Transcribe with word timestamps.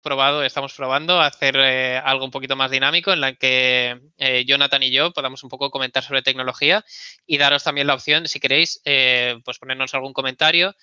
probado, 0.00 0.42
estamos 0.42 0.74
probando 0.74 1.20
hacer 1.20 1.56
eh, 1.56 1.98
algo 1.98 2.24
un 2.24 2.30
poquito 2.30 2.56
más 2.56 2.70
dinámico 2.70 3.12
en 3.12 3.20
la 3.20 3.34
que 3.34 4.00
eh, 4.18 4.44
Jonathan 4.46 4.82
y 4.82 4.90
yo 4.90 5.12
podamos 5.12 5.42
un 5.42 5.48
poco 5.48 5.70
comentar 5.70 6.02
sobre 6.02 6.22
tecnología 6.22 6.84
y 7.26 7.38
daros 7.38 7.64
también 7.64 7.86
la 7.86 7.94
opción, 7.94 8.26
si 8.26 8.40
queréis, 8.40 8.80
eh, 8.84 9.38
pues 9.44 9.58
ponernos 9.58 9.94
algún 9.94 10.12
comentario 10.12 10.74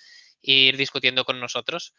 e 0.42 0.52
ir 0.52 0.76
discutiendo 0.76 1.24
con 1.24 1.40
nosotros. 1.40 1.94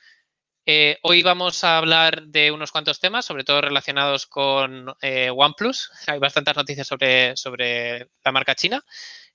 hoy 1.02 1.24
vamos 1.24 1.64
a 1.64 1.78
hablar 1.78 2.28
de 2.28 2.52
unos 2.52 2.72
cuantos 2.72 3.00
temas, 3.00 3.26
sobre 3.26 3.44
todo 3.44 3.62
relacionados 3.62 4.28
con 4.28 4.94
OnePlus. 5.02 5.92
Hay 6.08 6.20
bastantes 6.20 6.56
noticias 6.56 6.88
sobre, 6.88 7.36
sobre 7.36 8.10
la 8.24 8.32
marca 8.32 8.56
china 8.56 8.84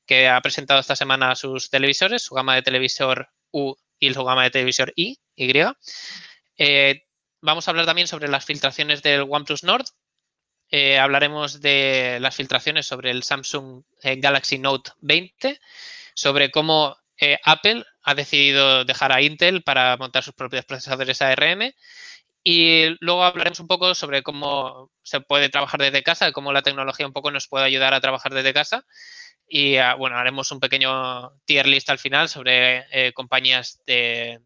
que 0.07 0.29
ha 0.29 0.41
presentado 0.41 0.80
esta 0.80 0.96
semana 0.96 1.35
sus 1.35 1.71
televisores, 1.71 2.23
su 2.23 2.35
gama 2.35 2.55
de 2.55 2.62
televisor 2.62 3.29
U 3.51 3.75
y 3.98 4.12
su 4.14 4.25
gama 4.25 4.45
de 4.45 4.51
televisor 4.51 4.93
I, 4.96 5.19
Y. 5.37 5.53
Vamos 7.45 7.69
a 7.69 7.73
hablar 7.73 7.85
también 7.85 8.09
sobre 8.09 8.29
las 8.29 8.47
filtraciones 8.47 9.03
del 9.03 9.27
OnePlus 9.29 9.65
Nord. 9.65 9.85
Eh, 10.71 10.98
hablaremos 10.98 11.61
de 11.61 12.16
las 12.19 12.35
filtraciones 12.35 12.87
sobre 12.87 13.11
el 13.11 13.23
Samsung 13.23 13.83
eh, 14.02 14.16
Galaxy 14.16 14.57
Note 14.59 14.93
20, 15.02 15.61
sobre 16.15 16.51
cómo 16.51 16.97
eh, 17.19 17.38
Apple 17.45 17.85
ha 18.02 18.15
decidido 18.15 18.87
dejar 18.87 19.12
a 19.12 19.21
Intel 19.21 19.62
para 19.62 19.99
montar 19.99 20.23
sus 20.23 20.33
propios 20.33 20.65
procesadores 20.65 21.21
ARM. 21.21 21.75
Y 22.43 22.97
luego 23.01 23.25
hablaremos 23.25 23.61
un 23.61 23.69
poco 23.69 23.95
sobre 23.95 24.23
cómo 24.23 24.91
se 25.02 25.21
puede 25.21 25.51
trabajar 25.51 25.83
desde 25.83 26.02
casa, 26.02 26.33
cómo 26.33 26.51
la 26.51 26.63
tecnología 26.63 27.07
un 27.07 27.13
poco 27.13 27.30
nos 27.30 27.47
puede 27.47 27.66
ayudar 27.66 27.93
a 27.93 28.01
trabajar 28.01 28.33
desde 28.33 28.55
casa. 28.55 28.87
Y 29.47 29.77
ah, 29.77 29.97
bueno, 29.97 30.16
haremos 30.16 30.51
un 30.51 30.61
pequeño 30.61 31.30
tier 31.45 31.66
list 31.66 31.91
al 31.91 31.99
final 31.99 32.30
sobre 32.30 33.13
compañías 33.13 33.83
de 33.85 34.41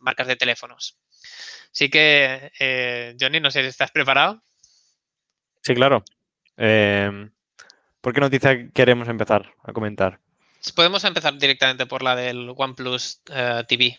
marcas 0.00 0.26
de 0.26 0.36
teléfonos. 0.36 0.99
Así 1.72 1.88
que, 1.88 2.52
eh, 2.58 3.16
Johnny, 3.20 3.40
no 3.40 3.50
sé 3.50 3.62
si 3.62 3.68
estás 3.68 3.90
preparado. 3.90 4.42
Sí, 5.62 5.74
claro. 5.74 6.04
Em, 6.56 7.30
¿Por 8.00 8.14
qué 8.14 8.20
noticia 8.20 8.70
queremos 8.72 9.08
empezar 9.08 9.54
a 9.62 9.72
comentar? 9.72 10.20
Podemos 10.74 11.04
empezar 11.04 11.38
directamente 11.38 11.86
por 11.86 12.02
la 12.02 12.16
del 12.16 12.52
OnePlus 12.56 13.20
eh, 13.30 13.64
TV. 13.68 13.98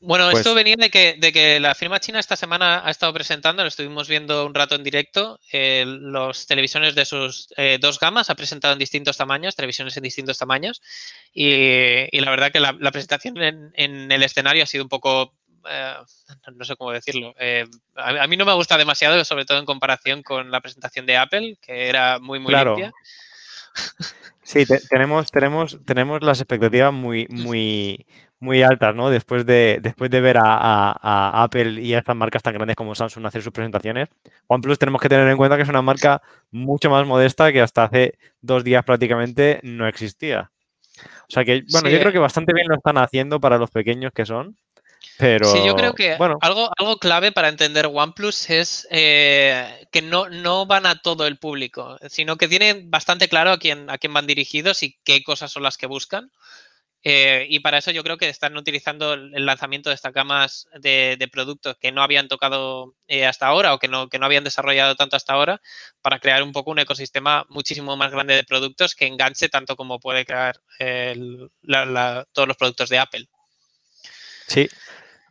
Bueno, 0.00 0.30
esto 0.30 0.52
pues 0.52 0.54
venía 0.54 0.76
de 0.76 0.90
que, 0.90 1.16
de 1.18 1.32
que, 1.32 1.58
la 1.58 1.74
firma 1.74 1.98
china 1.98 2.20
esta 2.20 2.36
semana 2.36 2.82
ha 2.84 2.90
estado 2.90 3.12
presentando, 3.12 3.62
lo 3.62 3.68
estuvimos 3.68 4.08
viendo 4.08 4.46
un 4.46 4.54
rato 4.54 4.76
en 4.76 4.84
directo, 4.84 5.40
eh, 5.52 5.84
los 5.86 6.46
televisores 6.46 6.94
de 6.94 7.04
sus 7.04 7.48
dos 7.80 7.98
gamas, 7.98 8.30
ha 8.30 8.36
presentado 8.36 8.72
en 8.72 8.78
distintos 8.78 9.16
tamaños, 9.16 9.56
televisiones 9.56 9.96
en 9.96 10.04
distintos 10.04 10.38
tamaños, 10.38 10.80
y, 11.32 12.20
la 12.20 12.30
verdad 12.30 12.52
que 12.52 12.60
la, 12.60 12.92
presentación 12.92 13.36
en, 13.74 14.12
el 14.12 14.22
escenario 14.22 14.62
ha 14.62 14.66
sido 14.66 14.84
un 14.84 14.88
poco, 14.88 15.34
eh, 15.68 15.94
no 16.54 16.64
sé 16.64 16.76
cómo 16.76 16.92
decirlo, 16.92 17.34
eh, 17.38 17.66
a, 17.96 18.26
mí 18.28 18.36
no 18.36 18.44
me 18.44 18.54
gusta 18.54 18.78
demasiado, 18.78 19.24
sobre 19.24 19.46
todo 19.46 19.58
en 19.58 19.66
comparación 19.66 20.22
con 20.22 20.52
la 20.52 20.60
presentación 20.60 21.06
de 21.06 21.16
Apple, 21.16 21.58
que 21.60 21.88
era 21.88 22.20
muy, 22.20 22.38
muy 22.38 22.54
limpia. 22.54 22.92
Sí, 24.42 24.64
tenemos, 24.88 25.30
tenemos, 25.30 25.78
tenemos 25.84 26.22
las 26.22 26.40
expectativas 26.40 26.90
muy, 26.90 27.26
muy, 27.28 28.06
muy 28.40 28.62
altas, 28.62 28.94
¿no? 28.94 29.10
Después 29.10 29.44
de, 29.46 29.78
después 29.82 30.10
de 30.10 30.20
ver 30.20 30.36
a, 30.40 31.42
Apple 31.42 31.80
y 31.80 31.94
a 31.94 31.98
estas 31.98 32.16
marcas 32.16 32.42
tan 32.42 32.54
grandes 32.54 32.76
como 32.76 32.94
Samsung 32.94 33.26
hacer 33.26 33.42
sus 33.42 33.52
presentaciones, 33.52 34.08
OnePlus 34.46 34.78
tenemos 34.78 35.00
que 35.00 35.08
tener 35.08 35.26
en 35.28 35.36
cuenta 35.36 35.56
que 35.56 35.62
es 35.62 35.68
una 35.68 35.82
marca 35.82 36.22
mucho 36.50 36.90
más 36.90 37.06
modesta 37.06 37.52
que 37.52 37.60
hasta 37.60 37.84
hace 37.84 38.18
dos 38.40 38.64
días 38.64 38.84
prácticamente 38.84 39.60
no 39.62 39.88
existía. 39.88 40.50
O 41.04 41.30
sea 41.30 41.44
que, 41.44 41.62
bueno, 41.70 41.88
yo 41.88 41.98
creo 42.00 42.12
que 42.12 42.18
bastante 42.18 42.52
bien 42.52 42.68
lo 42.68 42.76
están 42.76 42.98
haciendo 42.98 43.40
para 43.40 43.58
los 43.58 43.70
pequeños 43.70 44.12
que 44.12 44.26
son. 44.26 44.56
Pero, 45.16 45.52
sí, 45.52 45.58
yo 45.64 45.74
creo 45.74 45.94
que 45.94 46.12
algo, 46.12 46.70
algo 46.76 46.98
clave 46.98 47.32
para 47.32 47.48
entender 47.48 47.86
OnePlus 47.86 48.50
es 48.50 48.86
eh, 48.90 49.86
que 49.90 50.02
no, 50.02 50.28
no 50.28 50.66
van 50.66 50.86
a 50.86 51.00
todo 51.00 51.26
el 51.26 51.38
público, 51.38 51.98
sino 52.08 52.36
que 52.36 52.48
tienen 52.48 52.90
bastante 52.90 53.28
claro 53.28 53.50
a 53.50 53.58
quién, 53.58 53.90
a 53.90 53.98
quién 53.98 54.12
van 54.12 54.26
dirigidos 54.26 54.82
y 54.82 54.96
qué 55.04 55.22
cosas 55.22 55.52
son 55.52 55.62
las 55.64 55.76
que 55.76 55.86
buscan. 55.86 56.30
Eh, 57.10 57.46
y 57.48 57.60
para 57.60 57.78
eso 57.78 57.90
yo 57.90 58.02
creo 58.02 58.18
que 58.18 58.28
están 58.28 58.54
utilizando 58.58 59.14
el 59.14 59.46
lanzamiento 59.46 59.88
de 59.88 59.94
estas 59.94 60.12
gamas 60.12 60.68
de, 60.78 61.16
productos 61.32 61.78
que 61.78 61.90
no 61.90 62.02
habían 62.02 62.28
tocado 62.28 62.96
eh, 63.06 63.24
hasta 63.24 63.46
ahora 63.46 63.72
o 63.72 63.78
que 63.78 63.88
no, 63.88 64.10
que 64.10 64.18
no 64.18 64.26
habían 64.26 64.44
desarrollado 64.44 64.94
tanto 64.94 65.16
hasta 65.16 65.32
ahora 65.32 65.62
para 66.02 66.18
crear 66.18 66.42
un 66.42 66.52
poco 66.52 66.70
un 66.70 66.80
ecosistema 66.80 67.46
muchísimo 67.48 67.96
más 67.96 68.12
grande 68.12 68.34
de 68.34 68.44
productos 68.44 68.94
que 68.94 69.06
enganche 69.06 69.48
tanto 69.48 69.74
como 69.74 70.00
puede 70.00 70.26
crear 70.26 70.60
todos 72.34 72.46
los 72.46 72.56
productos 72.58 72.90
de 72.90 72.98
Apple. 72.98 73.26
Sí. 74.46 74.68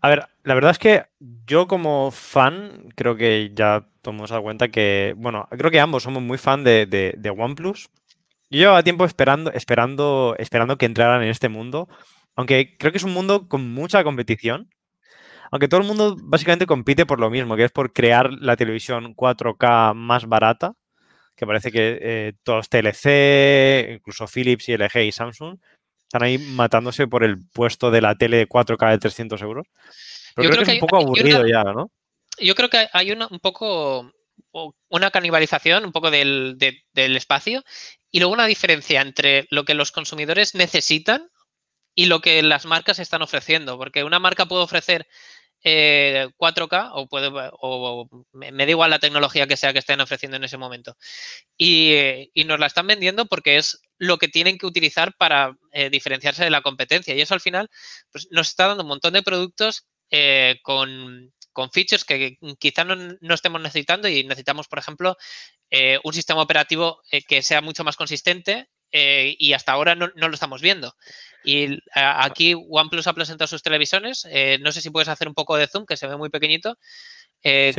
A 0.02 0.09
ver, 0.09 0.28
la 0.42 0.56
verdad 0.56 0.72
es 0.72 0.80
que 0.80 1.06
yo 1.46 1.68
como 1.68 2.09
fan 2.09 2.92
creo 2.96 3.16
que 3.16 3.52
ya 3.54 3.86
tomamos 4.02 4.32
a 4.32 4.42
cuenta 4.42 4.70
que, 4.70 5.14
bueno, 5.16 5.48
creo 5.52 5.70
que 5.70 5.80
ambos 5.80 6.02
somos 6.02 6.24
muy 6.24 6.40
fan 6.40 6.64
de, 6.64 6.88
de 6.88 7.30
OnePlus 7.30 7.88
yo 8.50 8.59
llevaba 8.59 8.84
tiempo 8.84 9.06
esperando, 9.06 9.52
esperando, 9.52 10.35
esperando 10.38 10.78
que 10.78 10.85
entraran 10.85 11.24
en 11.24 11.30
este 11.30 11.50
mundo, 11.50 11.88
aunque 12.35 12.78
creo 12.78 12.91
que 12.91 12.97
es 12.97 13.03
un 13.03 13.13
mundo 13.13 13.47
con 13.47 13.74
mucha 13.74 14.03
competición, 14.03 14.69
aunque 15.52 15.68
todo 15.68 15.81
el 15.81 15.88
mundo 15.88 16.16
básicamente 16.19 16.66
compite 16.66 17.06
por 17.06 17.19
lo 17.19 17.30
mismo, 17.30 17.56
que 17.56 17.66
es 17.66 17.72
por 17.72 17.94
crear 17.94 18.31
la 18.31 18.56
televisión 18.56 19.16
4K 19.16 19.94
más 19.96 20.28
barata, 20.28 20.74
que 21.35 21.46
parece 21.46 21.72
que 21.72 22.00
eh, 22.02 22.34
todos 22.44 22.69
TLC, 22.69 23.96
incluso 23.96 24.28
Philips 24.28 24.69
y 24.69 24.78
LG 24.78 24.97
y 25.03 25.12
Samsung, 25.12 25.59
están 26.03 26.24
ahí 26.24 26.38
matándose 26.38 27.08
por 27.08 27.24
el 27.24 27.38
puesto 27.53 27.91
de 27.91 28.02
la 28.02 28.16
tele 28.16 28.38
de 28.38 28.47
4K 28.47 28.91
de 28.91 28.97
300 28.97 29.41
euros. 29.41 29.68
Pero 30.35 30.50
creo, 30.50 30.64
que, 30.64 30.72
es 30.72 30.81
un 30.81 30.88
poco 30.88 30.97
aburrido 30.97 31.46
ya, 31.47 31.64
¿no? 31.64 31.91
Yo 32.40 32.56
creo 32.56 32.69
que 32.69 32.88
hay 32.94 33.12
una, 33.12 33.28
un 33.28 33.40
poco 33.40 34.12
una 34.90 35.12
canibalización 35.12 35.85
un 35.85 35.91
poco 35.91 36.12
del, 36.12 36.58
espacio 36.94 37.64
y 38.12 38.19
luego 38.19 38.34
una 38.34 38.47
diferencia 38.47 39.01
entre 39.01 39.47
lo 39.50 39.66
que 39.66 39.73
los 39.73 39.91
consumidores 39.91 40.56
necesitan 40.56 41.29
y 41.95 42.06
lo 42.06 42.22
que 42.22 42.41
las 42.44 42.66
marcas 42.66 43.00
están 43.00 43.22
ofreciendo, 43.22 43.78
porque 43.78 44.03
una 44.03 44.19
marca 44.19 44.45
puede 44.45 44.63
ofrecer 44.63 45.07
4K 45.63 46.85
eh, 46.85 46.90
o, 46.94 47.07
puede, 47.07 47.29
o 47.34 48.07
me 48.31 48.51
da 48.51 48.69
igual 48.69 48.91
la 48.91 49.00
tecnología 49.00 49.47
que 49.47 49.57
sea 49.57 49.73
que 49.73 49.79
estén 49.79 50.00
ofreciendo 50.00 50.38
en 50.38 50.44
ese 50.44 50.57
momento. 50.57 50.96
Y, 51.57 52.29
nos 52.46 52.59
la 52.59 52.67
están 52.67 52.88
vendiendo 52.88 53.25
porque 53.25 53.57
es 53.57 53.81
lo 53.97 54.17
que 54.17 54.28
tienen 54.28 54.57
que 54.57 54.67
utilizar 54.67 55.13
para 55.17 55.57
eh, 55.72 55.90
diferenciarse 55.90 56.44
de 56.44 56.51
la 56.51 56.62
competencia. 56.62 57.16
Y 57.16 57.22
eso 57.22 57.34
al 57.34 57.41
final 57.41 57.69
pues, 58.12 58.28
nos 58.31 58.50
está 58.50 58.67
dando 58.67 58.84
un 58.84 58.90
montón 58.90 59.13
de 59.13 59.23
productos 59.23 59.88
eh, 60.12 60.59
con, 60.63 61.34
con 61.51 61.72
features 61.72 62.06
que 62.06 62.38
quizá 62.59 62.84
no, 62.84 63.34
estemos 63.34 63.59
necesitando 63.62 64.07
y 64.07 64.23
necesitamos, 64.23 64.67
por 64.67 64.79
ejemplo, 64.79 65.17
eh, 65.69 66.00
un 66.03 66.13
sistema 66.13 66.41
operativo 66.41 67.01
eh, 67.11 67.22
que 67.23 67.41
sea 67.41 67.61
mucho 67.61 67.83
más 67.83 67.97
consistente 67.97 68.69
eh, 68.91 69.35
y 69.38 69.53
hasta 69.53 69.73
ahora 69.73 69.95
no, 69.95 70.07
lo 70.16 70.33
estamos 70.33 70.61
viendo. 70.61 70.95
Y 71.44 71.79
aquí 71.94 72.55
OnePlus 72.55 73.07
ha 73.07 73.13
presentado 73.13 73.47
sus 73.47 73.63
televisiones. 73.63 74.28
no 74.59 74.72
sé 74.72 74.81
si 74.81 74.89
puedes 74.89 75.07
hacer 75.07 75.28
un 75.28 75.33
poco 75.33 75.55
de 75.55 75.67
zoom, 75.67 75.85
que 75.85 75.95
se 75.95 76.07
ve 76.07 76.17
muy 76.17 76.29
pequeñito, 76.29 76.78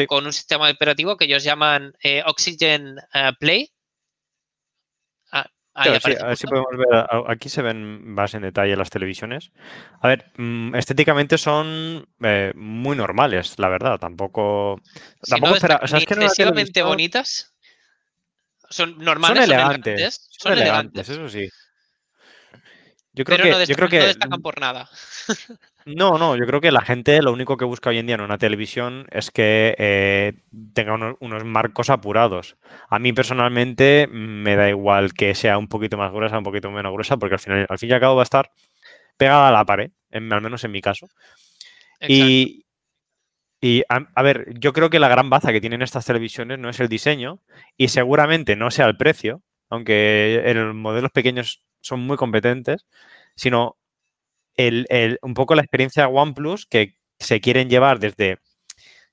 con 0.07 0.25
un 0.25 0.33
sistema 0.33 0.71
operativo 0.71 1.19
que 1.19 1.27
ellos 1.27 1.45
llaman 1.45 1.93
Oxygen 2.25 2.97
Play 3.39 3.71
a 5.79 5.91
ver 5.91 6.37
si 6.37 6.47
podemos 6.47 6.71
ver. 6.77 7.07
Aquí 7.29 7.49
se 7.49 7.63
ven 7.63 8.13
más 8.13 8.35
en 8.35 8.43
detalle 8.43 8.77
las 8.77 8.91
televisiones. 8.91 9.53
A 10.01 10.09
ver, 10.09 10.33
mm, 10.37 10.75
estéticamente 10.75 11.39
son 11.39 12.07
muy 12.55 12.97
normales, 12.97 13.59
la 13.59 13.69
verdad. 13.69 13.99
Tampoco. 13.99 14.81
tampoco 15.29 15.55
espera, 15.55 15.81
excesivamente 15.83 16.83
bonitas. 16.83 17.55
Son 18.71 18.99
normales. 18.99 19.45
Son 19.45 19.53
elegantes. 19.53 20.29
Son 20.31 20.53
elegantes, 20.53 21.09
eso 21.09 21.29
sí. 21.29 21.49
Yo 23.13 23.25
creo 23.25 23.39
que, 23.39 23.67
yo 23.67 23.75
creo 23.75 23.89
que, 23.89 23.99
no 23.99 24.07
destacan 24.07 24.43
por 24.43 24.61
nada. 24.61 24.89
No, 25.97 26.19
no, 26.19 26.37
yo 26.37 26.45
creo 26.45 26.61
que 26.61 26.71
la 26.71 26.83
gente 26.83 27.23
lo 27.23 27.33
único 27.33 27.57
que 27.57 27.65
busca 27.65 27.89
hoy 27.89 27.97
en 27.97 28.05
día 28.05 28.17
en 28.17 28.21
una 28.21 28.37
televisión 28.37 29.07
es 29.11 29.31
que 29.31 29.75
eh, 29.79 30.35
tenga 30.75 30.93
unos, 31.19 31.45
marcos 31.45 31.89
apurados. 31.89 32.59
A 32.91 32.99
mí 32.99 33.15
personalmente 33.15 34.07
me 34.07 34.55
da 34.55 34.69
igual 34.69 35.15
que 35.15 35.35
sea 35.35 35.57
un 35.57 35.67
poquito 35.67 35.97
más 35.97 36.13
gruesa, 36.13 36.37
un 36.37 36.45
poquito 36.45 36.71
menos 36.71 36.93
gruesa, 36.93 37.17
porque 37.17 37.37
al, 37.37 37.41
final, 37.41 37.67
al 37.67 37.79
fin 37.79 37.89
y 37.89 37.93
al 37.95 38.01
cabo 38.01 38.17
va 38.17 38.23
a 38.23 38.25
estar 38.25 38.53
pegada 39.17 39.49
a 39.49 39.53
la 39.53 39.65
pared, 39.65 39.91
al 40.13 40.21
menos 40.21 40.63
en 40.63 40.73
mi 40.73 40.83
caso. 40.83 41.09
Y, 42.07 42.67
y 43.61 43.83
a, 43.89 44.23
ver, 44.23 44.47
yo 44.59 44.73
creo 44.73 44.89
que 44.89 45.01
la 45.01 45.09
gran 45.09 45.31
baza 45.31 45.53
que 45.53 45.61
tienen 45.61 45.83
estas 45.83 46.05
televisiones 46.05 46.59
no 46.59 46.69
es 46.69 46.79
el 46.79 46.89
diseño 46.89 47.41
y 47.77 47.89
seguramente 47.89 48.55
no 48.55 48.71
sea 48.71 48.87
el 48.87 48.97
precio, 48.97 49.43
aunque 49.69 50.43
los 50.55 50.75
modelos 50.75 51.11
pequeños 51.11 51.65
son 51.81 52.01
muy 52.01 52.17
competentes, 52.17 52.87
sino 53.35 53.77
un 55.23 55.35
poco 55.35 55.55
la 55.55 55.63
experiencia 55.63 56.09
OnePlus 56.09 56.67
que 56.67 56.97
se 57.19 57.41
quieren 57.41 57.69
llevar 57.69 57.99
desde, 57.99 58.39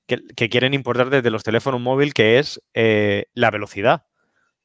que, 0.06 0.48
quieren 0.48 0.74
importar 0.74 1.10
desde 1.10 1.30
los 1.30 1.42
teléfonos 1.42 1.80
móviles, 1.80 2.14
que 2.14 2.38
es 2.38 2.60
eh, 2.74 3.26
la 3.34 3.50
velocidad. 3.50 4.06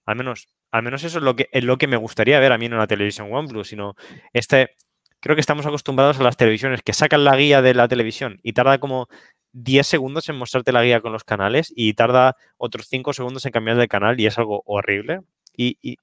Al 0.05 0.15
menos, 0.15 0.47
al 0.71 0.83
menos 0.83 1.03
eso 1.03 1.17
es 1.17 1.23
lo 1.23 1.35
que, 1.35 1.49
es 1.51 1.63
lo 1.63 1.77
que 1.77 1.87
me 1.87 1.97
gustaría 1.97 2.39
ver 2.39 2.51
a 2.51 2.57
mí 2.57 2.65
en 2.65 2.73
una 2.73 2.87
televisión 2.87 3.33
OnePlus, 3.33 3.67
sino 3.67 3.95
este, 4.33 4.75
creo 5.19 5.35
que 5.35 5.41
estamos 5.41 5.65
acostumbrados 5.65 6.19
a 6.19 6.23
las 6.23 6.37
televisiones 6.37 6.81
que 6.83 6.93
sacan 6.93 7.23
la 7.23 7.35
guía 7.35 7.61
de 7.61 7.73
la 7.73 7.87
televisión 7.87 8.39
y 8.43 8.53
tarda 8.53 8.79
como 8.79 9.07
10 9.53 9.85
segundos 9.85 10.29
en 10.29 10.37
mostrarte 10.37 10.71
la 10.71 10.83
guía 10.83 11.01
con 11.01 11.11
los 11.11 11.23
canales 11.23 11.71
y 11.75 11.93
tarda 11.93 12.35
otros 12.57 12.87
5 12.87 13.13
segundos 13.13 13.45
en 13.45 13.51
cambiar 13.51 13.77
de 13.77 13.87
canal 13.87 14.19
y 14.19 14.25
es 14.25 14.37
algo 14.37 14.63
horrible. 14.65 15.21
Y, 15.55 15.77
y, 15.81 15.97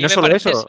no 0.00 0.08
solo 0.08 0.34
eso 0.34 0.66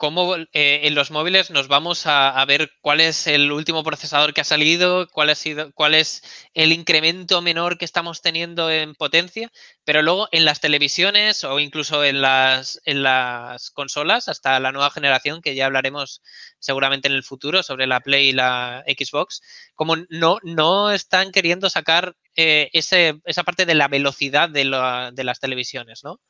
cómo 0.00 0.34
eh, 0.34 0.46
en 0.54 0.94
los 0.94 1.10
móviles 1.10 1.50
nos 1.50 1.68
vamos 1.68 2.06
a, 2.06 2.42
ver 2.46 2.72
cuál 2.80 3.02
es 3.02 3.26
el 3.26 3.52
último 3.52 3.84
procesador 3.84 4.32
que 4.32 4.40
ha 4.40 4.44
salido, 4.44 5.06
cuál, 5.10 5.28
ha 5.28 5.34
sido, 5.34 5.72
cuál 5.74 5.94
es 5.94 6.22
el 6.54 6.72
incremento 6.72 7.42
menor 7.42 7.76
que 7.76 7.84
estamos 7.84 8.22
teniendo 8.22 8.70
en 8.70 8.94
potencia, 8.94 9.52
pero 9.84 10.00
luego 10.00 10.26
en 10.32 10.46
las 10.46 10.60
televisiones 10.60 11.44
o 11.44 11.60
incluso 11.60 12.02
en 12.02 12.22
las, 12.22 12.80
en 12.86 13.02
las 13.02 13.70
consolas, 13.72 14.28
hasta 14.28 14.58
la 14.58 14.72
nueva 14.72 14.90
generación, 14.90 15.42
que 15.42 15.54
ya 15.54 15.66
hablaremos 15.66 16.22
seguramente 16.58 17.08
en 17.08 17.14
el 17.14 17.22
futuro 17.22 17.62
sobre 17.62 17.86
la 17.86 18.00
Play 18.00 18.30
y 18.30 18.32
la 18.32 18.82
Xbox, 18.86 19.42
como 19.74 19.96
no, 20.08 20.38
no 20.42 20.92
están 20.92 21.30
queriendo 21.30 21.68
sacar 21.68 22.16
eh, 22.36 22.70
ese, 22.72 23.20
esa 23.26 23.44
parte 23.44 23.66
de 23.66 23.74
la 23.74 23.88
velocidad 23.88 24.48
de, 24.48 24.64
de 25.12 25.24
las 25.24 25.40
televisiones, 25.40 26.04
¿no? 26.04 26.20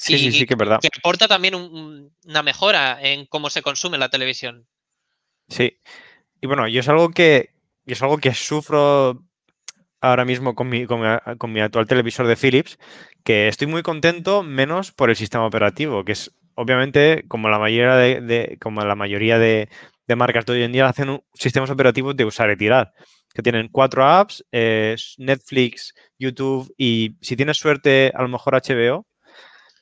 Sí, 0.00 0.16
sí, 0.16 0.32
sí, 0.32 0.46
que 0.46 0.54
es 0.54 0.58
verdad. 0.58 0.80
Que 0.80 0.88
aporta 0.96 1.28
también 1.28 1.54
una 1.54 2.42
mejora 2.42 2.98
en 3.02 3.26
cómo 3.26 3.50
se 3.50 3.60
consume 3.60 3.98
la 3.98 4.08
televisión. 4.08 4.66
Sí. 5.48 5.76
Y 6.40 6.46
bueno, 6.46 6.66
yo 6.68 6.80
es 6.80 6.88
algo 6.88 7.10
que, 7.10 7.50
es 7.84 8.00
algo 8.00 8.16
que 8.16 8.32
sufro 8.32 9.22
ahora 10.00 10.24
mismo 10.24 10.54
con 10.54 10.70
mi, 10.70 10.86
con, 10.86 11.02
mi, 11.52 11.60
actual 11.60 11.86
televisor 11.86 12.26
de 12.26 12.36
Philips, 12.36 12.78
que 13.24 13.48
estoy 13.48 13.66
muy 13.66 13.82
contento, 13.82 14.42
menos 14.42 14.90
por 14.90 15.10
el 15.10 15.16
sistema 15.16 15.44
operativo, 15.44 16.02
que 16.02 16.12
es 16.12 16.34
obviamente 16.54 17.26
como 17.28 17.50
la 17.50 17.58
mayoría 17.58 17.96
de, 17.96 18.56
como 18.58 18.80
la 18.80 18.94
mayoría 18.94 19.38
de, 19.38 19.68
marcas 20.16 20.46
de 20.46 20.54
hoy 20.54 20.62
en 20.62 20.72
día 20.72 20.88
hacen 20.88 21.22
sistemas 21.34 21.68
operativos 21.68 22.16
de 22.16 22.24
usar 22.24 22.50
y 22.50 22.56
tirar, 22.56 22.94
que 23.34 23.42
tienen 23.42 23.68
cuatro 23.68 24.06
apps, 24.06 24.42
Netflix, 25.18 25.92
YouTube 26.18 26.72
y 26.78 27.18
si 27.20 27.36
tienes 27.36 27.58
suerte 27.58 28.12
a 28.14 28.22
lo 28.22 28.28
mejor 28.28 28.54
HBO, 28.54 29.06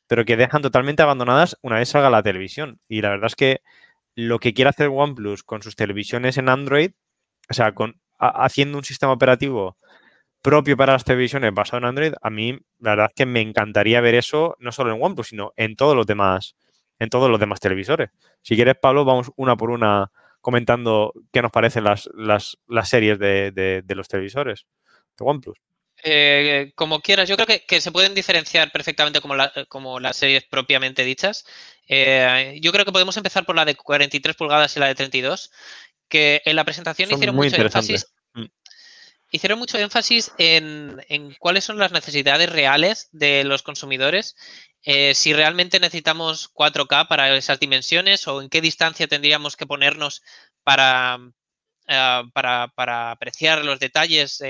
pero 0.08 0.24
que 0.24 0.36
dejan 0.36 0.62
totalmente 0.62 1.02
abandonadas 1.02 1.56
una 1.62 1.76
vez 1.76 1.90
salga 1.90 2.10
la 2.10 2.22
televisión. 2.22 2.80
Y 2.88 3.02
la 3.02 3.10
verdad 3.10 3.26
es 3.26 3.36
que 3.36 3.60
lo 4.16 4.40
que 4.40 4.54
quiere 4.54 4.70
hacer 4.70 4.88
OnePlus 4.88 5.44
con 5.44 5.62
sus 5.62 5.76
televisiones 5.76 6.38
en 6.38 6.48
Android, 6.48 6.90
o 7.48 7.54
sea, 7.54 7.72
con, 7.72 8.00
haciendo 8.18 8.78
un 8.78 8.84
sistema 8.84 9.12
operativo 9.12 9.76
propio 10.42 10.76
para 10.76 10.94
las 10.94 11.04
televisiones 11.04 11.52
basado 11.54 11.78
en 11.78 11.84
Android, 11.84 12.14
a 12.20 12.30
mí 12.30 12.58
la 12.78 12.90
verdad 12.90 13.06
es 13.10 13.14
que 13.14 13.26
me 13.26 13.40
encantaría 13.40 14.00
ver 14.00 14.14
eso 14.14 14.56
no 14.58 14.72
solo 14.72 14.92
en 14.92 15.02
OnePlus, 15.02 15.28
sino 15.28 15.52
en 15.56 15.76
todos 15.76 15.94
los 15.94 16.06
demás, 16.06 16.56
en 16.98 17.10
todos 17.10 17.30
los 17.30 17.38
demás 17.38 17.60
televisores. 17.60 18.10
Si 18.42 18.56
quieres, 18.56 18.76
Pablo, 18.80 19.04
vamos 19.04 19.30
una 19.36 19.56
por 19.56 19.70
una 19.70 20.10
comentando 20.40 21.12
qué 21.32 21.42
nos 21.42 21.52
parecen 21.52 21.84
las, 21.84 22.08
series 22.84 23.18
de, 23.18 23.82
de 23.84 23.94
los 23.94 24.08
televisores 24.08 24.66
de 25.18 25.24
OnePlus. 25.24 25.58
Eh, 26.02 26.72
como 26.76 27.00
quieras, 27.00 27.28
yo 27.28 27.36
creo 27.36 27.60
que, 27.66 27.80
se 27.80 27.92
pueden 27.92 28.14
diferenciar 28.14 28.70
perfectamente 28.70 29.20
como, 29.20 29.34
como 29.68 29.98
las 30.00 30.16
series 30.16 30.44
propiamente 30.44 31.04
dichas. 31.04 31.44
Eh, 31.88 32.58
yo 32.62 32.72
creo 32.72 32.84
que 32.84 32.92
podemos 32.92 33.16
empezar 33.16 33.44
por 33.44 33.56
la 33.56 33.64
de 33.64 33.74
43 33.74 34.36
pulgadas 34.36 34.76
y 34.76 34.80
la 34.80 34.86
de 34.86 34.94
32, 34.94 35.50
que 36.08 36.42
en 36.44 36.56
la 36.56 36.64
presentación 36.64 37.10
hicieron 37.10 37.34
mucho 37.34 37.56
énfasis. 37.56 38.06
Mm. 38.34 38.44
Hicieron 39.30 39.58
mucho 39.58 39.78
énfasis 39.78 40.32
en, 40.38 41.02
cuáles 41.38 41.64
son 41.64 41.78
las 41.78 41.92
necesidades 41.92 42.48
reales 42.48 43.08
de 43.12 43.44
los 43.44 43.62
consumidores, 43.62 44.36
eh, 44.84 45.12
si 45.14 45.34
realmente 45.34 45.80
necesitamos 45.80 46.50
4K 46.54 47.08
para 47.08 47.36
esas 47.36 47.60
dimensiones 47.60 48.26
o 48.28 48.40
en 48.40 48.48
qué 48.48 48.60
distancia 48.60 49.08
tendríamos 49.08 49.56
que 49.56 49.66
ponernos 49.66 50.22
para, 50.62 51.18
para, 52.32 52.72
para 52.74 53.10
apreciar 53.10 53.64
los 53.64 53.80
detalles 53.80 54.40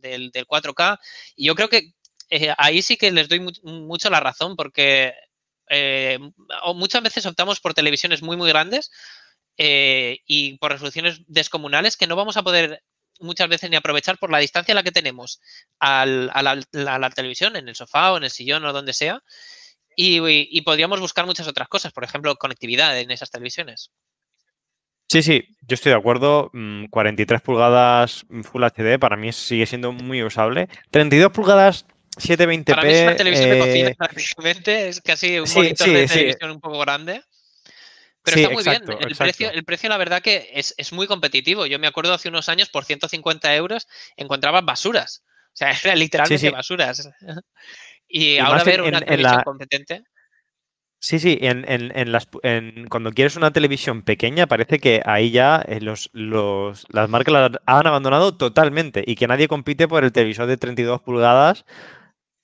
del, 0.00 0.32
4K. 0.32 0.98
Y 1.36 1.46
yo 1.46 1.54
creo 1.54 1.68
que 1.68 1.92
eh, 2.30 2.54
ahí 2.58 2.82
sí 2.82 2.96
que 2.96 3.10
les 3.10 3.28
doy 3.28 3.40
mucho 3.62 4.10
la 4.10 4.20
razón, 4.20 4.56
porque 4.56 5.14
eh, 5.70 6.18
muchas 6.74 7.02
veces 7.02 7.26
optamos 7.26 7.60
por 7.60 7.74
televisiones 7.74 8.22
muy, 8.22 8.36
muy 8.36 8.48
grandes 8.48 8.90
eh, 9.56 10.20
y 10.26 10.58
por 10.58 10.72
resoluciones 10.72 11.22
descomunales 11.26 11.96
que 11.96 12.06
no 12.06 12.16
vamos 12.16 12.36
a 12.36 12.42
poder 12.42 12.82
muchas 13.20 13.48
veces 13.48 13.68
ni 13.70 13.76
aprovechar 13.76 14.18
por 14.18 14.30
la 14.30 14.38
distancia 14.38 14.72
a 14.72 14.76
la 14.76 14.82
que 14.82 14.92
tenemos 14.92 15.40
a, 15.80 16.06
la, 16.06 17.10
televisión, 17.10 17.56
en 17.56 17.68
el 17.68 17.74
sofá 17.74 18.12
o 18.12 18.16
en 18.16 18.24
el 18.24 18.30
sillón 18.30 18.64
o 18.64 18.72
donde 18.72 18.92
sea. 18.92 19.22
Y, 19.96 20.20
y 20.24 20.62
podríamos 20.62 21.00
buscar 21.00 21.26
muchas 21.26 21.48
otras 21.48 21.68
cosas, 21.68 21.92
por 21.92 22.04
ejemplo, 22.04 22.36
conectividad 22.36 22.98
en 23.00 23.10
esas 23.10 23.30
televisiones. 23.32 23.90
Sí, 25.08 25.22
sí, 25.22 25.56
yo 25.62 25.74
estoy 25.74 25.90
de 25.92 25.98
acuerdo. 25.98 26.50
43 26.90 27.40
mm, 27.40 27.44
pulgadas 27.44 28.26
Full 28.42 28.62
HD 28.62 28.98
para 28.98 29.16
mí 29.16 29.32
sigue 29.32 29.66
siendo 29.66 29.92
muy 29.92 30.22
usable. 30.22 30.68
32 30.90 31.32
pulgadas 31.32 31.86
720p. 32.16 32.64
Para 32.64 32.82
mí 32.82 32.92
es 32.92 33.02
una 33.02 33.16
televisión 33.16 33.50
de 33.50 33.58
cocina 33.58 33.88
eh, 33.88 33.94
prácticamente, 33.96 34.88
es 34.88 35.00
casi 35.00 35.38
un 35.38 35.48
monitor 35.54 35.88
de 35.88 36.06
televisión 36.06 36.50
un 36.50 36.60
poco 36.60 36.78
grande. 36.78 37.22
Pero 38.22 38.36
está 38.36 38.50
muy 38.50 38.62
bien. 38.62 38.82
El 39.00 39.16
precio, 39.16 39.50
el 39.50 39.64
precio, 39.64 39.88
la 39.88 39.96
verdad, 39.96 40.20
que 40.20 40.50
es, 40.52 40.92
muy 40.92 41.06
competitivo. 41.06 41.66
Yo 41.66 41.78
me 41.78 41.86
acuerdo 41.86 42.12
hace 42.12 42.28
unos 42.28 42.48
años, 42.48 42.68
por 42.68 42.84
150 42.84 43.54
euros, 43.54 43.86
encontraba 44.16 44.60
basuras. 44.60 45.22
O 45.52 45.56
sea, 45.56 45.70
era 45.84 45.94
literalmente 45.94 46.50
basuras. 46.50 47.08
y, 48.08 48.38
ahora 48.38 48.64
ver 48.64 48.82
una 48.82 49.00
televisión 49.00 49.42
competente. 49.44 50.02
Sí, 51.00 51.20
sí, 51.20 51.38
en, 51.40 51.64
en, 51.68 52.10
las, 52.10 52.26
cuando 52.90 53.12
quieres 53.12 53.36
una 53.36 53.52
televisión 53.52 54.02
pequeña 54.02 54.48
parece 54.48 54.80
que 54.80 55.00
ahí 55.04 55.30
ya 55.30 55.64
eh, 55.68 55.80
los, 55.80 56.10
los, 56.12 56.86
las 56.90 57.08
marcas 57.08 57.32
las 57.32 57.50
han 57.66 57.86
abandonado 57.86 58.36
totalmente 58.36 59.04
y 59.06 59.14
que 59.14 59.28
nadie 59.28 59.46
compite 59.46 59.86
por 59.86 60.02
el 60.02 60.10
televisor 60.10 60.46
de 60.46 60.56
32 60.56 61.00
pulgadas 61.02 61.64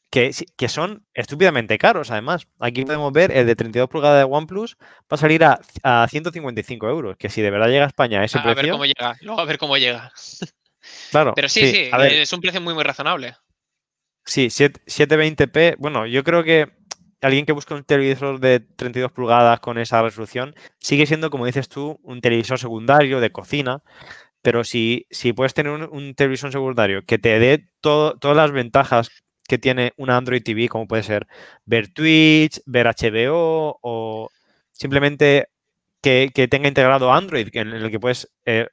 que, 0.09 0.31
que 0.57 0.69
son 0.69 1.05
estúpidamente 1.15 1.79
caros 1.79 2.13
además. 2.13 2.47
Aquí 2.61 2.85
podemos 2.85 3.13
ver 3.13 3.33
el 3.33 3.47
de 3.47 3.57
32 3.57 3.89
pulgadas 3.89 4.19
de 4.19 4.33
OnePlus 4.33 4.77
va 4.79 5.07
a 5.11 5.17
salir 5.17 5.43
a, 5.43 5.59
a 5.83 6.07
125 6.09 6.89
euros, 6.89 7.17
que 7.17 7.31
si 7.31 7.43
de 7.43 7.51
verdad 7.51 7.69
llega 7.69 7.85
a 7.85 7.89
España 7.89 8.21
a 8.21 8.25
ese 8.25 8.39
precio... 8.39 8.53
A 8.53 8.63
ver 8.63 8.71
cómo 8.71 8.87
llega, 8.87 9.17
luego 9.23 9.41
a 9.41 9.45
ver 9.45 9.59
cómo 9.59 9.77
llega. 9.77 10.13
Claro. 11.11 11.33
Pero 11.35 11.49
sí, 11.49 11.67
sí, 11.67 11.91
es 11.93 12.33
un 12.33 12.41
precio 12.41 12.61
muy, 12.61 12.75
muy 12.75 12.85
razonable. 12.85 13.35
Sí, 14.27 14.47
720p, 14.47 15.77
bueno, 15.79 16.07
yo 16.07 16.23
creo 16.25 16.45
que 16.45 16.71
alguien 17.25 17.47
que 17.47 17.53
busca 17.53 17.75
un 17.75 17.85
televisor 17.85 18.39
de 18.41 18.61
32 18.61 19.13
pulgadas 19.13 19.61
con 19.61 19.79
esa 19.79 20.03
resolución 20.03 20.55
sigue 20.79 21.07
siendo, 21.07 21.31
como 21.31 21.47
dices 21.47 21.69
tú, 21.69 21.99
un 22.03 22.21
televisor 22.21 22.59
secundario 22.59 23.21
de 23.21 23.31
cocina. 23.33 23.83
Pero 24.43 24.65
si, 24.65 25.07
si 25.11 25.33
puedes 25.33 25.55
tener 25.55 25.73
un, 25.73 26.15
televisor 26.15 26.53
secundario 26.53 27.03
que 27.07 27.19
te 27.19 27.39
dé 27.39 27.67
todas 27.81 28.37
las 28.37 28.53
ventajas 28.53 29.11
que 29.49 29.59
tiene 29.59 29.93
una 29.97 30.17
Android 30.17 30.43
TV, 30.43 30.69
como 30.69 30.87
puede 30.87 31.03
ser 31.03 31.27
ver 31.65 31.89
Twitch, 31.89 32.61
ver 32.67 32.87
HBO 32.87 33.79
o 33.83 34.31
simplemente 34.73 35.49
que, 36.03 36.31
tenga 36.51 36.69
integrado 36.69 37.13
Android, 37.13 37.49
en 37.55 37.69
el 37.69 37.91
que 37.91 38.01
puedes 38.01 38.31
eh, 38.45 38.69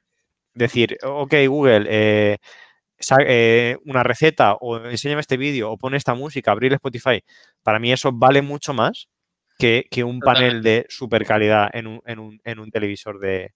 decir, 0.54 0.98
ok, 1.02 1.34
Google, 1.48 1.86
eh, 1.88 2.38
eh, 3.26 3.76
una 3.84 4.02
receta 4.02 4.54
o 4.54 4.78
enséñame 4.78 5.20
este 5.20 5.36
vídeo 5.36 5.70
o 5.70 5.78
pone 5.78 5.96
esta 5.96 6.14
música, 6.14 6.52
abrir 6.52 6.72
Spotify, 6.74 7.22
para 7.62 7.78
mí 7.78 7.92
eso 7.92 8.12
vale 8.12 8.42
mucho 8.42 8.72
más 8.74 9.08
que, 9.58 10.04
un 10.04 10.20
panel 10.20 10.62
de 10.62 10.86
super 10.88 11.24
calidad 11.24 11.70
en 11.72 11.86
un, 11.86 12.00
en 12.06 12.18
un, 12.18 12.40
en 12.44 12.58
un 12.58 12.70
televisor 12.70 13.20
de, 13.20 13.52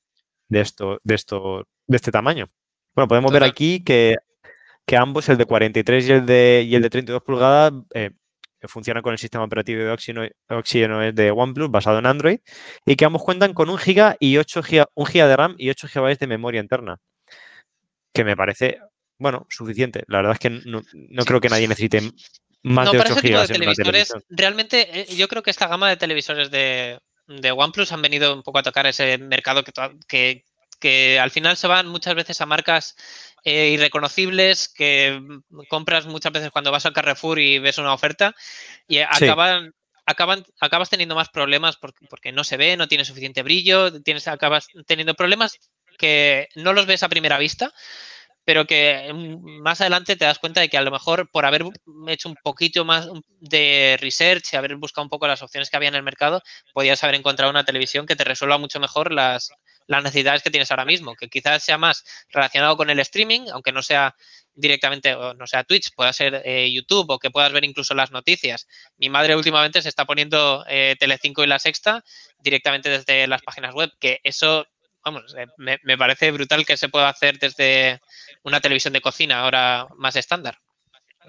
de, 0.48 0.60
esto, 0.60 1.00
de, 1.02 1.14
esto, 1.14 1.66
de 1.86 1.96
este 1.96 2.12
tamaño. 2.12 2.48
Bueno, 2.94 3.08
podemos 3.08 3.32
ver 3.32 3.44
aquí 3.44 3.82
que, 3.82 4.16
que, 4.86 4.96
ambos, 4.96 5.28
el 5.28 5.36
de 5.36 5.44
43 5.44 6.08
y 6.08 6.12
el 6.12 6.26
de, 6.26 6.64
y 6.66 6.74
el 6.74 6.82
de 6.82 6.90
32 6.90 7.22
pulgadas, 7.22 7.72
eh, 7.94 8.10
funcionan 8.68 9.02
con 9.02 9.12
el 9.12 9.18
sistema 9.18 9.44
operativo 9.44 9.82
de 9.82 9.90
Oxygen 9.90 11.14
de 11.14 11.30
OnePlus 11.30 11.70
basado 11.70 11.98
en 11.98 12.06
Android 12.06 12.38
y 12.84 12.96
que 12.96 13.04
ambos 13.04 13.22
cuentan 13.22 13.52
con 13.52 13.70
un 13.70 13.78
giga 13.78 14.16
y 14.18 14.38
8 14.38 14.62
giga, 14.62 14.86
un 14.94 15.06
giga 15.06 15.28
de 15.28 15.36
RAM 15.36 15.54
y 15.58 15.70
8 15.70 15.88
GB 15.92 16.18
de 16.18 16.26
memoria 16.26 16.60
interna. 16.60 16.98
Que 18.12 18.24
me 18.24 18.36
parece 18.36 18.78
bueno, 19.18 19.46
suficiente. 19.48 20.04
La 20.08 20.18
verdad 20.18 20.34
es 20.34 20.38
que 20.38 20.50
no, 20.50 20.82
creo 21.24 21.40
que 21.40 21.48
nadie 21.48 21.68
necesite 21.68 22.12
más 22.62 22.90
de 22.90 22.98
8 22.98 23.14
GB. 23.16 23.46
televisores, 23.46 24.12
realmente 24.28 25.00
eh, 25.00 25.16
yo 25.16 25.28
creo 25.28 25.42
que 25.42 25.50
esta 25.50 25.68
gama 25.68 25.88
de 25.88 25.96
televisores 25.96 26.50
de, 26.50 27.00
OnePlus 27.28 27.92
han 27.92 28.02
venido 28.02 28.34
un 28.34 28.42
poco 28.42 28.58
a 28.58 28.62
tocar 28.62 28.86
ese 28.86 29.18
mercado 29.18 29.62
que, 30.08 30.44
que, 30.80 31.18
al 31.20 31.30
final 31.30 31.56
se 31.56 31.66
van 31.66 31.88
muchas 31.88 32.14
veces 32.14 32.40
a 32.40 32.46
marcas 32.46 32.96
eh, 33.44 33.70
irreconocibles 33.70 34.68
que 34.68 35.20
compras 35.68 36.06
muchas 36.06 36.32
veces 36.32 36.50
cuando 36.50 36.70
vas 36.70 36.86
al 36.86 36.92
Carrefour 36.92 37.38
y 37.38 37.58
ves 37.58 37.78
una 37.78 37.94
oferta 37.94 38.34
y 38.86 38.98
acaban 38.98 39.74
acaban, 40.06 40.44
acabas 40.60 40.88
teniendo 40.88 41.14
más 41.14 41.28
problemas 41.28 41.76
porque, 41.76 42.06
porque, 42.08 42.32
no 42.32 42.44
se 42.44 42.56
ve, 42.56 42.76
no 42.76 42.88
tiene 42.88 43.04
suficiente 43.04 43.42
brillo, 43.42 44.02
tienes, 44.02 44.28
acabas 44.28 44.68
teniendo 44.86 45.14
problemas 45.14 45.58
que 45.98 46.48
no 46.54 46.72
los 46.72 46.86
ves 46.86 47.02
a 47.02 47.08
primera 47.08 47.38
vista 47.38 47.72
pero 48.46 48.64
que 48.64 49.12
más 49.12 49.80
adelante 49.80 50.14
te 50.14 50.24
das 50.24 50.38
cuenta 50.38 50.60
de 50.60 50.68
que 50.68 50.78
a 50.78 50.82
lo 50.82 50.92
mejor 50.92 51.28
por 51.30 51.44
haber 51.44 51.64
hecho 52.06 52.28
un 52.28 52.36
poquito 52.44 52.84
más 52.84 53.08
de 53.40 53.98
research 54.00 54.52
y 54.52 54.56
haber 54.56 54.76
buscado 54.76 55.02
un 55.04 55.10
poco 55.10 55.26
las 55.26 55.42
opciones 55.42 55.68
que 55.68 55.76
había 55.76 55.88
en 55.88 55.96
el 55.96 56.04
mercado, 56.04 56.40
podías 56.72 57.02
haber 57.02 57.16
encontrado 57.16 57.50
una 57.50 57.64
televisión 57.64 58.06
que 58.06 58.14
te 58.14 58.22
resuelva 58.22 58.56
mucho 58.56 58.78
mejor 58.78 59.12
las, 59.12 59.50
las 59.88 60.04
necesidades 60.04 60.44
que 60.44 60.50
tienes 60.50 60.70
ahora 60.70 60.84
mismo, 60.84 61.16
que 61.16 61.28
quizás 61.28 61.64
sea 61.64 61.76
más 61.76 62.04
relacionado 62.28 62.76
con 62.76 62.88
el 62.88 63.00
streaming, 63.00 63.48
aunque 63.52 63.72
no 63.72 63.82
sea 63.82 64.14
directamente, 64.54 65.14
o 65.16 65.34
no 65.34 65.48
sea 65.48 65.64
Twitch, 65.64 65.92
pueda 65.96 66.12
ser 66.12 66.42
eh, 66.44 66.72
YouTube 66.72 67.10
o 67.10 67.18
que 67.18 67.32
puedas 67.32 67.52
ver 67.52 67.64
incluso 67.64 67.94
las 67.94 68.12
noticias. 68.12 68.68
Mi 68.96 69.10
madre 69.10 69.34
últimamente 69.34 69.82
se 69.82 69.88
está 69.88 70.04
poniendo 70.04 70.64
eh, 70.68 70.94
Telecinco 71.00 71.42
y 71.42 71.48
La 71.48 71.58
Sexta 71.58 72.04
directamente 72.38 72.90
desde 72.90 73.26
las 73.26 73.42
páginas 73.42 73.74
web, 73.74 73.90
que 73.98 74.20
eso, 74.22 74.68
vamos, 75.06 75.34
eh, 75.38 75.46
me, 75.56 75.78
me 75.84 75.96
parece 75.96 76.32
brutal 76.32 76.66
que 76.66 76.76
se 76.76 76.88
pueda 76.88 77.08
hacer 77.08 77.38
desde 77.38 78.00
una 78.42 78.60
televisión 78.60 78.92
de 78.92 79.00
cocina 79.00 79.40
ahora 79.40 79.86
más 79.96 80.16
estándar. 80.16 80.58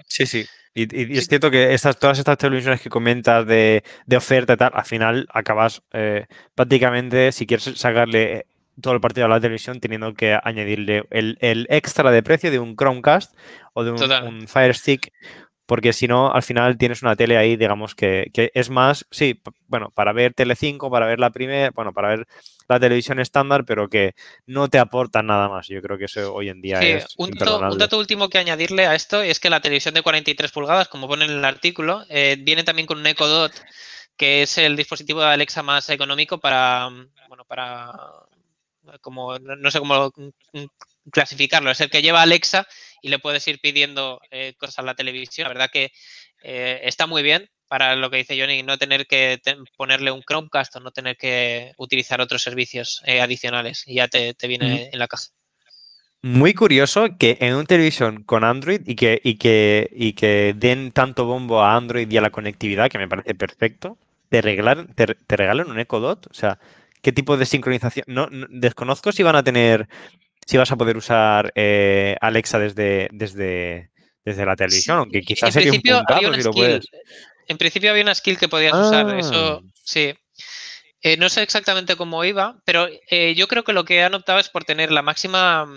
Sí, 0.08 0.26
sí. 0.26 0.46
Y, 0.74 1.14
y, 1.14 1.18
es 1.18 1.28
cierto 1.28 1.50
que 1.50 1.74
estas, 1.74 1.98
todas 1.98 2.20
estas 2.20 2.38
televisiones 2.38 2.82
que 2.82 2.90
comentas 2.90 3.46
de, 3.46 3.84
de 4.06 4.18
oferta 4.18 4.54
y 4.54 4.58
tal, 4.58 4.72
al 4.74 4.86
final 4.86 5.28
acabas 5.32 5.82
eh, 5.94 6.26
prácticamente, 6.56 7.32
si 7.32 7.46
quieres 7.46 7.66
sacarle 7.76 8.48
todo 8.82 8.94
el 8.94 9.02
partido 9.02 9.26
a 9.26 9.30
la 9.30 9.40
televisión, 9.40 9.80
teniendo 9.80 10.14
que 10.14 10.38
añadirle 10.44 11.06
el, 11.10 11.38
el 11.42 11.66
extra 11.70 12.12
de 12.12 12.22
precio 12.22 12.52
de 12.52 12.60
un 12.60 12.76
Chromecast 12.76 13.36
o 13.74 13.84
de 13.84 13.92
un, 13.92 14.12
un 14.28 14.48
Fire 14.48 14.76
Stick 14.76 15.12
porque 15.68 15.92
si 15.92 16.08
no, 16.08 16.32
al 16.32 16.44
final 16.44 16.78
tienes 16.78 17.02
una 17.04 17.18
tele 17.18 17.38
ahí, 17.38 17.58
digamos, 17.58 17.94
que, 17.94 18.32
que, 18.34 18.52
es 18.54 18.70
más, 18.70 19.06
sí, 19.12 19.42
bueno, 19.68 19.92
para 19.92 20.14
ver 20.14 20.34
Telecinco, 20.34 20.90
para 20.90 21.06
ver 21.06 21.20
la 21.20 21.30
primera, 21.30 21.72
bueno, 21.72 21.94
para 21.94 22.08
ver 22.08 22.28
la 22.70 22.80
televisión 22.80 23.20
estándar, 23.20 23.66
pero 23.66 23.90
que 23.90 24.16
no 24.46 24.70
te 24.70 24.80
aporta 24.80 25.22
nada 25.22 25.50
más. 25.50 25.68
Yo 25.68 25.82
creo 25.82 25.98
que 25.98 26.06
eso 26.06 26.34
hoy 26.34 26.48
en 26.48 26.62
día 26.62 26.80
sí, 26.80 26.88
es. 26.88 27.14
Un 27.18 27.32
dato, 27.32 27.60
un 27.60 27.78
dato, 27.78 28.00
último 28.00 28.30
que 28.30 28.38
añadirle 28.38 28.88
a 28.88 28.96
esto 28.96 29.22
es 29.22 29.42
que 29.42 29.50
la 29.50 29.60
televisión 29.60 29.94
de 29.94 30.02
43 30.02 30.52
pulgadas, 30.54 30.88
como 30.88 31.08
pone 31.08 31.26
en 31.26 31.32
el 31.32 31.46
artículo, 31.46 32.06
eh, 32.10 32.38
viene 32.40 32.64
también 32.64 32.88
con 32.88 33.00
un 33.00 33.08
Echo 33.08 33.28
Dot, 33.28 33.52
que 34.16 34.44
es 34.44 34.58
el 34.58 34.78
dispositivo 34.78 35.20
de 35.20 35.28
Alexa 35.28 35.64
más 35.64 35.90
económico 35.90 36.40
para, 36.40 36.90
bueno, 37.28 37.44
para, 37.44 37.92
como, 39.02 39.38
no 39.38 39.70
sé 39.70 39.80
cómo 39.80 40.14
clasificarlo, 41.12 41.72
es 41.72 41.82
el 41.82 41.90
que 41.90 42.02
lleva 42.02 42.22
Alexa 42.22 42.68
y 43.02 43.10
le 43.10 43.20
puedes 43.20 43.48
ir 43.48 43.60
pidiendo 43.60 44.20
eh, 44.32 44.54
cosas 44.58 44.80
a 44.80 44.84
la 44.84 44.96
televisión. 44.96 45.46
La 45.46 45.54
verdad 45.54 45.70
que 45.72 45.92
eh, 46.44 46.82
está 46.84 47.08
muy 47.08 47.24
bien 47.24 47.50
para 47.68 47.96
lo 47.96 48.10
que 48.10 48.18
dice 48.18 48.40
Johnny, 48.40 48.64
no 48.64 48.78
tener 48.78 49.08
que 49.08 49.40
te 49.44 49.58
ponerle 49.76 50.12
un 50.12 50.22
Chromecast 50.22 50.76
o 50.78 50.80
no 50.80 50.92
tener 50.92 51.18
que 51.18 51.74
utilizar 51.78 52.22
otros 52.22 52.42
servicios 52.42 53.02
eh, 53.06 53.22
adicionales 53.22 53.84
y 53.86 53.96
ya 53.96 54.08
te, 54.08 54.34
te 54.34 54.48
viene 54.48 54.90
mm. 54.90 54.94
en 54.94 55.00
la 55.00 55.08
caja. 55.08 55.26
Muy 56.24 56.54
curioso 56.54 57.08
que 57.20 57.38
en 57.42 57.56
una 57.56 57.66
televisión 57.66 58.24
con 58.24 58.44
Android 58.44 58.82
y 58.86 58.96
que, 58.96 59.22
y, 59.24 59.36
que, 59.36 59.90
y 59.94 60.14
que 60.14 60.56
den 60.58 60.92
tanto 60.92 61.26
bombo 61.26 61.62
a 61.62 61.76
Android 61.76 62.10
y 62.10 62.18
a 62.18 62.22
la 62.22 62.32
conectividad, 62.32 62.90
que 62.90 62.98
me 62.98 63.08
parece 63.08 63.36
perfecto, 63.36 63.98
te 64.30 64.42
regalan, 64.42 64.94
te, 64.96 65.06
te 65.06 65.38
regalan 65.38 65.70
un 65.70 65.80
Echo 65.80 66.00
Dot. 66.00 66.28
O 66.28 66.34
sea, 66.34 66.60
¿qué 67.02 67.12
tipo 67.12 67.38
de 67.38 67.46
sincronización? 67.46 68.06
No, 68.08 68.28
no, 68.32 68.48
desconozco 68.50 69.12
si 69.12 69.24
van 69.24 69.36
a 69.36 69.44
tener 69.44 69.88
si 70.48 70.58
vas 70.58 70.72
a 70.72 70.78
poder 70.78 70.96
usar 70.96 71.52
eh, 71.56 72.16
Alexa 72.22 72.58
desde, 72.58 73.10
desde, 73.12 73.92
desde 74.24 74.46
la 74.46 74.56
televisión, 74.56 74.96
sí, 74.96 75.00
aunque 75.00 75.22
quizás 75.22 75.54
sería 75.54 75.74
un 75.74 75.82
puntazo 75.82 76.34
si 76.34 76.42
lo 76.42 76.52
puedes. 76.52 76.86
En 77.48 77.58
principio 77.58 77.92
había 77.92 78.04
una 78.04 78.16
skill 78.16 78.38
que 78.38 78.48
podías 78.48 78.74
ah. 78.74 78.88
usar, 78.88 79.20
eso 79.20 79.62
sí. 79.84 80.14
Eh, 81.02 81.18
no 81.18 81.30
sé 81.30 81.44
exactamente 81.44 81.96
cómo 81.96 82.24
iba, 82.24 82.62
pero 82.66 82.88
eh, 83.10 83.36
yo 83.36 83.48
creo 83.48 83.64
que 83.64 83.74
lo 83.74 83.86
que 83.86 84.02
han 84.02 84.14
optado 84.14 84.40
es 84.40 84.50
por 84.50 84.64
tener 84.64 84.92
la 84.92 85.02
máxima, 85.02 85.68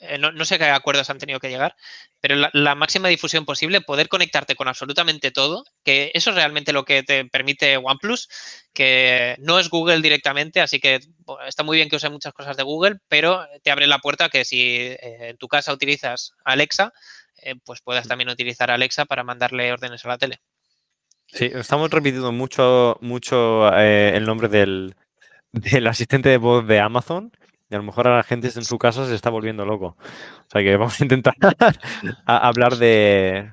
eh, 0.00 0.18
no, 0.18 0.32
no, 0.32 0.44
sé 0.44 0.58
qué 0.58 0.64
acuerdos 0.64 1.08
han 1.08 1.18
tenido 1.18 1.40
que 1.40 1.48
llegar, 1.48 1.74
pero 2.22 2.36
la, 2.36 2.50
la, 2.52 2.76
máxima 2.76 3.08
difusión 3.08 3.44
posible, 3.44 3.80
poder 3.80 4.08
conectarte 4.08 4.54
con 4.54 4.68
absolutamente 4.68 5.32
todo, 5.32 5.64
que 5.82 6.12
eso 6.14 6.30
es 6.30 6.36
realmente 6.36 6.72
lo 6.72 6.84
que 6.84 7.02
te 7.02 7.24
permite 7.24 7.76
OnePlus, 7.76 8.28
que 8.72 9.34
no 9.40 9.58
es 9.58 9.68
Google 9.68 10.00
directamente, 10.00 10.60
así 10.60 10.78
que 10.78 11.00
está 11.48 11.64
muy 11.64 11.76
bien 11.76 11.88
que 11.88 11.96
use 11.96 12.08
muchas 12.10 12.32
cosas 12.32 12.56
de 12.56 12.62
Google, 12.62 12.98
pero 13.08 13.44
te 13.64 13.72
abre 13.72 13.88
la 13.88 13.98
puerta 13.98 14.28
que 14.28 14.44
si 14.44 14.60
eh, 14.62 14.98
en 15.30 15.36
tu 15.36 15.48
casa 15.48 15.72
utilizas 15.72 16.32
Alexa, 16.44 16.92
eh, 17.38 17.56
pues 17.64 17.80
puedas 17.80 18.06
también 18.06 18.30
utilizar 18.30 18.70
Alexa 18.70 19.04
para 19.04 19.24
mandarle 19.24 19.72
órdenes 19.72 20.04
a 20.04 20.08
la 20.08 20.18
tele. 20.18 20.40
Sí, 21.26 21.50
estamos 21.52 21.90
repitiendo 21.90 22.30
mucho, 22.30 22.98
mucho 23.00 23.68
eh, 23.76 24.12
el 24.14 24.26
nombre 24.26 24.46
del, 24.46 24.94
del 25.52 25.88
asistente 25.88 26.28
de 26.28 26.36
voz 26.36 26.64
de 26.68 26.78
Amazon 26.78 27.32
y 27.72 27.74
a 27.74 27.78
lo 27.78 27.84
mejor 27.84 28.06
a 28.06 28.16
la 28.16 28.22
gente 28.22 28.48
en 28.54 28.64
su 28.64 28.76
casa 28.76 29.06
se 29.06 29.14
está 29.14 29.30
volviendo 29.30 29.64
loco. 29.64 29.96
O 29.96 30.50
sea 30.50 30.62
que 30.62 30.76
vamos 30.76 31.00
a 31.00 31.04
intentar 31.04 31.34
a 32.26 32.46
hablar 32.46 32.76
de 32.76 33.50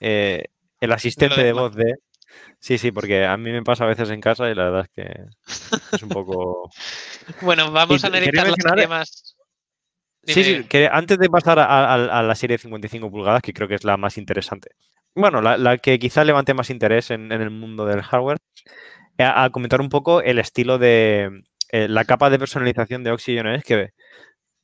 eh, 0.00 0.44
el 0.80 0.92
asistente 0.92 1.40
de 1.40 1.52
voz 1.52 1.76
de. 1.76 1.94
Sí, 2.58 2.78
sí, 2.78 2.90
porque 2.90 3.24
a 3.24 3.36
mí 3.36 3.52
me 3.52 3.62
pasa 3.62 3.84
a 3.84 3.86
veces 3.86 4.10
en 4.10 4.20
casa 4.20 4.50
y 4.50 4.56
la 4.56 4.64
verdad 4.64 4.86
es 4.86 4.90
que 4.90 5.20
es 5.92 6.02
un 6.02 6.08
poco. 6.08 6.68
bueno, 7.42 7.70
vamos 7.70 8.02
a 8.02 8.08
analizar 8.08 8.48
las 8.48 8.74
temas. 8.74 9.36
Sí, 10.24 10.42
sí, 10.42 10.64
que 10.64 10.88
antes 10.90 11.16
de 11.18 11.30
pasar 11.30 11.60
a, 11.60 11.64
a, 11.64 11.94
a, 11.94 12.22
la 12.24 12.34
serie 12.34 12.56
de 12.56 12.62
55 12.62 13.08
pulgadas, 13.08 13.40
que 13.40 13.52
creo 13.52 13.68
que 13.68 13.76
es 13.76 13.84
la 13.84 13.96
más 13.96 14.18
interesante, 14.18 14.72
bueno, 15.14 15.40
la, 15.40 15.56
la 15.56 15.78
que 15.78 15.98
quizás 16.00 16.26
levante 16.26 16.54
más 16.54 16.70
interés 16.70 17.12
en, 17.12 17.30
en 17.30 17.40
el 17.40 17.50
mundo 17.50 17.86
del 17.86 18.02
hardware, 18.02 18.38
a, 19.16 19.44
a, 19.44 19.50
comentar 19.50 19.80
un 19.80 19.88
poco 19.88 20.20
el 20.20 20.38
estilo 20.38 20.76
de, 20.76 21.44
eh, 21.70 21.88
la 21.88 22.04
capa 22.04 22.30
de 22.30 22.38
personalización 22.38 23.04
de 23.04 23.10
Oxygen 23.10 23.62
que, 23.62 23.90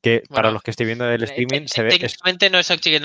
que 0.00 0.23
bueno, 0.28 0.34
para 0.34 0.50
los 0.50 0.62
que 0.62 0.70
estoy 0.70 0.87
viendo 0.87 1.08
el 1.11 1.23
eh, 1.23 1.26
streaming 1.26 1.66
se 1.66 1.82
ve. 1.82 1.90
Técnicamente 1.90 2.46
es... 2.46 2.52
no 2.52 2.58
es 2.58 2.70
Oxygen, 2.70 3.04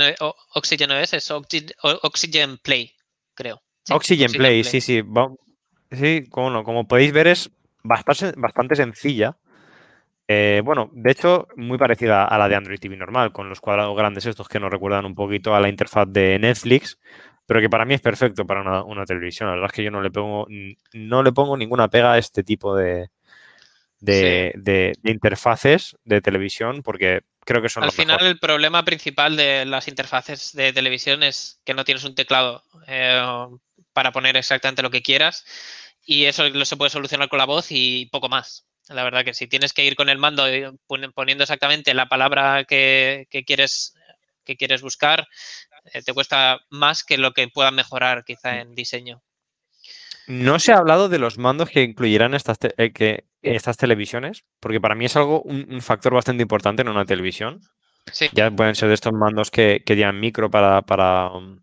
Oxygen 0.53 0.91
OS, 0.91 1.13
es 1.13 1.32
Oxygen, 1.32 1.72
Oxygen 1.82 2.58
Play, 2.60 2.94
creo. 3.34 3.62
Sí, 3.84 3.94
Oxygen, 3.94 4.25
Oxygen 4.25 4.39
Play, 4.39 4.62
Play, 4.62 4.63
sí, 4.63 4.82
sí. 4.82 5.03
Sí, 5.91 6.25
como, 6.29 6.50
no, 6.50 6.63
como 6.63 6.88
podéis 6.88 7.12
ver, 7.12 7.27
es 7.27 7.50
bastante, 7.84 8.39
bastante 8.39 8.75
sencilla. 8.75 9.38
Eh, 10.27 10.62
bueno, 10.63 10.91
de 10.94 11.12
hecho, 11.12 11.48
muy 11.56 11.79
parecida 11.79 12.24
a 12.24 12.38
la 12.38 12.48
de 12.48 12.56
Android 12.56 12.79
TV 12.79 12.96
normal, 12.96 13.32
con 13.32 13.50
los 13.50 13.60
cuadrados 13.60 13.98
grandes 13.98 14.27
estos 14.27 14.48
que 14.48 14.60
nos 14.60 14.70
recuerdan 14.70 15.06
un 15.06 15.15
poquito 15.15 15.56
a 15.56 15.60
la 15.60 15.70
interfaz 15.70 16.08
de 16.08 16.38
Netflix, 16.38 17.00
pero 17.48 17.60
que 17.60 17.70
para 17.70 17.84
mí 17.86 17.96
es 17.96 18.01
perfecto 18.01 18.46
para 18.46 18.62
una, 18.62 18.84
una 18.84 19.06
televisión. 19.06 19.48
La 19.50 19.56
verdad 19.56 19.72
es 19.72 19.75
que 19.75 19.84
yo 19.84 19.89
no 19.89 20.01
le 20.01 20.12
pongo, 20.12 20.48
no 20.94 21.24
le 21.24 21.32
pongo 21.32 21.58
ninguna 21.58 21.88
pega 21.88 22.13
a 22.13 22.18
este 22.20 22.44
tipo 22.44 22.75
de, 22.75 23.10
de, 24.00 24.51
sí. 24.53 24.62
de, 24.62 24.94
de, 25.01 25.12
interfaces 25.12 25.98
de 26.03 26.22
televisión 26.22 26.82
porque 26.84 27.22
creo 27.46 27.62
que 27.62 27.70
son 27.70 27.84
al 27.84 27.91
final 27.91 28.18
mejor. 28.18 28.27
el 28.27 28.39
problema 28.39 28.86
principal 28.86 29.36
de 29.36 29.65
las 29.65 29.88
interfaces 29.88 30.53
de 30.53 30.74
televisión 30.74 31.24
es 31.24 31.60
que 31.65 31.74
no 31.74 31.84
tienes 31.84 32.03
un 32.03 32.15
teclado 32.15 32.63
eh, 32.88 33.22
para 33.94 34.12
poner 34.12 34.38
exactamente 34.38 34.82
lo 34.82 34.91
que 34.91 35.01
quieras 35.01 35.46
y 36.06 36.25
eso 36.25 36.48
lo 36.50 36.65
se 36.65 36.77
puede 36.77 36.91
solucionar 36.91 37.29
con 37.29 37.39
la 37.39 37.46
voz 37.46 37.68
y 37.72 38.08
poco 38.08 38.29
más 38.29 38.65
la 38.88 39.03
verdad 39.03 39.25
que 39.25 39.34
si 39.34 39.48
tienes 39.48 39.74
que 39.74 39.86
ir 39.86 39.96
con 39.96 40.10
el 40.10 40.18
mando 40.18 40.46
poniendo 41.13 41.44
exactamente 41.44 41.94
la 41.94 42.08
palabra 42.08 42.63
que, 42.63 43.27
que 43.29 43.44
quieres 43.44 43.94
que 44.46 44.56
quieres 44.56 44.82
buscar 44.82 45.27
eh, 45.94 46.01
te 46.01 46.13
cuesta 46.13 46.60
más 46.70 47.03
que 47.03 47.18
lo 47.18 47.34
que 47.34 47.48
pueda 47.50 47.72
mejorar 47.72 48.24
quizá 48.24 48.62
en 48.62 48.74
diseño 48.75 49.22
no 50.29 50.60
se 50.60 50.72
ha 50.72 50.77
hablado 50.77 51.10
de 51.10 51.18
los 51.18 51.39
mandos 51.39 51.72
que 51.72 51.82
incluirán 51.82 52.36
estas, 52.36 52.60
eh, 52.77 52.94
que, 52.94 53.25
estas 53.41 53.77
televisiones, 53.77 54.43
porque 54.60 54.81
para 54.81 54.96
mí 54.96 55.05
es 55.05 55.15
algo, 55.15 55.41
un, 55.41 55.67
un, 55.69 55.81
factor 55.81 56.13
bastante 56.13 56.41
importante 56.41 56.81
en 56.81 56.89
una 56.89 57.05
televisión. 57.05 57.62
Sí. 58.12 58.29
Ya 58.34 58.51
pueden 58.51 58.75
ser 58.75 58.89
de 58.89 58.96
estos 58.96 59.13
mandos 59.13 59.51
que, 59.51 59.84
que 59.86 59.96
llevan 59.96 60.19
micro 60.19 60.50
para. 60.50 60.81
para 60.81 61.29
um... 61.31 61.62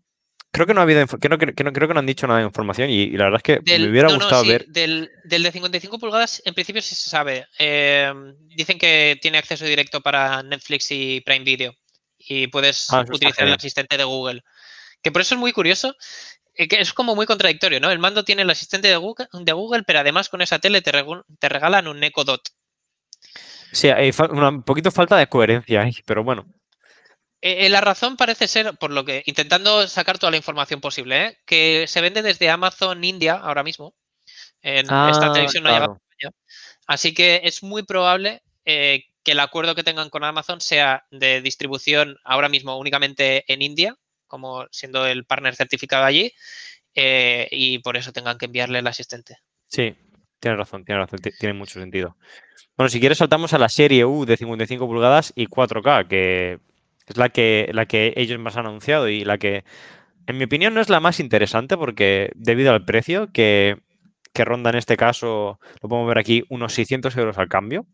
Creo 0.51 0.65
que 0.65 0.73
no 0.73 0.79
ha 0.79 0.83
habido 0.83 1.05
que 1.05 1.29
no, 1.29 1.37
que 1.37 1.63
no, 1.63 1.73
creo 1.73 1.87
que 1.87 1.93
no 1.93 1.99
han 1.99 2.05
dicho 2.05 2.25
nada 2.25 2.39
de 2.39 2.45
información 2.45 2.89
y, 2.89 3.01
y 3.01 3.11
la 3.11 3.25
verdad 3.25 3.41
es 3.43 3.43
que 3.43 3.59
del, 3.71 3.83
me 3.83 3.89
hubiera 3.89 4.07
no, 4.07 4.15
gustado 4.15 4.43
sí, 4.43 4.49
ver. 4.49 4.65
Del, 4.67 5.11
del, 5.25 5.43
de 5.43 5.51
55 5.51 5.99
pulgadas, 5.99 6.41
en 6.45 6.53
principio 6.55 6.81
sí 6.81 6.95
se 6.95 7.09
sabe. 7.09 7.45
Eh, 7.59 8.11
dicen 8.55 8.79
que 8.79 9.19
tiene 9.21 9.37
acceso 9.37 9.65
directo 9.65 10.01
para 10.01 10.41
Netflix 10.41 10.87
y 10.89 11.21
Prime 11.21 11.43
Video 11.43 11.75
y 12.17 12.47
puedes 12.47 12.91
ah, 12.91 13.05
utilizar 13.07 13.45
el 13.45 13.53
asistente 13.53 13.97
de 13.97 14.03
Google. 14.03 14.41
Que 15.03 15.11
por 15.11 15.21
eso 15.21 15.35
es 15.35 15.39
muy 15.39 15.51
curioso 15.51 15.95
es 16.57 16.93
como 16.93 17.15
muy 17.15 17.25
contradictorio, 17.25 17.79
¿no? 17.79 17.91
El 17.91 17.99
mando 17.99 18.25
tiene 18.25 18.41
el 18.41 18.49
asistente 18.49 18.87
de 18.87 18.97
Google, 18.97 19.27
de 19.31 19.51
Google 19.53 19.83
pero 19.83 19.99
además 19.99 20.29
con 20.29 20.41
esa 20.41 20.59
tele 20.59 20.81
te, 20.81 20.91
te 21.39 21.49
regalan 21.49 21.87
un 21.87 22.03
Echo 22.03 22.23
Dot. 22.23 22.49
Sí, 23.71 23.89
hay 23.89 24.11
un 24.31 24.63
poquito 24.63 24.91
falta 24.91 25.17
de 25.17 25.27
coherencia 25.27 25.81
ahí, 25.81 25.95
pero 26.05 26.23
bueno. 26.23 26.45
Eh, 27.41 27.69
la 27.69 27.81
razón 27.81 28.17
parece 28.17 28.47
ser, 28.47 28.77
por 28.77 28.91
lo 28.91 29.05
que, 29.05 29.21
intentando 29.25 29.87
sacar 29.87 30.17
toda 30.17 30.31
la 30.31 30.37
información 30.37 30.81
posible, 30.81 31.25
¿eh? 31.25 31.37
que 31.45 31.85
se 31.87 32.01
vende 32.01 32.23
desde 32.23 32.49
Amazon 32.49 33.03
India 33.03 33.35
ahora 33.35 33.63
mismo. 33.63 33.93
En 34.61 34.87
ah, 34.89 35.09
esta 35.11 35.31
televisión 35.31 35.63
no 35.63 35.69
claro. 35.69 36.01
llega. 36.19 36.33
Así 36.87 37.13
que 37.13 37.41
es 37.43 37.61
muy 37.61 37.83
probable 37.83 38.41
eh, 38.65 39.03
que 39.23 39.33
el 39.33 39.39
acuerdo 39.39 39.75
que 39.75 39.83
tengan 39.83 40.09
con 40.09 40.23
Amazon 40.23 40.61
sea 40.61 41.05
de 41.11 41.41
distribución 41.41 42.17
ahora 42.23 42.49
mismo 42.49 42.77
únicamente 42.77 43.43
en 43.51 43.61
India 43.61 43.95
como 44.27 44.65
siendo 44.71 45.05
el 45.05 45.25
partner 45.25 45.55
certificado 45.55 46.05
allí, 46.05 46.33
eh, 46.95 47.47
y 47.51 47.79
por 47.79 47.97
eso 47.97 48.11
tengan 48.11 48.37
que 48.37 48.45
enviarle 48.45 48.79
el 48.79 48.87
asistente. 48.87 49.37
Sí, 49.67 49.95
tiene 50.39 50.57
razón, 50.57 50.83
tiene 50.85 51.01
razón, 51.01 51.19
tiene 51.39 51.53
mucho 51.53 51.79
sentido. 51.79 52.17
Bueno, 52.75 52.89
si 52.89 52.99
quieres 52.99 53.17
saltamos 53.17 53.53
a 53.53 53.57
la 53.57 53.69
serie 53.69 54.05
U 54.05 54.25
de 54.25 54.37
55 54.37 54.85
pulgadas 54.85 55.33
y 55.35 55.47
4K, 55.47 56.07
que 56.07 56.59
es 57.07 57.17
la 57.17 57.29
que, 57.29 57.69
la 57.73 57.85
que 57.85 58.13
ellos 58.15 58.39
más 58.39 58.57
han 58.57 58.67
anunciado 58.67 59.09
y 59.09 59.23
la 59.23 59.37
que, 59.37 59.63
en 60.27 60.37
mi 60.37 60.43
opinión, 60.43 60.73
no 60.73 60.81
es 60.81 60.89
la 60.89 60.99
más 60.99 61.19
interesante 61.19 61.77
porque 61.77 62.31
debido 62.35 62.71
al 62.71 62.85
precio 62.85 63.31
que, 63.31 63.77
que 64.33 64.45
ronda 64.45 64.69
en 64.69 64.77
este 64.77 64.97
caso, 64.97 65.59
lo 65.81 65.89
podemos 65.89 66.07
ver 66.07 66.19
aquí, 66.19 66.43
unos 66.49 66.73
600 66.73 67.15
euros 67.17 67.37
al 67.37 67.47
cambio. 67.47 67.87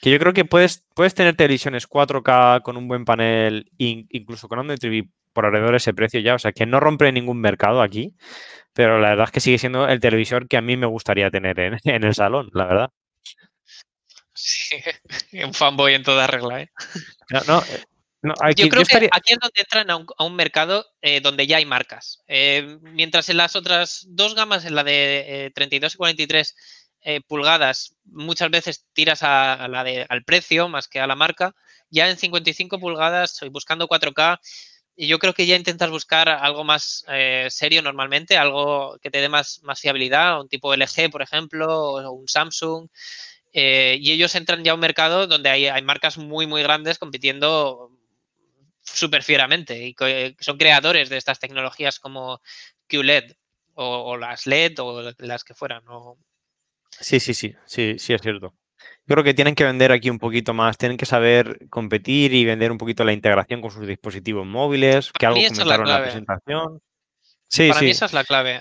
Que 0.00 0.10
yo 0.10 0.18
creo 0.18 0.32
que 0.32 0.44
puedes, 0.44 0.84
puedes 0.94 1.14
tener 1.14 1.36
televisiones 1.36 1.88
4K 1.88 2.62
con 2.62 2.76
un 2.76 2.88
buen 2.88 3.04
panel, 3.04 3.70
incluso 3.76 4.48
con 4.48 4.60
Android 4.60 4.78
TV 4.78 5.08
por 5.32 5.46
alrededor 5.46 5.72
de 5.72 5.76
ese 5.78 5.94
precio 5.94 6.20
ya. 6.20 6.34
O 6.34 6.38
sea, 6.38 6.52
que 6.52 6.66
no 6.66 6.80
rompe 6.80 7.10
ningún 7.12 7.40
mercado 7.40 7.82
aquí. 7.82 8.14
Pero 8.72 9.00
la 9.00 9.10
verdad 9.10 9.26
es 9.26 9.32
que 9.32 9.40
sigue 9.40 9.58
siendo 9.58 9.88
el 9.88 10.00
televisor 10.00 10.48
que 10.48 10.56
a 10.56 10.62
mí 10.62 10.76
me 10.76 10.86
gustaría 10.86 11.30
tener 11.30 11.58
en, 11.58 11.78
el 11.84 12.14
salón, 12.14 12.50
la 12.52 12.66
verdad. 12.66 12.90
Sí, 14.32 14.76
un 15.44 15.54
fanboy 15.54 15.94
en 15.94 16.02
toda 16.02 16.26
regla, 16.26 16.62
¿eh? 16.62 16.70
No, 18.22 18.34
yo 18.54 18.68
creo 18.68 18.84
que 18.84 19.08
aquí 19.10 19.32
es 19.32 19.38
donde 19.38 19.60
entran 19.60 19.90
a 19.90 20.24
un, 20.24 20.36
mercado 20.36 20.84
eh, 21.00 21.22
donde 21.22 21.46
ya 21.46 21.56
hay 21.56 21.64
marcas. 21.64 22.22
Eh, 22.28 22.78
mientras 22.82 23.30
en 23.30 23.38
las 23.38 23.56
otras 23.56 24.04
dos 24.10 24.34
gamas, 24.34 24.66
en 24.66 24.74
la 24.74 24.84
de 24.84 25.50
32 25.54 25.94
y 25.94 25.96
43 25.96 26.54
pulgadas, 27.26 27.96
muchas 28.04 28.50
veces 28.50 28.84
tiras 28.92 29.22
a, 29.22 29.66
la 29.68 29.84
de, 29.84 30.04
al 30.06 30.22
precio 30.22 30.68
más 30.68 30.86
que 30.86 31.00
a 31.00 31.06
la 31.06 31.16
marca, 31.16 31.54
ya 31.88 32.10
en 32.10 32.18
55 32.18 32.78
pulgadas, 32.78 33.32
estoy 33.32 33.48
buscando 33.48 33.88
4K, 33.88 34.38
y 35.00 35.06
yo 35.06 35.18
creo 35.18 35.32
que 35.32 35.46
ya 35.46 35.56
intentas 35.56 35.88
buscar 35.88 36.28
algo 36.28 36.62
más 36.62 37.06
eh, 37.08 37.46
serio 37.48 37.80
normalmente, 37.80 38.36
algo 38.36 38.98
que 39.00 39.10
te 39.10 39.22
dé 39.22 39.30
más, 39.30 39.62
más 39.62 39.80
fiabilidad, 39.80 40.38
un 40.42 40.48
tipo 40.50 40.74
LG, 40.74 41.10
por 41.10 41.22
ejemplo, 41.22 41.92
o 41.94 42.12
un 42.12 42.28
Samsung. 42.28 42.86
Eh, 43.54 43.96
y 43.98 44.12
ellos 44.12 44.34
entran 44.34 44.62
ya 44.62 44.72
a 44.72 44.74
un 44.74 44.80
mercado 44.80 45.26
donde 45.26 45.48
hay, 45.48 45.68
hay 45.68 45.80
marcas 45.80 46.18
muy, 46.18 46.46
muy 46.46 46.62
grandes 46.62 46.98
compitiendo 46.98 47.96
súper 48.82 49.22
fieramente 49.22 49.86
y 49.86 49.94
que 49.94 50.36
son 50.38 50.58
creadores 50.58 51.08
de 51.08 51.16
estas 51.16 51.38
tecnologías 51.38 51.98
como 51.98 52.42
QLED 52.86 53.32
o, 53.76 54.18
las 54.18 54.46
LED 54.46 54.80
o 54.80 55.12
las 55.16 55.44
que 55.44 55.54
fueran. 55.54 55.82
Sí, 56.90 57.20
sí, 57.20 57.32
sí, 57.32 57.54
sí, 57.64 57.98
sí, 57.98 58.12
es 58.12 58.20
cierto 58.20 58.52
creo 59.06 59.24
que 59.24 59.34
tienen 59.34 59.54
que 59.54 59.64
vender 59.64 59.92
aquí 59.92 60.10
un 60.10 60.18
poquito 60.18 60.54
más, 60.54 60.78
tienen 60.78 60.96
que 60.96 61.06
saber 61.06 61.68
competir 61.68 62.32
y 62.32 62.44
vender 62.44 62.70
un 62.70 62.78
poquito 62.78 63.04
la 63.04 63.12
integración 63.12 63.60
con 63.60 63.70
sus 63.70 63.86
dispositivos 63.86 64.46
móviles, 64.46 65.10
que 65.12 65.26
algo 65.26 65.40
comentaron 65.40 65.86
en 65.86 65.92
la 65.92 66.02
presentación. 66.02 66.82
Sí, 67.48 67.68
Para 67.68 67.80
mí 67.80 67.90
esa 67.90 68.06
es 68.06 68.12
la 68.12 68.24
clave. 68.24 68.60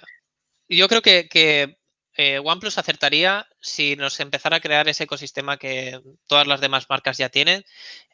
Yo 0.68 0.88
creo 0.88 1.02
que, 1.02 1.78
eh, 2.16 2.40
OnePlus 2.44 2.78
acertaría 2.78 3.48
si 3.62 3.96
nos 3.96 4.20
empezara 4.20 4.58
a 4.58 4.60
crear 4.60 4.90
ese 4.90 5.06
ecosistema 5.06 5.58
que 5.58 6.02
todas 6.28 6.48
las 6.48 6.60
demás 6.60 6.88
marcas 6.90 7.18
ya 7.18 7.30
tienen. 7.30 7.64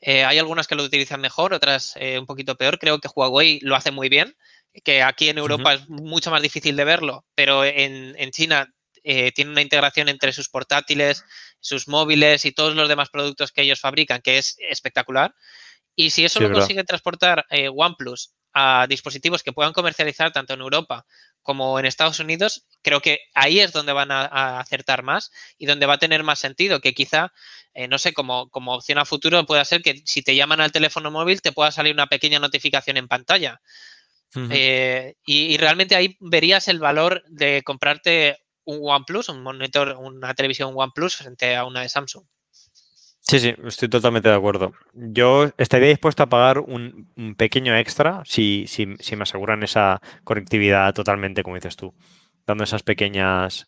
Eh, 0.02 0.26
hay 0.26 0.38
algunas 0.38 0.68
que 0.68 0.76
lo 0.76 0.84
utilizan 0.84 1.22
mejor, 1.22 1.54
otras 1.54 1.96
eh, 1.96 2.20
un 2.20 2.26
poquito 2.26 2.56
peor. 2.56 2.78
Creo 2.78 3.00
que 3.00 3.08
Huawei 3.14 3.60
lo 3.62 3.76
hace 3.76 3.92
muy 3.92 4.10
bien, 4.10 4.36
que 4.84 5.02
aquí 5.02 5.30
en 5.30 5.38
Europa 5.38 5.74
es 5.74 5.90
mucho 5.90 6.32
más 6.32 6.42
difícil 6.42 6.76
de 6.76 6.84
verlo, 6.84 7.26
pero 7.34 7.64
en, 7.64 8.14
en 8.18 8.32
China 8.32 8.74
eh, 9.08 9.32
tiene 9.34 9.52
una 9.52 9.62
integración 9.62 10.10
entre 10.10 10.34
sus 10.34 10.50
portátiles, 10.50 11.24
sus 11.60 11.88
móviles 11.88 12.44
y 12.44 12.52
todos 12.52 12.76
los 12.76 12.90
demás 12.90 13.10
productos 13.10 13.52
que 13.52 13.62
ellos 13.62 13.80
fabrican, 13.80 14.20
que 14.24 14.40
es 14.40 14.56
espectacular. 14.68 15.36
Y 15.96 16.10
si 16.10 16.26
eso 16.26 16.40
lo 16.40 16.52
consigue 16.52 16.84
transportar 16.84 17.46
eh, 17.52 17.70
OnePlus 17.70 18.34
a 18.52 18.88
dispositivos 18.90 19.44
que 19.44 19.54
puedan 19.54 19.74
comercializar 19.74 20.32
tanto 20.32 20.56
en 20.56 20.62
Europa 20.62 21.06
como 21.44 21.78
en 21.78 21.86
Estados 21.86 22.20
Unidos, 22.20 22.66
creo 22.82 23.00
que 23.00 23.20
ahí 23.36 23.60
es 23.60 23.74
donde 23.74 23.94
van 23.94 24.10
a, 24.10 24.60
acertar 24.60 25.04
más 25.04 25.30
y 25.60 25.68
donde 25.68 25.86
va 25.86 25.94
a 25.94 26.00
tener 26.00 26.24
más 26.24 26.40
sentido, 26.40 26.80
que 26.82 26.96
quizá, 26.96 27.32
eh, 27.76 27.88
no 27.88 28.00
sé, 28.00 28.12
como, 28.12 28.50
como 28.50 28.74
opción 28.74 28.98
a 28.98 29.06
futuro 29.06 29.46
pueda 29.46 29.64
ser 29.66 29.84
que 29.84 30.02
si 30.06 30.24
te 30.24 30.36
llaman 30.36 30.62
al 30.62 30.72
teléfono 30.72 31.12
móvil 31.12 31.44
te 31.44 31.52
pueda 31.52 31.70
salir 31.70 31.94
una 31.94 32.08
pequeña 32.08 32.40
notificación 32.40 32.98
en 32.98 33.08
pantalla. 33.08 33.62
y, 34.34 35.58
realmente 35.58 35.96
ahí 35.96 36.18
verías 36.20 36.68
el 36.68 36.80
valor 36.80 37.24
de 37.28 37.62
comprarte 37.64 38.40
un 38.66 38.80
OnePlus, 38.82 39.30
un 39.30 39.42
monitor, 39.42 39.96
una 40.00 40.34
televisión 40.34 40.74
OnePlus 40.76 41.16
frente 41.16 41.56
a 41.56 41.66
una 41.66 41.82
de 41.82 41.90
Samsung. 41.90 42.26
Sí, 43.28 43.40
sí, 43.40 43.56
estoy 43.66 43.90
totalmente 43.90 44.30
de 44.30 44.36
acuerdo. 44.36 44.74
Yo 44.94 45.50
estaría 45.58 45.90
dispuesto 45.90 46.22
a 46.22 46.30
pagar 46.30 46.60
un, 46.60 47.36
pequeño 47.38 47.76
extra 47.76 48.22
si, 48.24 48.66
si, 48.68 48.86
me 48.86 49.24
aseguran 49.24 49.64
esa 49.64 50.00
conectividad 50.24 50.94
totalmente, 50.94 51.42
como 51.42 51.56
dices 51.56 51.76
tú, 51.76 51.96
dando 52.46 52.64
esas 52.64 52.84
pequeñas, 52.84 53.68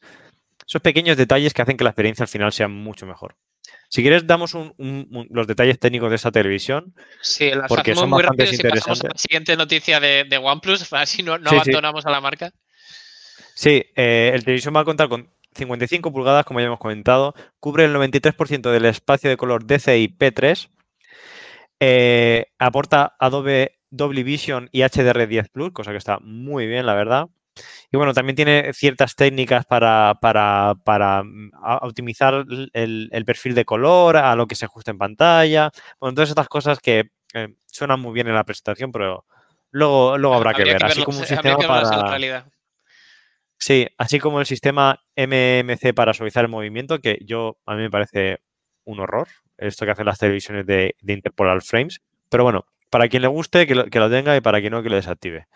esos 0.67 0.81
pequeños 0.81 1.17
detalles 1.17 1.55
que 1.55 1.63
hacen 1.63 1.75
que 1.75 1.83
la 1.83 1.89
experiencia 1.89 2.23
al 2.23 2.29
final 2.29 2.53
sea 2.53 2.67
mucho 2.67 3.07
mejor. 3.07 3.36
Si 3.89 4.03
quieres, 4.03 4.27
damos 4.27 4.55
los 4.77 5.47
detalles 5.47 5.79
técnicos 5.79 6.12
de 6.12 6.17
esta 6.17 6.31
televisión. 6.31 6.93
Sí, 7.21 7.49
porque 7.67 7.95
son 7.95 8.12
muy 8.12 8.23
bastante 8.23 8.53
interesantes. 8.53 9.03
la 9.12 9.17
siguiente 9.17 9.55
noticia 9.55 9.99
de, 9.99 10.39
OnePlus, 10.39 10.93
así 10.93 11.23
no, 11.23 11.39
no 11.39 11.49
abandonamos 11.49 12.05
a 12.05 12.12
la 12.12 12.21
marca. 12.21 12.51
Sí, 13.58 13.88
eh, 13.96 14.30
el 14.36 14.43
televisión 14.43 14.76
va 14.76 14.82
a 14.82 14.86
contar 14.86 15.10
con 15.10 15.32
55 15.56 16.13
pulgadas, 16.13 16.46
como 16.46 16.60
ya 16.60 16.67
hemos 16.67 16.78
comentado, 16.78 17.34
cubre 17.60 17.86
el 17.86 17.96
93% 17.96 18.70
del 18.70 18.86
espacio 18.86 19.32
de 19.32 19.36
color 19.36 19.65
DCI 19.65 20.15
P3, 20.15 20.70
eh, 21.80 22.52
aporta 22.60 23.15
Adobe 23.20 23.80
Dolby 23.89 24.22
Vision 24.22 24.70
y 24.72 24.82
HDR10 24.82 25.50
Plus, 25.52 25.72
cosa 25.72 25.89
que 25.89 25.98
está 25.98 26.20
muy 26.20 26.67
bien, 26.67 26.86
la 26.86 26.93
verdad. 26.93 27.30
Y 27.91 27.98
bueno, 27.98 28.13
también 28.13 28.36
tiene 28.36 28.74
ciertas 28.74 29.15
técnicas 29.15 29.65
para, 29.65 30.13
mm, 30.22 31.50
optimizar 31.82 32.46
el, 32.74 33.24
perfil 33.26 33.56
de 33.56 33.65
color, 33.65 34.17
a 34.17 34.36
lo 34.36 34.46
que 34.46 34.54
se 34.54 34.65
ajusta 34.65 34.91
en 34.91 35.00
pantalla. 35.00 35.72
Bueno, 36.00 36.13
todas 36.13 36.30
estas 36.30 36.48
cosas 36.48 36.80
que 36.80 37.10
eh, 37.34 37.56
suenan 37.65 38.02
muy 38.02 38.13
bien 38.13 38.28
en 38.28 38.36
la 38.36 38.43
presentación, 38.43 38.91
pero 38.91 39.26
luego, 39.72 40.15
luego 40.20 40.36
habrá 40.36 40.54
que 40.54 40.63
ver. 40.63 40.86
Así 40.86 41.04
como 41.04 41.17
un 41.17 41.26
sistema 41.26 41.58
para. 41.58 42.46
Sí, 43.60 43.88
así 43.98 44.20
como 44.20 44.39
el 44.39 44.46
sistema 44.46 45.00
MMC 45.15 45.93
para 45.96 46.13
suavizar 46.13 46.46
el 46.46 46.52
movimiento, 46.52 47.00
que 47.00 47.20
yo 47.26 47.58
a 47.65 47.76
mí 47.76 47.82
me 47.82 47.89
parece 47.89 48.39
un 48.86 49.00
horror, 49.00 49.28
esto 49.58 49.86
que 49.86 49.91
hacen 49.91 50.06
las 50.06 50.20
televisiones 50.20 50.65
de, 50.65 50.96
Interpolar 51.08 51.62
Frames. 51.62 52.02
Pero 52.30 52.43
bueno, 52.43 52.65
para 52.89 53.08
quien 53.10 53.24
le 53.24 53.28
guste, 53.28 53.65
que 53.67 53.76
lo, 53.76 54.10
tenga 54.10 54.36
y 54.38 54.41
para 54.41 54.60
quien 54.60 54.72
no, 54.72 54.84
que 54.84 54.89
lo 54.89 54.96
desactive. 54.96 55.48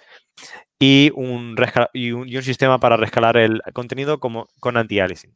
Y 0.79 1.11
un, 1.15 1.55
y 1.93 2.11
un, 2.11 2.43
sistema 2.43 2.79
para 2.79 2.97
rescalar 2.97 3.37
el 3.37 3.61
contenido 3.73 4.19
como, 4.19 4.47
con 4.59 4.77
anti-aliasing. 4.77 5.35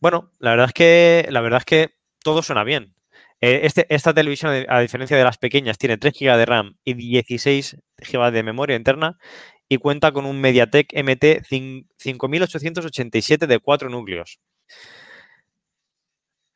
Bueno, 0.00 0.32
la 0.40 0.50
verdad 0.50 0.66
es 0.66 0.72
que 0.72 1.26
la 1.30 1.40
verdad 1.40 1.58
es 1.60 1.64
que 1.64 1.90
todo 2.24 2.42
suena 2.42 2.64
bien. 2.64 2.94
Eh, 3.40 3.60
este, 3.64 3.86
esta 3.88 4.12
televisión, 4.12 4.64
a 4.68 4.80
diferencia 4.80 5.16
de 5.16 5.24
las 5.24 5.38
pequeñas, 5.38 5.78
tiene 5.78 5.98
3 5.98 6.12
GB 6.18 6.36
de 6.36 6.46
RAM 6.46 6.76
y 6.84 6.94
16 6.94 7.76
GB 7.98 8.30
de 8.32 8.42
memoria 8.42 8.76
interna 8.76 9.18
y 9.68 9.78
cuenta 9.78 10.12
con 10.12 10.26
un 10.26 10.40
MediaTek 10.40 10.92
MT 10.94 11.46
5887 11.48 13.46
de 13.46 13.58
4 13.58 13.88
núcleos. 13.88 14.38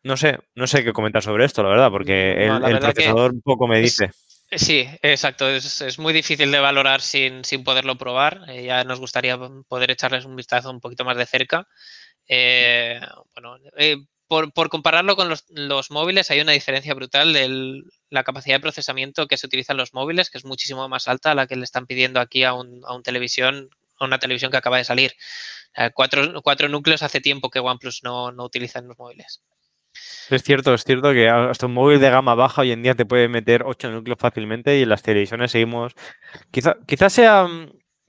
No 0.07 0.17
sé, 0.17 0.39
no 0.55 0.69
sé 0.69 0.85
qué 0.85 0.93
comentar 0.93 1.23
sobre 1.23 1.45
esto, 1.45 1.65
la 1.65 1.69
verdad, 1.69 1.91
porque 1.91 2.47
el, 2.47 2.79
procesador 2.79 3.33
un 3.33 3.43
poco 3.43 3.67
me 3.67 3.81
dice. 3.81 4.11
sí, 4.53 4.89
exacto. 5.03 5.49
Es, 5.49 5.99
muy 5.99 6.13
difícil 6.13 6.53
de 6.53 6.61
valorar 6.61 7.01
sin, 7.01 7.43
poderlo 7.65 7.99
probar. 7.99 8.43
Eh, 8.49 8.67
ya 8.67 8.85
nos 8.85 9.01
gustaría 9.01 9.37
poder 9.67 9.91
echarles 9.91 10.25
un 10.25 10.37
vistazo 10.37 10.71
un 10.71 10.81
poquito 10.81 11.05
más 11.05 11.17
de 11.17 11.27
cerca. 11.27 11.67
Eh, 12.29 13.01
bueno, 13.35 13.57
eh, 13.77 13.97
por, 14.29 14.69
compararlo 14.69 15.17
con 15.17 15.29
los, 15.29 15.91
móviles, 15.91 16.31
hay 16.31 16.41
una 16.41 16.53
diferencia 16.53 16.95
brutal 16.95 17.33
de 17.33 17.83
la 18.11 18.25
capacidad 18.25 18.57
de 18.57 18.61
procesamiento 18.61 19.27
que 19.27 19.37
se 19.37 19.47
utiliza 19.47 19.73
en 19.73 19.79
los 19.79 19.95
móviles, 19.95 20.31
que 20.31 20.39
es 20.39 20.45
muchísimo 20.45 20.89
más 20.89 21.09
alta 21.09 21.31
a 21.31 21.35
la 21.35 21.47
que 21.47 21.57
le 21.57 21.65
están 21.65 21.87
pidiendo 21.87 22.21
aquí 22.21 22.45
a, 22.45 22.53
un, 22.53 22.83
televisión, 23.05 23.71
a 23.99 24.05
una 24.05 24.19
televisión 24.19 24.51
que 24.51 24.57
acaba 24.57 24.79
de 24.79 24.85
salir. 24.85 25.13
cuatro, 25.95 26.69
núcleos 26.69 27.03
hace 27.03 27.21
tiempo 27.21 27.51
que 27.51 27.61
OnePlus 27.61 28.03
no, 28.03 28.33
no 28.33 28.45
utiliza 28.45 28.81
en 28.81 28.89
los 28.89 28.99
móviles. 28.99 29.43
Es 30.29 30.43
cierto, 30.43 30.75
es 30.75 30.85
cierto 30.85 31.13
que 31.13 31.29
hasta 31.29 31.67
un 31.67 31.73
móvil 31.73 32.01
de 32.01 32.11
gama 32.11 32.35
baja 32.35 32.63
hoy 32.63 32.73
en 32.73 32.83
día 32.83 32.95
te 32.95 33.07
puede 33.07 33.29
meter 33.29 33.63
ocho 33.65 33.91
núcleos 33.91 34.19
fácilmente 34.19 34.79
y 34.79 34.83
en 34.83 34.89
las 34.89 35.03
televisiones 35.03 35.53
seguimos. 35.53 35.95
Quizá, 36.51 36.77
quizás 36.87 37.13
sea 37.13 37.47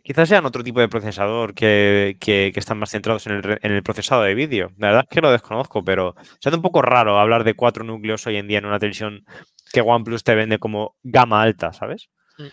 Quizás 0.07 0.29
sean 0.29 0.45
otro 0.45 0.63
tipo 0.63 0.79
de 0.79 0.87
procesador 0.87 1.53
que, 1.53 2.15
están 2.55 2.79
más 2.79 2.91
centrados 2.91 3.27
en 3.27 3.59
el, 3.61 3.83
procesado 3.83 4.21
de 4.23 4.35
vídeo. 4.35 4.71
La 4.77 4.87
verdad 4.87 5.03
es 5.03 5.13
que 5.13 5.19
lo 5.19 5.33
desconozco, 5.33 5.83
pero 5.83 6.15
se 6.39 6.47
hace 6.47 6.55
un 6.55 6.61
poco 6.61 6.81
raro 6.81 7.19
hablar 7.19 7.43
de 7.43 7.55
cuatro 7.55 7.83
núcleos 7.83 8.25
hoy 8.25 8.37
en 8.37 8.47
día 8.47 8.59
en 8.59 8.65
una 8.67 8.79
televisión 8.79 9.25
que 9.73 9.81
OnePlus 9.81 10.23
te 10.23 10.33
vende 10.33 10.59
como 10.59 10.95
gama 11.03 11.41
alta, 11.41 11.73
¿sabes? 11.73 12.07
Mm. 12.37 12.45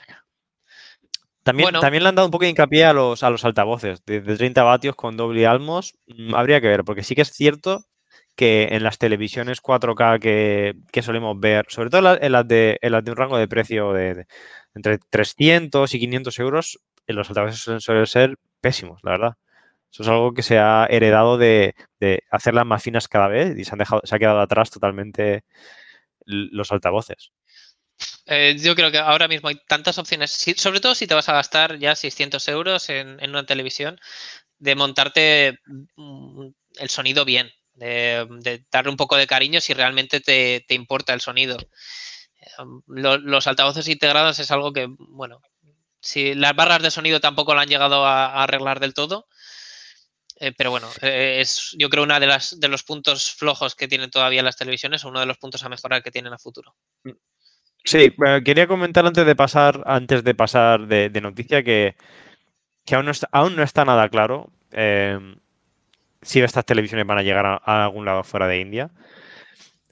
También, 1.45 1.69
también 1.81 2.03
le 2.03 2.09
han 2.09 2.17
dado 2.17 2.27
un 2.27 2.33
poco 2.33 2.43
de 2.43 2.51
hincapié 2.51 2.87
a 2.87 2.93
los, 2.93 3.23
a 3.23 3.31
los 3.31 3.45
altavoces, 3.45 4.05
de, 4.05 4.21
30 4.21 4.61
vatios 4.65 4.97
con 4.97 5.17
doble 5.17 5.47
almos. 5.47 5.95
Mm, 6.09 6.35
habría 6.35 6.61
que 6.61 6.67
ver, 6.67 6.83
porque 6.83 7.05
sí 7.05 7.15
que 7.15 7.23
es 7.23 7.31
cierto 7.31 7.85
que 8.35 8.71
en 8.73 8.83
las 8.83 8.99
televisiones 8.99 9.63
4K 9.63 10.19
que, 10.19 11.03
solemos 11.03 11.39
ver, 11.39 11.67
sobre 11.69 11.91
todo 11.91 12.19
en 12.21 12.33
las 12.33 12.49
de, 12.49 12.81
de 12.83 13.11
un 13.13 13.17
rango 13.17 13.39
de 13.39 13.47
precio 13.47 13.93
de, 13.93 14.27
entre 14.75 14.99
300 14.99 15.95
y 15.95 16.01
500 16.01 16.39
euros, 16.41 16.81
los 17.13 17.29
altavoces 17.29 17.83
suelen 17.83 18.07
ser 18.07 18.37
pésimos, 18.61 19.01
la 19.03 19.13
verdad. 19.13 19.33
Eso 19.95 20.03
es 20.03 20.09
algo 20.09 20.35
que 20.35 20.43
se 20.43 20.59
ha 20.59 20.87
heredado 20.91 21.39
de, 21.39 21.75
hacerlas 22.29 22.67
más 22.67 22.83
finas 22.83 23.07
cada 23.07 23.29
vez 23.29 23.57
y 23.57 23.65
se, 23.65 23.73
han 23.73 23.79
dejado, 23.79 24.03
se 24.05 24.15
ha 24.15 24.19
quedado 24.19 24.41
atrás 24.41 24.71
totalmente 24.71 25.45
los 26.25 26.73
altavoces. 26.73 27.31
Eh, 28.27 28.57
yo 28.59 28.75
creo 28.75 28.91
que 28.91 28.99
ahora 28.99 29.29
mismo 29.29 29.49
hay 29.49 29.61
tantas 29.69 29.99
opciones, 29.99 30.31
sobre 30.57 30.81
todo 30.81 30.95
si 30.97 31.07
te 31.07 31.15
vas 31.15 31.29
a 31.29 31.35
gastar 31.35 31.79
ya 31.79 31.95
600 31.95 32.49
euros 32.49 32.89
en, 32.89 33.21
una 33.29 33.47
televisión, 33.47 34.01
de 34.59 34.75
montarte 34.75 35.59
mm, 35.97 36.49
el 36.81 36.91
sonido 36.91 37.25
bien. 37.25 37.51
de, 37.75 38.65
darle 38.73 38.91
un 38.91 38.97
poco 38.97 39.17
de 39.17 39.27
cariño 39.27 39.61
si 39.61 39.75
realmente 39.75 40.21
te, 40.21 40.65
importa 40.71 41.15
el 41.15 41.21
sonido. 41.21 41.57
Em, 42.59 42.83
los 42.89 43.47
altavoces 43.47 43.89
integrados 43.89 44.39
es 44.39 44.51
algo 44.51 44.73
que, 44.73 44.87
bueno, 44.89 45.41
si 46.05 46.35
las 46.35 46.55
barras 46.55 46.83
de 46.83 46.91
sonido 46.91 47.21
tampoco 47.21 47.55
lo 47.55 47.61
han 47.61 47.69
llegado 47.69 48.05
a, 48.07 48.43
arreglar 48.43 48.79
del 48.79 48.95
todo, 48.95 49.27
eh, 50.39 50.53
pero 50.57 50.71
bueno, 50.71 50.89
eh, 51.01 51.39
es 51.41 51.75
yo 51.79 51.89
creo 51.89 52.03
una 52.03 52.21
de 52.21 52.27
de 52.27 52.69
los 52.69 52.83
puntos 52.83 53.33
flojos 53.33 53.75
que 53.75 53.89
tienen 53.89 54.11
todavía 54.11 54.43
las 54.43 54.57
televisiones 54.57 55.05
o 55.05 55.09
uno 55.09 55.21
de 55.21 55.27
los 55.27 55.39
puntos 55.39 55.65
a 55.65 55.69
mejorar 55.69 56.03
que 56.03 56.11
tienen 56.11 56.33
a 56.33 56.39
futuro. 56.39 56.75
Sí, 57.85 58.15
quería 58.45 58.67
comentar 58.67 59.07
antes 59.07 59.27
de 59.27 59.37
pasar, 59.37 59.83
antes 59.87 60.25
de 60.25 60.35
pasar 60.35 60.87
de, 60.87 61.21
noticia 61.21 61.63
que, 61.63 61.97
aún, 62.93 63.05
no 63.05 63.11
está, 63.11 63.29
aún 63.31 63.57
no 63.57 63.63
está 63.63 63.85
nada 63.85 64.09
claro 64.09 64.51
em, 64.73 65.37
si 66.23 66.41
estas 66.41 66.65
televisiones 66.65 67.07
van 67.07 67.19
a 67.19 67.23
llegar 67.23 67.45
a, 67.47 67.85
algún 67.85 68.07
lado 68.07 68.25
fuera 68.25 68.47
de 68.49 68.61
India. 68.61 68.91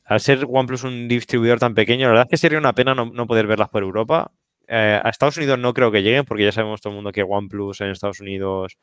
Al 0.05 0.21
ser 0.21 0.47
OnePlus 0.49 0.85
un 0.85 1.07
distribuidor 1.09 1.59
tan 1.59 1.75
pequeño, 1.75 2.05
la 2.07 2.09
verdad 2.09 2.27
es 2.27 2.31
que 2.31 2.37
sería 2.39 2.59
una 2.59 2.75
pena 2.75 2.95
no, 2.95 3.27
poder 3.27 3.47
verlas 3.47 3.69
por 3.69 3.83
Europa. 3.83 4.33
Eh, 4.69 5.01
a 5.03 5.09
Estados 5.09 5.37
Unidos 5.37 5.59
no 5.59 5.75
creo 5.75 5.91
que 5.91 6.03
lleguen, 6.03 6.25
porque 6.25 6.45
ya 6.45 6.53
sabemos 6.53 6.81
todo 6.81 6.93
el 6.93 6.97
mundo 6.97 7.13
que 7.13 7.23
OnePlus 7.23 7.81
en 7.81 7.91
Estados 7.91 8.21
Unidos 8.21 8.79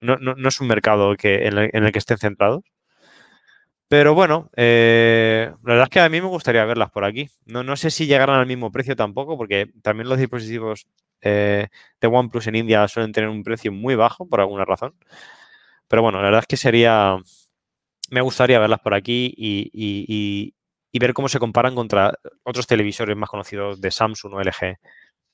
no, 0.00 0.48
es 0.48 0.60
un 0.60 0.68
mercado 0.68 1.14
que, 1.16 1.46
en, 1.46 1.58
el, 1.58 1.92
que 1.92 1.98
estén 1.98 2.18
centrados. 2.18 2.64
Pero 3.88 4.14
bueno, 4.14 4.50
eh, 4.56 5.50
la 5.64 5.72
verdad 5.74 5.84
es 5.84 5.90
que 5.90 6.00
a 6.00 6.08
mí 6.08 6.20
me 6.20 6.28
gustaría 6.28 6.64
verlas 6.64 6.90
por 6.92 7.04
aquí. 7.04 7.28
No, 7.44 7.64
no 7.64 7.76
sé 7.76 7.90
si 7.90 8.06
llegarán 8.06 8.38
al 8.38 8.46
mismo 8.46 8.70
precio 8.70 8.94
tampoco, 8.94 9.36
porque 9.36 9.68
también 9.82 10.08
los 10.08 10.18
dispositivos 10.18 10.86
eh, 11.22 11.68
de 12.00 12.06
OnePlus 12.06 12.46
en 12.46 12.54
India 12.56 12.86
suelen 12.88 13.12
tener 13.12 13.28
un 13.28 13.42
precio 13.42 13.72
muy 13.72 13.96
bajo 13.96 14.28
por 14.28 14.40
alguna 14.40 14.64
razón. 14.64 14.94
Pero 15.88 16.02
bueno, 16.02 16.18
la 16.18 16.26
verdad 16.26 16.40
es 16.42 16.46
que 16.46 16.56
sería. 16.56 17.16
Me 18.10 18.20
gustaría 18.20 18.58
verlas 18.60 18.80
por 18.80 18.94
aquí 18.94 19.32
y, 19.36 20.54
ver 20.98 21.14
cómo 21.14 21.28
se 21.28 21.38
comparan 21.38 21.74
contra 21.74 22.14
otros 22.44 22.66
televisores 22.66 23.16
más 23.16 23.30
conocidos 23.30 23.80
de 23.80 23.90
Samsung 23.90 24.34
o 24.34 24.40
LG 24.40 24.78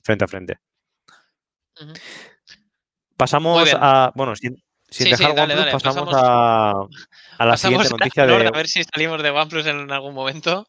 frente 0.07 0.23
a 0.23 0.27
frente. 0.27 0.57
Pasamos 3.17 3.69
a. 3.73 4.11
Bueno, 4.15 4.35
sin, 4.35 4.55
dejar 4.97 5.37
OnePlus, 5.37 5.83
pasamos, 5.83 6.09
a, 6.15 6.87
la 7.39 7.57
siguiente 7.57 7.89
noticia 7.89 8.25
de. 8.25 8.47
A 8.47 8.51
ver 8.51 8.67
si 8.67 8.83
salimos 8.83 9.21
de 9.21 9.29
OnePlus 9.29 9.65
en 9.67 9.91
algún 9.91 10.13
momento. 10.13 10.67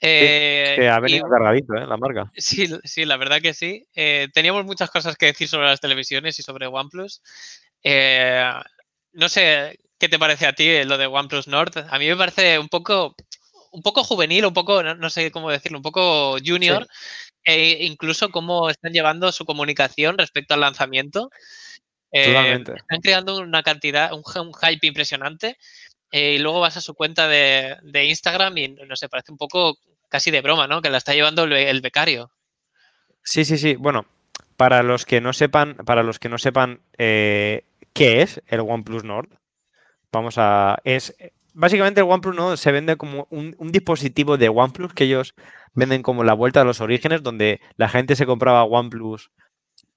Eh, 0.00 0.76
que 0.78 0.88
ha 0.88 1.00
venido 1.00 1.28
cargadito, 1.28 1.74
¿eh? 1.74 1.86
La 1.86 1.96
marca. 1.96 2.30
Sí, 2.36 2.68
sí, 2.84 3.04
la 3.04 3.16
verdad 3.16 3.40
que 3.42 3.52
sí. 3.52 3.86
Eh, 3.94 4.28
teníamos 4.32 4.64
muchas 4.64 4.90
cosas 4.90 5.16
que 5.16 5.26
decir 5.26 5.48
sobre 5.48 5.66
las 5.66 5.80
televisiones 5.80 6.38
y 6.38 6.42
sobre 6.42 6.68
OnePlus. 6.68 7.20
Eh, 7.82 8.50
no 9.12 9.28
sé 9.28 9.78
qué 9.98 10.08
te 10.08 10.18
parece 10.18 10.46
a 10.46 10.52
ti 10.52 10.84
lo 10.84 10.96
de 10.96 11.06
OnePlus 11.06 11.48
Nord. 11.48 11.84
A 11.90 11.98
mí 11.98 12.06
me 12.06 12.16
parece 12.16 12.58
un 12.58 12.68
poco, 12.68 13.14
un 13.72 13.82
poco 13.82 14.04
juvenil, 14.04 14.46
un 14.46 14.54
poco, 14.54 14.82
no, 14.82 15.10
sé 15.10 15.30
cómo 15.32 15.50
decirlo, 15.50 15.78
un 15.78 15.82
poco 15.82 16.38
junior. 16.44 16.86
E 17.44 17.86
incluso 17.86 18.30
cómo 18.30 18.68
están 18.68 18.92
llevando 18.92 19.32
su 19.32 19.44
comunicación 19.44 20.18
respecto 20.18 20.54
al 20.54 20.60
lanzamiento. 20.60 21.30
Eh, 22.12 22.62
están 22.76 23.00
creando 23.02 23.38
una 23.38 23.62
cantidad, 23.62 24.12
un, 24.12 24.22
hype 24.24 24.86
impresionante. 24.86 25.56
Eh, 26.10 26.34
y 26.34 26.38
luego 26.38 26.60
vas 26.60 26.76
a 26.76 26.80
su 26.80 26.94
cuenta 26.94 27.28
de, 27.28 27.78
Instagram 27.92 28.56
y 28.58 28.68
no 28.68 28.96
sé, 28.96 29.08
parece 29.08 29.32
un 29.32 29.38
poco 29.38 29.78
casi 30.08 30.30
de 30.30 30.40
broma, 30.40 30.66
¿no? 30.66 30.80
Que 30.80 30.90
la 30.90 30.98
está 30.98 31.14
llevando 31.14 31.44
el, 31.44 31.80
becario. 31.80 32.30
Sí, 33.22 33.44
sí, 33.44 33.58
sí. 33.58 33.76
Bueno, 33.76 34.06
para 34.56 34.82
los 34.82 35.04
que 35.04 35.20
no 35.20 35.32
sepan, 35.32 35.76
para 35.76 36.02
los 36.02 36.18
que 36.18 36.28
no 36.30 36.38
sepan, 36.38 36.80
eh, 36.96 37.64
¿Qué 37.98 38.22
es 38.22 38.40
el 38.46 38.60
OnePlus 38.60 39.02
Nord? 39.02 39.28
Vamos 40.12 40.36
a. 40.38 40.78
Es. 40.84 41.16
Básicamente 41.54 42.00
el 42.00 42.06
OnePlus 42.08 42.36
Nord 42.36 42.56
se 42.58 42.72
vende 42.72 42.96
como 42.96 43.26
un, 43.30 43.54
dispositivo 43.72 44.36
de 44.36 44.48
OnePlus 44.48 44.94
que 44.94 45.04
ellos 45.04 45.34
venden 45.74 46.02
como 46.02 46.24
la 46.24 46.34
vuelta 46.34 46.60
a 46.60 46.64
los 46.64 46.80
orígenes, 46.80 47.22
donde 47.22 47.60
la 47.76 47.88
gente 47.88 48.16
se 48.16 48.26
compraba 48.26 48.64
OnePlus 48.64 49.30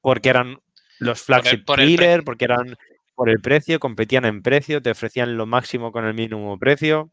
porque 0.02 0.30
eran 0.30 0.60
los 1.00 1.22
flagship 1.22 1.66
killer, 1.66 2.24
porque 2.24 2.46
eran 2.46 2.78
por 3.16 3.30
el 3.30 3.40
precio, 3.40 3.80
competían 3.80 4.26
en 4.26 4.42
precio, 4.42 4.82
te 4.82 4.92
ofrecían 4.92 5.38
lo 5.38 5.46
máximo 5.46 5.92
con 5.92 6.06
el 6.06 6.14
mínimo 6.14 6.58
precio. 6.58 7.12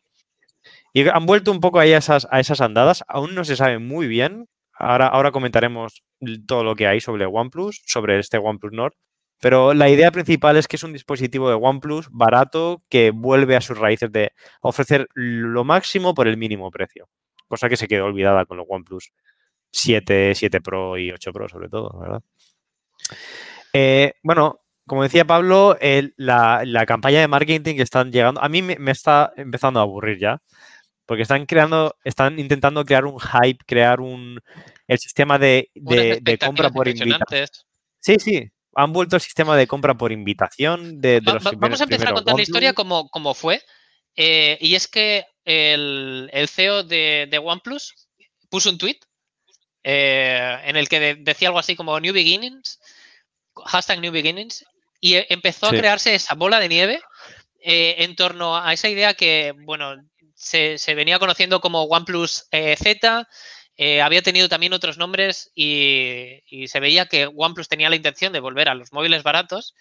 Y 0.93 1.07
han 1.09 1.27
vuelto 1.27 1.51
un 1.53 1.61
poco 1.61 1.79
a 1.79 1.87
esas, 1.87 2.27
a 2.31 2.41
esas 2.41 2.61
andadas. 2.61 3.05
Aún 3.09 3.35
no 3.35 3.45
se 3.45 3.57
sabe 3.57 3.79
muy 3.79 4.07
bien. 4.07 4.49
Ahora, 4.73 5.09
ahora 5.09 5.33
comentaremos 5.33 6.03
todo 6.47 6.65
lo 6.65 6.77
que 6.77 6.87
hay 6.87 7.01
sobre 7.01 7.27
OnePlus, 7.27 7.83
sobre 7.85 8.19
este 8.19 8.39
OnePlus 8.39 8.73
Nord. 8.73 8.95
Pero 9.41 9.73
la 9.73 9.89
idea 9.89 10.11
principal 10.11 10.57
es 10.57 10.67
que 10.67 10.77
es 10.77 10.83
un 10.83 10.93
dispositivo 10.93 11.49
de 11.49 11.55
OnePlus 11.55 12.09
barato 12.11 12.83
que 12.89 13.11
vuelve 13.11 13.57
a 13.57 13.61
sus 13.61 13.79
raíces 13.79 14.11
de 14.11 14.33
ofrecer 14.61 15.09
lo 15.15 15.65
máximo 15.65 16.15
por 16.15 16.27
el 16.27 16.37
mínimo 16.37 16.71
precio. 16.71 17.09
Cosa 17.47 17.69
que 17.69 17.77
se 17.77 17.87
quedó 17.87 18.07
olvidada 18.07 18.47
con 18.47 18.57
los 18.57 18.67
OnePlus 18.69 19.13
7, 19.71 20.35
7 20.35 20.61
Pro 20.61 20.99
y 20.99 21.13
8 21.13 21.33
Pro 21.33 21.49
sobre 21.49 21.69
todo, 21.69 21.99
¿verdad? 22.01 22.23
Eh, 23.73 24.15
bueno, 24.23 24.61
como 24.87 25.05
decía 25.05 25.25
Pablo, 25.25 25.77
la, 26.17 26.85
campaña 26.87 27.21
de 27.21 27.29
marketing 27.29 27.77
que 27.77 27.83
están 27.83 28.11
llegando, 28.11 28.43
a 28.43 28.49
mí 28.49 28.63
me, 28.63 28.91
está 28.91 29.33
empezando 29.37 29.79
a 29.79 29.85
aburrir 29.85 30.19
ya, 30.19 30.43
porque 31.07 31.23
están 31.23 31.47
creando, 31.47 31.97
están 32.03 32.39
intentando 32.39 32.85
crear 32.85 33.05
un 33.05 33.21
hype, 33.21 33.65
crear 33.67 34.01
un 34.01 34.41
el 34.89 34.99
sistema 34.99 35.39
de, 35.39 35.71
de 35.75 36.39
compra 36.39 36.71
por 36.71 36.89
invitación. 36.89 37.47
Sí, 38.01 38.17
sí, 38.19 38.51
han 38.79 38.93
vuelto 38.93 39.17
al 39.17 39.21
sistema 39.21 39.57
de 39.57 39.67
compra 39.67 39.99
por 39.99 40.13
invitación 40.13 41.01
de, 41.01 41.21
los 41.21 41.43
Vamos 41.57 41.81
a 41.81 41.85
empezar 41.85 42.11
a 42.11 42.15
contar 42.15 42.37
la 42.37 42.43
historia 42.43 42.75
como, 42.75 43.09
como 43.09 43.35
fue. 43.35 43.61
Eh, 44.15 44.57
y 44.61 44.77
es 44.77 44.87
que 44.87 45.27
el, 45.45 46.31
CEO 46.49 46.85
de, 46.85 47.41
OnePlus 47.43 47.93
puso 48.49 48.71
un 48.71 48.79
tweet 48.79 49.01
eh, 49.83 50.61
en 50.63 50.77
el 50.77 50.89
que 50.89 51.17
decía 51.17 51.49
algo 51.49 51.59
así 51.59 51.75
como 51.75 51.99
New 51.99 52.15
Beginnings, 52.15 52.79
hashtag 53.67 53.99
New 53.99 54.13
Beginnings, 54.13 54.65
y 55.01 55.15
e, 55.15 55.27
empezó 55.29 55.67
a 55.67 55.71
crearse 55.71 56.15
esa 56.15 56.37
bola 56.37 56.61
de 56.61 56.69
nieve 56.69 57.01
eh, 57.61 57.97
en 57.99 58.15
torno 58.15 58.57
a 58.57 58.73
esa 58.73 58.89
idea 58.89 59.15
que, 59.15 59.55
bueno, 59.65 59.97
se, 60.37 60.79
se 60.79 60.95
venía 60.95 61.19
conociendo 61.19 61.61
como 61.61 61.83
OnePlus 61.83 62.45
Z, 62.53 63.29
eh, 63.81 64.03
había 64.03 64.23
tenido 64.23 64.49
también 64.49 64.73
otros 64.73 64.99
nombres 64.99 65.53
y, 65.55 66.43
se 66.67 66.81
veía 66.81 67.07
que 67.07 67.29
OnePlus 67.33 67.69
tenía 67.69 67.89
la 67.89 67.95
intención 67.95 68.33
de 68.33 68.41
volver 68.41 68.69
a 68.69 68.75
los 68.75 68.93
móviles 68.93 69.23
baratos. 69.23 69.75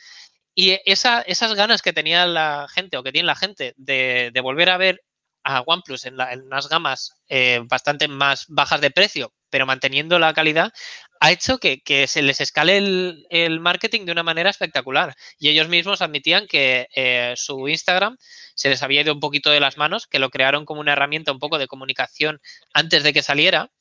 Y 0.54 0.80
esas 0.86 1.54
ganas 1.56 1.82
que 1.82 1.94
tenía 1.94 2.26
la 2.28 2.68
gente 2.70 2.98
o 2.98 3.04
que 3.04 3.12
tiene 3.12 3.26
la 3.26 3.36
gente 3.36 3.74
de, 3.78 4.32
volver 4.42 4.70
a 4.70 4.78
ver 4.78 5.04
a 5.44 5.62
OnePlus 5.62 6.06
en, 6.06 6.16
unas 6.46 6.70
gamas 6.70 7.16
eh, 7.28 7.62
bastante 7.66 8.08
más 8.08 8.46
bajas 8.50 8.82
de 8.82 8.92
precio, 8.92 9.34
pero 9.50 9.66
manteniendo 9.66 10.20
la 10.20 10.34
calidad, 10.34 10.72
ha 11.20 11.32
hecho 11.32 11.58
que, 11.58 12.06
se 12.08 12.22
les 12.22 12.42
escale 12.42 12.78
el, 12.78 13.60
marketing 13.60 14.06
de 14.06 14.12
una 14.12 14.24
manera 14.24 14.50
espectacular. 14.50 15.16
Y 15.40 15.50
ellos 15.50 15.68
mismos 15.68 16.02
admitían 16.02 16.48
que 16.48 16.88
eh, 16.96 17.34
su 17.36 17.68
Instagram 17.68 18.18
se 18.56 18.70
les 18.70 18.84
había 18.84 19.02
ido 19.02 19.14
un 19.14 19.20
poquito 19.20 19.50
de 19.50 19.60
las 19.60 19.78
manos, 19.78 20.08
que 20.08 20.20
lo 20.20 20.30
crearon 20.30 20.66
como 20.66 20.82
una 20.82 20.94
herramienta 20.94 21.32
un 21.32 21.40
poco 21.40 21.58
de 21.58 21.68
comunicación 21.68 22.40
antes 22.74 23.04
de 23.04 23.14
que 23.14 23.24
saliera. 23.24 23.72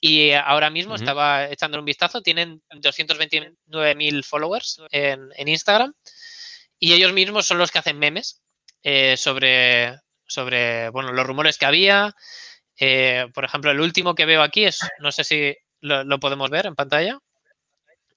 Y 0.00 0.32
ahora 0.32 0.68
mismo 0.68 0.96
estaba 0.96 1.48
echando 1.48 1.78
un 1.78 1.84
vistazo, 1.84 2.22
tienen 2.22 2.60
229.000 2.70 4.24
followers 4.24 4.80
en, 4.90 5.30
Instagram 5.38 5.94
y 6.76 6.94
ellos 6.94 7.12
mismos 7.12 7.46
son 7.46 7.58
los 7.58 7.70
que 7.70 7.78
hacen 7.78 8.00
memes 8.00 8.42
eh, 8.82 9.16
sobre, 9.16 10.00
sobre 10.26 10.88
bueno, 10.90 11.12
los 11.12 11.24
rumores 11.24 11.56
que 11.56 11.66
había. 11.66 12.16
Eh, 12.80 13.28
por 13.32 13.44
ejemplo, 13.44 13.70
el 13.70 13.80
último 13.80 14.16
que 14.16 14.24
veo 14.24 14.42
aquí 14.42 14.64
es, 14.64 14.80
no 14.98 15.12
sé 15.12 15.22
si 15.22 15.54
lo, 15.82 16.18
podemos 16.18 16.48
ver 16.50 16.66
en 16.66 16.74
pantalla. 16.74 17.18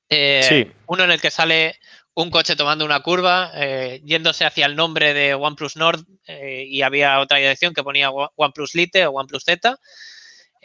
Eh, 0.10 0.42
sí. 0.48 0.72
Uno 0.88 1.04
en 1.04 1.12
el 1.12 1.20
que 1.20 1.32
sale 1.32 1.76
un 2.14 2.32
coche 2.32 2.56
tomando 2.56 2.86
una 2.86 3.02
curva, 3.02 3.52
eh, 3.56 4.02
yéndose 4.06 4.46
hacia 4.46 4.66
el 4.66 4.76
nombre 4.78 5.14
de 5.14 5.34
OnePlus 5.34 5.76
Nord 5.76 6.06
y 6.28 6.82
había 6.82 7.20
otra 7.20 7.40
dirección 7.40 7.74
que 7.74 7.84
ponía 7.84 8.10
OnePlus 8.10 8.74
Lite 8.74 9.06
o 9.06 9.12
OnePlus 9.12 9.44
Z. 9.44 9.78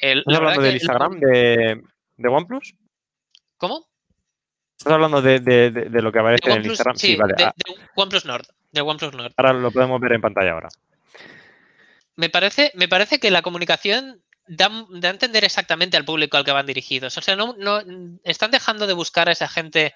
¿Estás 0.00 0.36
hablando 0.36 0.62
del 0.62 0.74
Instagram 0.74 1.20
de, 1.20 1.82
OnePlus? 2.28 2.74
¿Cómo? 3.58 3.86
¿Estás 4.78 4.94
hablando 4.94 5.20
de, 5.20 5.38
lo 5.90 6.10
que 6.10 6.18
aparece 6.18 6.50
en 6.50 6.56
el 6.56 6.66
Instagram? 6.66 6.96
Sí, 6.96 7.16
vale. 7.16 7.34
Ah. 7.38 7.52
de, 7.54 7.74
OnePlus 7.96 8.24
Nord. 8.24 8.46
De 8.72 8.80
OnePlus 8.80 9.14
Nord. 9.14 9.32
Ahora 9.36 9.52
lo 9.52 9.70
podemos 9.70 10.00
ver 10.00 10.12
en 10.12 10.20
pantalla 10.22 10.52
ahora. 10.52 10.68
Me 12.16 12.30
parece, 12.30 12.72
me 12.74 12.88
parece 12.88 13.18
que 13.18 13.30
la 13.30 13.42
comunicación 13.42 14.22
da, 14.50 14.66
a 14.66 15.10
entender 15.10 15.44
exactamente 15.44 15.96
al 15.96 16.04
público 16.04 16.36
al 16.36 16.44
que 16.44 16.52
van 16.52 16.66
dirigidos. 16.66 17.16
O 17.16 17.22
sea, 17.22 17.36
no, 17.36 17.54
no, 17.56 17.82
están 18.24 18.50
dejando 18.50 18.86
de 18.86 18.94
buscar 18.94 19.28
a 19.28 19.32
esa 19.32 19.48
gente 19.48 19.94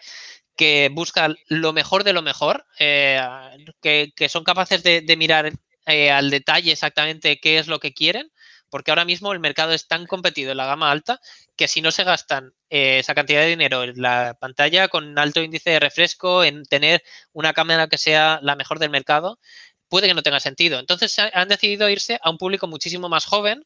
que 0.56 0.90
busca 0.92 1.34
lo 1.48 1.72
mejor 1.72 2.04
de 2.04 2.12
lo 2.12 2.22
mejor, 2.22 2.64
eh, 2.78 3.20
que, 3.82 4.28
son 4.28 4.44
capaces 4.44 4.82
de, 4.84 5.16
mirar 5.16 5.52
eh, 5.86 6.10
al 6.10 6.30
detalle 6.30 6.70
exactamente 6.72 7.40
qué 7.40 7.58
es 7.58 7.66
lo 7.66 7.80
que 7.80 7.92
quieren, 7.92 8.30
porque 8.70 8.92
ahora 8.92 9.04
mismo 9.04 9.32
el 9.32 9.40
mercado 9.40 9.72
es 9.72 9.88
tan 9.88 10.06
competido 10.06 10.52
en 10.52 10.56
la 10.58 10.66
gama 10.66 10.90
alta 10.90 11.20
que 11.56 11.66
si 11.66 11.80
no 11.80 11.90
se 11.90 12.04
gastan 12.04 12.52
eh, 12.70 13.00
esa 13.00 13.14
cantidad 13.14 13.40
de 13.40 13.48
dinero 13.48 13.82
en 13.82 14.00
la 14.00 14.36
pantalla 14.40 14.86
con 14.88 15.18
alto 15.18 15.42
índice 15.42 15.70
de 15.70 15.80
refresco, 15.80 16.44
en 16.44 16.64
tener 16.64 17.02
una 17.32 17.52
cámara 17.52 17.88
que 17.88 17.98
sea 17.98 18.38
la 18.42 18.54
mejor 18.54 18.78
del 18.78 18.90
mercado, 18.90 19.40
puede 19.88 20.08
que 20.08 20.14
no 20.14 20.22
tenga 20.22 20.40
sentido. 20.40 20.78
Entonces 20.78 21.16
han 21.18 21.48
decidido 21.48 21.88
irse 21.88 22.18
a 22.22 22.30
un 22.30 22.38
público 22.38 22.66
muchísimo 22.66 23.08
más 23.08 23.26
joven. 23.26 23.64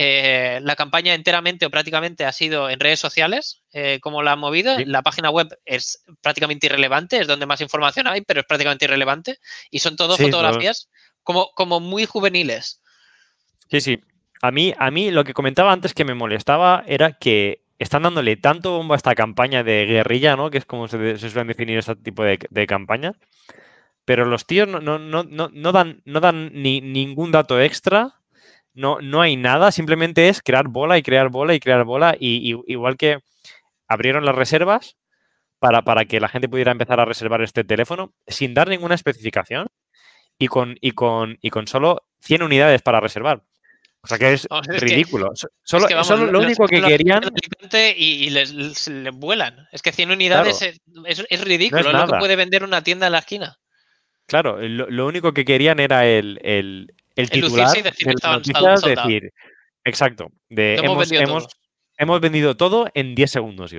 Eh, 0.00 0.60
la 0.62 0.76
campaña 0.76 1.12
enteramente 1.12 1.66
o 1.66 1.70
prácticamente 1.70 2.24
ha 2.24 2.30
sido 2.30 2.70
en 2.70 2.78
redes 2.78 3.00
sociales, 3.00 3.64
eh, 3.72 3.98
como 4.00 4.22
la 4.22 4.32
han 4.32 4.38
movido. 4.38 4.76
La 4.86 5.02
página 5.02 5.28
web 5.28 5.48
es 5.64 6.04
prácticamente 6.22 6.68
irrelevante, 6.68 7.18
es 7.18 7.26
donde 7.26 7.46
más 7.46 7.60
información 7.60 8.06
hay, 8.06 8.20
pero 8.20 8.40
es 8.40 8.46
prácticamente 8.46 8.84
irrelevante. 8.84 9.38
Y 9.72 9.80
son 9.80 9.96
todo 9.96 10.16
fotografías 10.16 10.88
como, 11.24 11.50
como 11.50 11.80
muy 11.80 12.06
juveniles. 12.06 12.80
Sí, 13.68 13.80
sí. 13.80 14.00
A 14.40 14.52
mí, 14.52 14.72
a 14.78 14.92
mí 14.92 15.10
lo 15.10 15.24
que 15.24 15.34
comentaba 15.34 15.72
antes 15.72 15.94
que 15.94 16.04
me 16.04 16.14
molestaba 16.14 16.84
era 16.86 17.14
que 17.14 17.64
están 17.80 18.04
dándole 18.04 18.36
tanto 18.36 18.76
bombo 18.76 18.94
a 18.94 18.96
esta 18.96 19.16
campaña 19.16 19.64
de 19.64 19.84
guerrilla, 19.84 20.36
¿no? 20.36 20.50
Que 20.50 20.58
es 20.58 20.64
como 20.64 20.86
se, 20.86 21.18
se 21.18 21.28
suelen 21.28 21.48
definir 21.48 21.76
este 21.76 21.96
tipo 21.96 22.22
de, 22.22 22.38
de 22.48 22.66
campañas. 22.68 23.16
Pero 24.04 24.24
los 24.24 24.46
tíos 24.46 24.68
no, 24.68 24.80
no, 24.80 24.98
no, 24.98 25.24
no 25.24 25.72
dan, 25.72 26.02
no 26.04 26.20
dan 26.20 26.50
ni, 26.54 26.80
ningún 26.80 27.32
dato 27.32 27.60
extra, 27.60 28.14
no, 28.78 29.00
no 29.00 29.20
hay 29.20 29.36
nada, 29.36 29.72
simplemente 29.72 30.28
es 30.28 30.40
crear 30.40 30.68
bola 30.68 30.96
y 30.96 31.02
crear 31.02 31.28
bola 31.30 31.52
y 31.52 31.60
crear 31.60 31.84
bola. 31.84 32.16
Y, 32.18 32.54
igual 32.66 32.96
que 32.96 33.18
abrieron 33.88 34.24
las 34.24 34.36
reservas 34.36 34.96
para, 35.58 35.82
para, 35.82 36.04
que 36.04 36.20
la 36.20 36.28
gente 36.28 36.48
pudiera 36.48 36.70
empezar 36.70 37.00
a 37.00 37.04
reservar 37.04 37.42
este 37.42 37.64
teléfono 37.64 38.14
sin 38.28 38.54
dar 38.54 38.68
ninguna 38.68 38.94
especificación 38.94 39.66
y 40.38 40.46
con, 40.46 40.76
y 40.80 40.92
con, 40.92 41.38
y 41.42 41.50
con 41.50 41.66
solo 41.66 42.04
100 42.20 42.42
unidades 42.44 42.80
para 42.80 43.00
reservar. 43.00 43.42
O 44.00 44.06
sea 44.06 44.16
que 44.16 44.32
es 44.32 44.46
ridículo. 44.80 45.32
solo, 45.64 45.88
lo 46.30 46.38
único 46.38 46.66
que 46.68 46.80
querían. 46.80 47.22
Y, 47.96 48.30
les, 48.30 48.88
vuelan. 49.14 49.66
Es 49.72 49.82
que 49.82 49.90
100 49.90 50.12
unidades 50.12 50.62
es, 50.62 51.44
ridículo. 51.44 51.80
es 51.80 51.92
lo 51.92 52.06
que 52.06 52.18
puede 52.18 52.36
vender 52.36 52.62
una 52.62 52.82
tienda 52.82 53.06
en 53.06 53.12
la 53.12 53.18
esquina. 53.18 53.58
Claro, 54.26 54.58
lo, 54.60 55.06
único 55.06 55.32
que 55.32 55.44
querían 55.44 55.80
era 55.80 56.06
el, 56.06 56.38
el, 56.42 56.94
el 57.18 57.30
titular 57.30 58.80
de 58.80 58.94
decir, 58.94 59.32
exacto, 59.84 60.30
de 60.48 60.76
hemos, 60.76 61.48
hemos, 61.98 62.20
vendido 62.20 62.56
todo 62.56 62.88
en 62.94 63.14
10 63.14 63.30
segundos. 63.30 63.74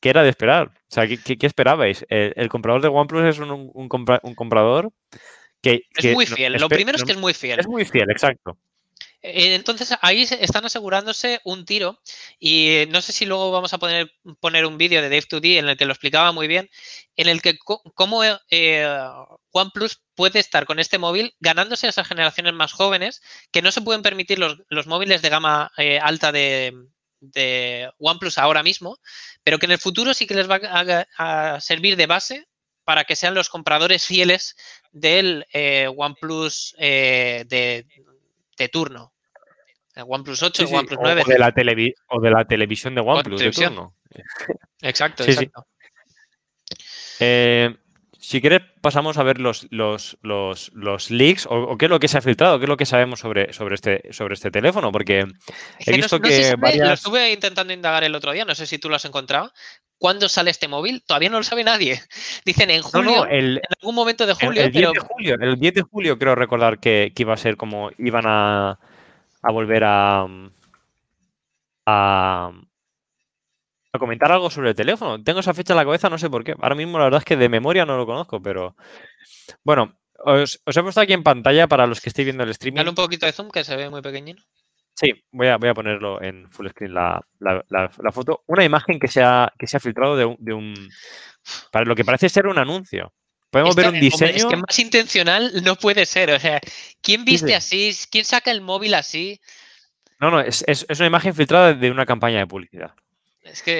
¿Qué 0.00 0.10
era 0.10 0.22
de 0.22 0.30
esperar? 0.30 0.68
O 0.68 0.72
sea, 0.88 1.06
¿qué, 1.06 1.18
qué, 1.18 1.46
esperabais? 1.46 2.06
El, 2.08 2.48
comprador 2.48 2.80
de 2.80 2.88
OnePlus 2.88 3.24
es 3.24 3.38
un, 3.40 3.50
un, 3.50 3.70
un 3.74 4.34
comprador 4.34 4.90
que, 5.60 5.82
Es 5.96 6.14
muy 6.14 6.24
fiel. 6.24 6.54
lo 6.54 6.68
primero 6.68 6.96
es 6.96 7.04
que 7.04 7.12
es 7.12 7.18
muy 7.18 7.34
fiel. 7.34 7.60
Es 7.60 7.68
muy 7.68 7.84
fiel, 7.84 8.10
exacto. 8.10 8.56
Eh, 9.22 9.54
entonces 9.54 9.94
ahí 10.00 10.22
están 10.22 10.64
asegurándose 10.64 11.40
un 11.44 11.64
tiro 11.64 12.00
y 12.38 12.84
no 12.90 13.02
sé 13.02 13.12
si 13.12 13.26
luego 13.26 13.50
vamos 13.50 13.72
a 13.74 13.78
poner, 13.78 14.12
poner 14.40 14.64
un 14.64 14.78
vídeo 14.78 15.02
de 15.02 15.10
Dave2D 15.10 15.58
en 15.58 15.68
el 15.68 15.76
que 15.76 15.86
lo 15.86 15.92
explicaba 15.92 16.30
muy 16.32 16.46
bien, 16.46 16.70
en 17.16 17.28
el 17.28 17.42
que 17.42 17.58
cómo 17.58 18.22
eh, 18.50 18.98
OnePlus 19.50 20.02
puede 20.14 20.38
estar 20.38 20.66
con 20.66 20.78
este 20.78 20.98
móvil 20.98 21.34
ganándose 21.40 21.86
a 21.86 21.90
esas 21.90 22.06
generaciones 22.06 22.54
más 22.54 22.72
jóvenes 22.72 23.20
que 23.50 23.62
no 23.62 23.72
se 23.72 23.82
pueden 23.82 24.02
permitir 24.02 24.38
los, 24.38 24.86
móviles 24.86 25.20
de 25.20 25.28
gama 25.30 25.72
eh, 25.78 25.98
alta 25.98 26.30
de, 26.30 26.72
OnePlus 27.98 28.38
ahora 28.38 28.62
mismo, 28.62 28.98
pero 29.42 29.58
que 29.58 29.66
en 29.66 29.72
el 29.72 29.78
futuro 29.78 30.14
sí 30.14 30.28
que 30.28 30.34
les 30.34 30.48
va 30.48 30.60
a, 31.18 31.60
servir 31.60 31.96
de 31.96 32.06
base 32.06 32.46
para 32.84 33.04
que 33.04 33.16
sean 33.16 33.34
los 33.34 33.48
compradores 33.48 34.06
fieles 34.06 34.54
del 34.92 35.44
OnePlus 35.96 36.76
de, 36.78 37.84
de 38.58 38.68
turno. 38.68 39.14
El 39.94 40.04
OnePlus 40.06 40.42
8, 40.42 40.64
el 40.64 40.74
OnePlus 40.74 40.98
9. 41.02 41.22
O 41.22 41.28
de, 41.28 41.38
la 41.38 41.54
o 42.08 42.20
de 42.20 42.30
la 42.30 42.44
televisión 42.44 42.94
de 42.94 43.00
OnePlus 43.00 43.40
de 43.40 43.50
turno. 43.50 43.96
Exacto, 44.80 45.24
exacto. 45.24 45.66
Eh, 47.20 47.76
si 48.20 48.40
quieres, 48.40 48.62
pasamos 48.80 49.16
a 49.16 49.22
ver 49.22 49.40
los, 49.40 49.68
los, 49.70 50.18
los, 50.22 50.72
los 50.74 51.10
leaks 51.10 51.46
o, 51.48 51.78
qué 51.78 51.86
es 51.86 51.90
lo 51.90 52.00
que 52.00 52.08
se 52.08 52.18
ha 52.18 52.20
filtrado, 52.20 52.58
qué 52.58 52.64
es 52.64 52.68
lo 52.68 52.76
que 52.76 52.84
sabemos 52.84 53.20
sobre, 53.20 53.52
sobre, 53.52 53.76
este, 53.76 54.12
sobre 54.12 54.34
este 54.34 54.50
teléfono, 54.50 54.90
porque 54.90 55.26
he 55.86 55.92
visto 55.92 56.18
que. 56.20 56.56
Lo 56.56 56.92
estuve 56.92 57.32
intentando 57.32 57.72
indagar 57.72 58.02
el 58.02 58.14
otro 58.14 58.32
día, 58.32 58.44
no 58.44 58.56
sé 58.56 58.66
si 58.66 58.78
tú 58.78 58.88
lo 58.88 58.96
has 58.96 59.04
encontrado. 59.04 59.52
¿Cuándo 59.98 60.28
sale 60.28 60.50
este 60.50 60.68
móvil? 60.68 61.02
Todavía 61.04 61.28
no 61.28 61.38
lo 61.38 61.44
sabe 61.44 61.64
nadie. 61.64 62.00
Dicen 62.44 62.70
en 62.70 62.82
julio, 62.82 63.26
en 63.28 63.60
algún 63.80 63.94
momento 63.94 64.26
de 64.26 64.34
julio. 64.34 64.62
El, 64.62 64.72
10 64.72 64.92
de 64.92 65.00
julio, 65.00 65.36
el 65.40 65.58
10 65.58 65.74
de 65.74 65.82
julio 65.82 66.18
creo 66.18 66.34
recordar 66.34 66.80
que, 66.80 67.12
iba 67.16 67.34
a 67.34 67.36
ser 67.36 67.56
como 67.56 67.90
iban 67.98 68.24
a, 68.26 68.78
a 69.42 69.52
volver 69.52 69.84
a, 69.84 70.26
a, 71.86 72.52
a 73.92 73.98
comentar 73.98 74.30
algo 74.30 74.50
sobre 74.50 74.70
el 74.70 74.76
teléfono. 74.76 75.22
Tengo 75.22 75.40
esa 75.40 75.54
fecha 75.54 75.72
en 75.72 75.78
la 75.78 75.84
cabeza, 75.84 76.10
no 76.10 76.18
sé 76.18 76.28
por 76.28 76.44
qué. 76.44 76.54
Ahora 76.60 76.74
mismo 76.74 76.98
la 76.98 77.04
verdad 77.04 77.18
es 77.18 77.24
que 77.24 77.36
de 77.36 77.48
memoria 77.48 77.86
no 77.86 77.96
lo 77.96 78.06
conozco, 78.06 78.40
pero 78.42 78.76
bueno, 79.64 79.98
os, 80.18 80.60
he 80.66 80.82
puesto 80.82 81.00
aquí 81.00 81.12
en 81.12 81.22
pantalla 81.22 81.66
para 81.68 81.86
los 81.86 82.00
que 82.00 82.10
estéis 82.10 82.26
viendo 82.26 82.44
el 82.44 82.50
streaming. 82.50 82.78
Dale 82.78 82.90
un 82.90 82.94
poquito 82.94 83.26
de 83.26 83.32
zoom 83.32 83.50
que 83.50 83.64
se 83.64 83.76
ve 83.76 83.88
muy 83.88 84.02
pequeñito. 84.02 84.42
Sí, 84.94 85.12
voy 85.30 85.46
a, 85.46 85.58
voy 85.58 85.68
a 85.68 85.74
ponerlo 85.74 86.20
en 86.20 86.50
full 86.50 86.68
screen 86.68 86.92
la, 86.92 87.22
foto. 88.12 88.42
Una 88.46 88.64
imagen 88.64 88.98
que 88.98 89.06
se 89.06 89.22
ha, 89.22 89.52
que 89.56 89.68
se 89.68 89.76
ha 89.76 89.80
filtrado 89.80 90.16
de 90.16 90.52
un, 90.52 90.74
Para 91.70 91.84
lo 91.84 91.94
que 91.94 92.04
parece 92.04 92.28
ser 92.28 92.48
un 92.48 92.58
anuncio. 92.58 93.12
Podemos 93.50 93.76
ver 93.76 93.88
un 93.88 94.00
diseño. 94.00 94.32
es 94.34 94.44
que 94.44 94.56
más 94.56 94.78
intencional 94.78 95.52
no 95.64 95.76
puede 95.76 96.04
ser. 96.04 96.30
O 96.32 96.40
sea, 96.40 96.60
¿quién 97.00 97.24
viste 97.24 97.54
así? 97.54 97.96
¿Quién 98.10 98.24
saca 98.24 98.50
el 98.50 98.60
móvil 98.60 98.94
así? 98.94 99.40
No, 100.20 100.30
no, 100.30 100.40
es, 100.40 100.64
una 100.98 101.06
imagen 101.06 101.34
filtrada 101.34 101.74
de 101.74 101.90
una 101.90 102.04
campaña 102.04 102.38
de 102.38 102.46
publicidad. 102.46 102.92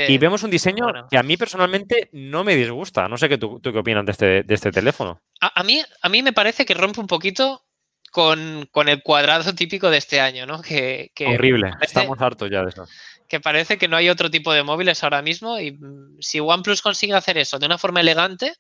Y 0.09 0.18
vemos 0.18 0.42
un 0.42 0.50
diseño 0.50 0.87
que 1.11 1.18
a 1.18 1.22
mí 1.22 1.37
personalmente 1.37 2.09
no 2.12 2.44
me 2.44 2.57
disgusta. 2.57 3.09
No 3.09 3.16
sé 3.16 3.28
qué 3.28 3.38
tú, 3.38 3.61
qué 3.61 3.70
opinas 3.70 4.04
de 4.04 4.12
este, 4.12 4.42
de 4.42 4.54
este 4.54 4.70
teléfono. 4.72 5.20
A, 5.40 5.62
mí, 5.62 5.83
a 6.02 6.09
mí 6.09 6.22
me 6.22 6.33
parece 6.33 6.64
que 6.64 6.74
rompe 6.74 7.00
un 7.00 7.07
poquito 7.07 7.64
con, 8.11 8.68
el 8.87 9.02
cuadrado 9.02 9.54
típico 9.54 9.90
de 9.90 9.98
este 9.98 10.20
año, 10.20 10.46
¿no? 10.46 10.62
Que, 10.62 11.11
Horrible, 11.26 11.72
estamos 11.81 12.20
hartos 12.20 12.50
ya 12.50 12.62
de 12.62 12.70
eso. 12.70 12.87
Que 13.28 13.40
parece 13.40 13.76
que 13.76 13.88
no 13.88 13.96
hay 13.96 14.09
otro 14.09 14.31
tipo 14.31 14.52
de 14.52 14.62
móviles 14.62 15.02
ahora 15.04 15.20
mismo 15.20 15.59
y 15.59 15.72
mm, 15.72 16.18
si 16.20 16.40
OnePlus 16.40 16.81
consigue 16.81 17.14
hacer 17.14 17.37
eso 17.37 17.59
de 17.59 17.66
una 17.66 17.78
forma 17.78 18.00
elegante, 18.00 18.54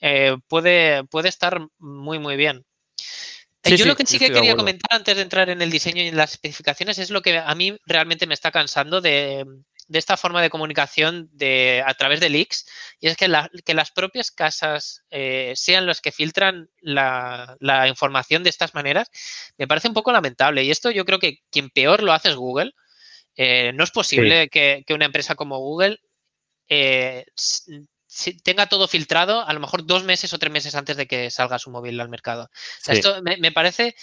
eh, 0.00 0.36
puede, 0.48 1.04
puede 1.04 1.28
estar 1.28 1.60
muy, 1.78 2.18
muy 2.18 2.36
bien. 2.36 2.64
Yo 3.64 3.86
lo 3.86 3.96
que 3.96 4.06
sí 4.06 4.18
que 4.18 4.30
quería 4.30 4.56
comentar 4.56 4.96
antes 4.96 5.16
de 5.16 5.22
entrar 5.22 5.50
en 5.50 5.60
el 5.60 5.70
diseño 5.70 6.02
y 6.02 6.08
en 6.08 6.16
las 6.16 6.32
especificaciones 6.32 6.98
es 6.98 7.10
lo 7.10 7.22
que 7.22 7.38
a 7.38 7.54
mí 7.54 7.76
realmente 7.84 8.26
me 8.26 8.34
está 8.34 8.50
cansando 8.50 9.00
de, 9.00 9.44
de 9.88 9.98
esta 9.98 10.16
forma 10.16 10.42
de 10.42 10.50
comunicación 10.50 11.30
de, 11.32 11.82
a 11.84 11.94
través 11.94 12.20
de 12.20 12.28
leaks 12.28 12.66
y 13.00 13.08
es 13.08 13.16
que, 13.16 13.32
que 13.64 13.74
las 13.74 13.90
propias 13.90 14.30
casas 14.30 15.02
eh, 15.10 15.54
sean 15.56 15.86
los 15.86 16.00
que 16.00 16.12
filtran 16.12 16.70
la, 16.80 17.56
información 17.88 18.44
de 18.44 18.50
estas 18.50 18.74
maneras, 18.74 19.10
me 19.56 19.66
parece 19.66 19.88
un 19.88 19.94
poco 19.94 20.12
lamentable. 20.12 20.62
Y 20.62 20.70
esto 20.70 20.90
yo 20.90 21.04
creo 21.04 21.18
que 21.18 21.38
quien 21.50 21.70
peor 21.70 22.02
lo 22.02 22.12
hace 22.12 22.28
es 22.28 22.36
Google. 22.36 22.74
Eh, 23.36 23.72
no 23.74 23.82
es 23.82 23.90
posible 23.90 24.48
que, 24.48 24.84
una 24.90 25.06
empresa 25.06 25.34
como 25.34 25.58
Google 25.58 26.00
eh, 26.68 27.24
tenga 28.42 28.66
todo 28.66 28.88
filtrado 28.88 29.46
a 29.46 29.52
lo 29.52 29.60
mejor 29.60 29.86
dos 29.86 30.04
meses 30.04 30.32
o 30.34 30.38
tres 30.38 30.52
meses 30.52 30.74
antes 30.74 30.96
de 30.96 31.06
que 31.06 31.30
salga 31.30 31.58
su 31.58 31.70
móvil 31.70 31.98
al 32.00 32.08
mercado. 32.10 32.50
Esto 32.86 33.22
me, 33.22 33.52
parece 33.52 33.94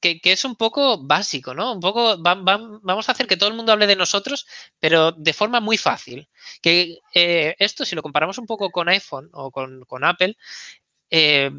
que, 0.00 0.20
es 0.24 0.44
un 0.44 0.56
poco 0.56 0.98
básico, 1.02 1.54
¿no? 1.54 1.72
Un 1.72 1.80
poco, 1.80 2.16
vamos 2.18 3.08
a 3.08 3.12
hacer 3.12 3.26
que 3.26 3.36
todo 3.36 3.48
el 3.48 3.54
mundo 3.54 3.72
hable 3.72 3.86
de 3.86 3.96
nosotros, 3.96 4.46
pero 4.80 5.12
de 5.12 5.32
forma 5.32 5.60
muy 5.60 5.76
fácil. 5.76 6.28
Que 6.62 6.98
eh, 7.14 7.54
esto, 7.58 7.84
si 7.84 7.94
lo 7.96 8.02
comparamos 8.02 8.38
un 8.38 8.46
poco 8.46 8.70
con 8.70 8.88
iPhone 8.88 9.28
o 9.32 9.50
con, 9.50 9.84
con 9.84 10.04
Apple, 10.04 10.36
eh, 11.10 11.50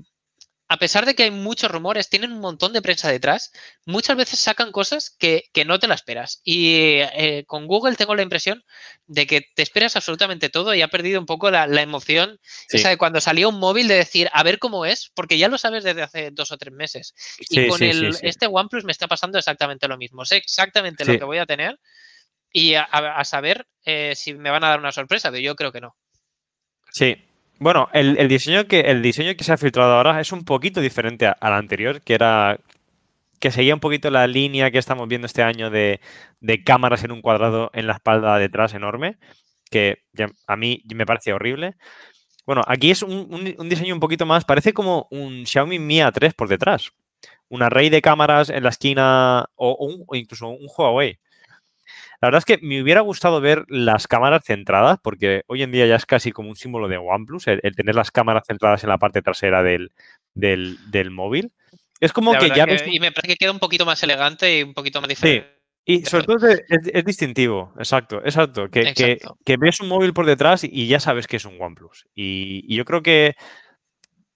a 0.69 0.77
pesar 0.77 1.05
de 1.05 1.15
que 1.15 1.23
hay 1.23 1.31
muchos 1.31 1.71
rumores, 1.71 2.09
tienen 2.09 2.33
un 2.33 2.39
montón 2.39 2.73
de 2.73 2.81
prensa 2.81 3.09
detrás, 3.09 3.51
muchas 3.85 4.17
veces 4.17 4.39
sacan 4.39 4.71
cosas 4.71 5.15
que, 5.17 5.49
no 5.65 5.79
te 5.79 5.87
la 5.87 5.95
esperas. 5.95 6.41
Y 6.43 6.99
eh, 6.99 7.45
con 7.47 7.67
Google 7.67 7.95
tengo 7.95 8.15
la 8.15 8.21
impresión 8.21 8.63
de 9.05 9.27
que 9.27 9.41
te 9.55 9.61
esperas 9.61 9.95
absolutamente 9.95 10.49
todo 10.49 10.75
y 10.75 10.81
ha 10.81 10.89
perdido 10.89 11.19
un 11.19 11.25
poco 11.25 11.49
la, 11.51 11.65
emoción 11.81 12.39
esa 12.69 12.89
de 12.89 12.97
cuando 12.97 13.21
salió 13.21 13.49
un 13.49 13.59
móvil 13.59 13.87
de 13.87 13.95
decir, 13.95 14.29
a 14.33 14.43
ver 14.43 14.59
cómo 14.59 14.85
es, 14.85 15.11
porque 15.13 15.37
ya 15.37 15.47
lo 15.47 15.57
sabes 15.57 15.83
desde 15.83 16.03
hace 16.03 16.31
dos 16.31 16.51
o 16.51 16.57
tres 16.57 16.73
meses. 16.73 17.15
y 17.49 17.67
con 17.67 17.81
el, 17.81 18.17
este 18.21 18.47
OnePlus 18.47 18.83
me 18.83 18.91
está 18.91 19.07
pasando 19.07 19.37
exactamente 19.37 19.87
lo 19.87 19.97
mismo. 19.97 20.25
Sé 20.25 20.37
exactamente 20.37 21.05
lo 21.05 21.17
que 21.17 21.25
voy 21.25 21.37
a 21.37 21.45
tener 21.45 21.79
y 22.51 22.73
a, 22.75 23.23
saber 23.23 23.67
eh, 23.85 24.13
si 24.15 24.33
me 24.33 24.49
van 24.49 24.63
a 24.63 24.69
dar 24.69 24.79
una 24.79 24.91
sorpresa, 24.91 25.31
pero 25.31 25.41
yo 25.41 25.55
creo 25.55 25.71
que 25.71 25.81
no. 25.81 25.95
Sí, 26.91 27.15
bueno, 27.59 27.89
el, 27.93 28.27
diseño 28.27 28.67
que, 28.67 28.81
el 28.81 29.01
diseño 29.01 29.35
que 29.35 29.43
se 29.43 29.53
ha 29.53 29.57
filtrado 29.57 29.93
ahora 29.93 30.19
es 30.21 30.31
un 30.31 30.45
poquito 30.45 30.81
diferente 30.81 31.27
al 31.27 31.53
anterior, 31.53 32.01
que 32.01 32.13
era 32.13 32.59
que 33.39 33.51
seguía 33.51 33.73
un 33.73 33.79
poquito 33.79 34.09
la 34.09 34.27
línea 34.27 34.71
que 34.71 34.79
estamos 34.79 35.07
viendo 35.07 35.27
este 35.27 35.43
año 35.43 35.69
de, 35.69 35.99
cámaras 36.65 37.03
en 37.03 37.11
un 37.11 37.21
cuadrado 37.21 37.69
en 37.73 37.87
la 37.87 37.93
espalda 37.93 38.37
detrás 38.37 38.73
enorme, 38.73 39.17
que 39.69 40.03
a 40.47 40.55
mí 40.55 40.83
me 40.93 41.05
parece 41.05 41.33
horrible. 41.33 41.75
Bueno, 42.45 42.61
aquí 42.65 42.91
es 42.91 43.03
un, 43.03 43.69
diseño 43.69 43.93
un 43.93 43.99
poquito 43.99 44.25
más, 44.25 44.45
parece 44.45 44.73
como 44.73 45.07
un 45.11 45.45
Xiaomi 45.45 45.79
Mi 45.79 45.99
A3 45.99 46.33
por 46.33 46.47
detrás. 46.47 46.91
Un 47.49 47.61
array 47.63 47.89
de 47.89 48.01
cámaras 48.01 48.49
en 48.49 48.63
la 48.63 48.69
esquina 48.69 49.45
o, 49.55 50.03
o 50.07 50.15
incluso 50.15 50.47
un 50.47 50.67
Huawei. 50.75 51.19
La 52.19 52.27
verdad 52.27 52.39
es 52.39 52.45
que 52.45 52.65
me 52.65 52.81
hubiera 52.81 53.01
gustado 53.01 53.41
ver 53.41 53.65
las 53.67 54.07
cámaras 54.07 54.43
centradas, 54.43 54.97
porque 55.03 55.43
hoy 55.47 55.61
en 55.61 55.71
día 55.71 55.85
ya 55.85 55.95
es 55.95 56.05
casi 56.05 56.31
como 56.31 56.49
un 56.49 56.55
símbolo 56.55 56.87
de 56.87 56.97
OnePlus, 56.97 57.47
el, 57.47 57.75
tener 57.75 57.93
las 57.93 58.11
cámaras 58.11 58.43
centradas 58.47 58.83
en 58.83 58.89
la 58.89 58.97
parte 58.97 59.21
trasera 59.21 59.61
del, 59.61 59.91
del, 60.33 60.77
del 60.89 61.11
móvil. 61.11 61.51
Es 61.99 62.13
como 62.13 62.33
que 62.33 62.49
ya 62.49 62.65
ves... 62.65 62.83
Y 62.87 62.99
me 62.99 63.11
parece 63.11 63.33
que 63.33 63.37
queda 63.37 63.51
un 63.51 63.59
poquito 63.59 63.85
más 63.85 64.01
elegante 64.01 64.59
y 64.59 64.63
un 64.63 64.73
poquito 64.73 64.99
más 64.99 65.09
diferente. 65.09 65.57
Y 65.89 66.03
sobre 66.03 66.25
todo 66.25 66.47
es, 66.49 67.05
distintivo, 67.05 67.73
exacto, 67.77 68.17
exacto. 68.25 68.69
Que, 68.69 68.93
Que, 69.45 69.57
ves 69.57 69.79
un 69.79 69.87
móvil 69.87 70.11
por 70.11 70.25
detrás 70.25 70.65
y 70.65 70.87
ya 70.87 70.99
sabes 70.99 71.27
que 71.27 71.37
es 71.37 71.45
un 71.45 71.61
OnePlus. 71.61 72.07
Y, 72.13 72.75
yo 72.75 72.83
creo 72.83 73.01
que, 73.01 73.35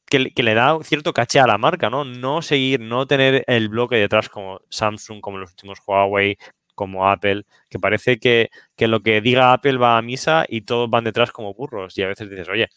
que, 0.06 0.44
le 0.44 0.54
da 0.54 0.78
cierto 0.82 1.12
caché 1.12 1.42
a 1.42 1.48
la 1.48 1.58
marca, 1.58 1.90
¿no? 1.90 2.06
No 2.06 2.42
seguir, 2.42 2.80
no 2.80 3.06
tener 3.06 3.44
el 3.48 3.68
bloque 3.68 3.98
detrás 3.98 4.30
como 4.30 4.62
Samsung, 4.70 5.20
como 5.20 5.40
los 5.40 5.52
últimos 5.52 5.80
Huawei, 5.86 6.38
como 6.82 7.08
Apple, 7.08 7.44
que 7.70 7.78
parece 7.78 8.18
que, 8.18 8.50
lo 8.80 9.02
que 9.02 9.22
diga 9.22 9.54
Apple 9.54 9.78
va 9.78 10.00
a 10.00 10.02
misa 10.02 10.46
y 10.50 10.62
todos 10.62 10.90
van 10.90 11.04
detrás 11.04 11.32
como 11.32 11.54
burros. 11.54 11.96
Y 11.96 12.02
a 12.02 12.08
veces 12.08 12.28
dices, 12.28 12.50
oye, 12.50 12.70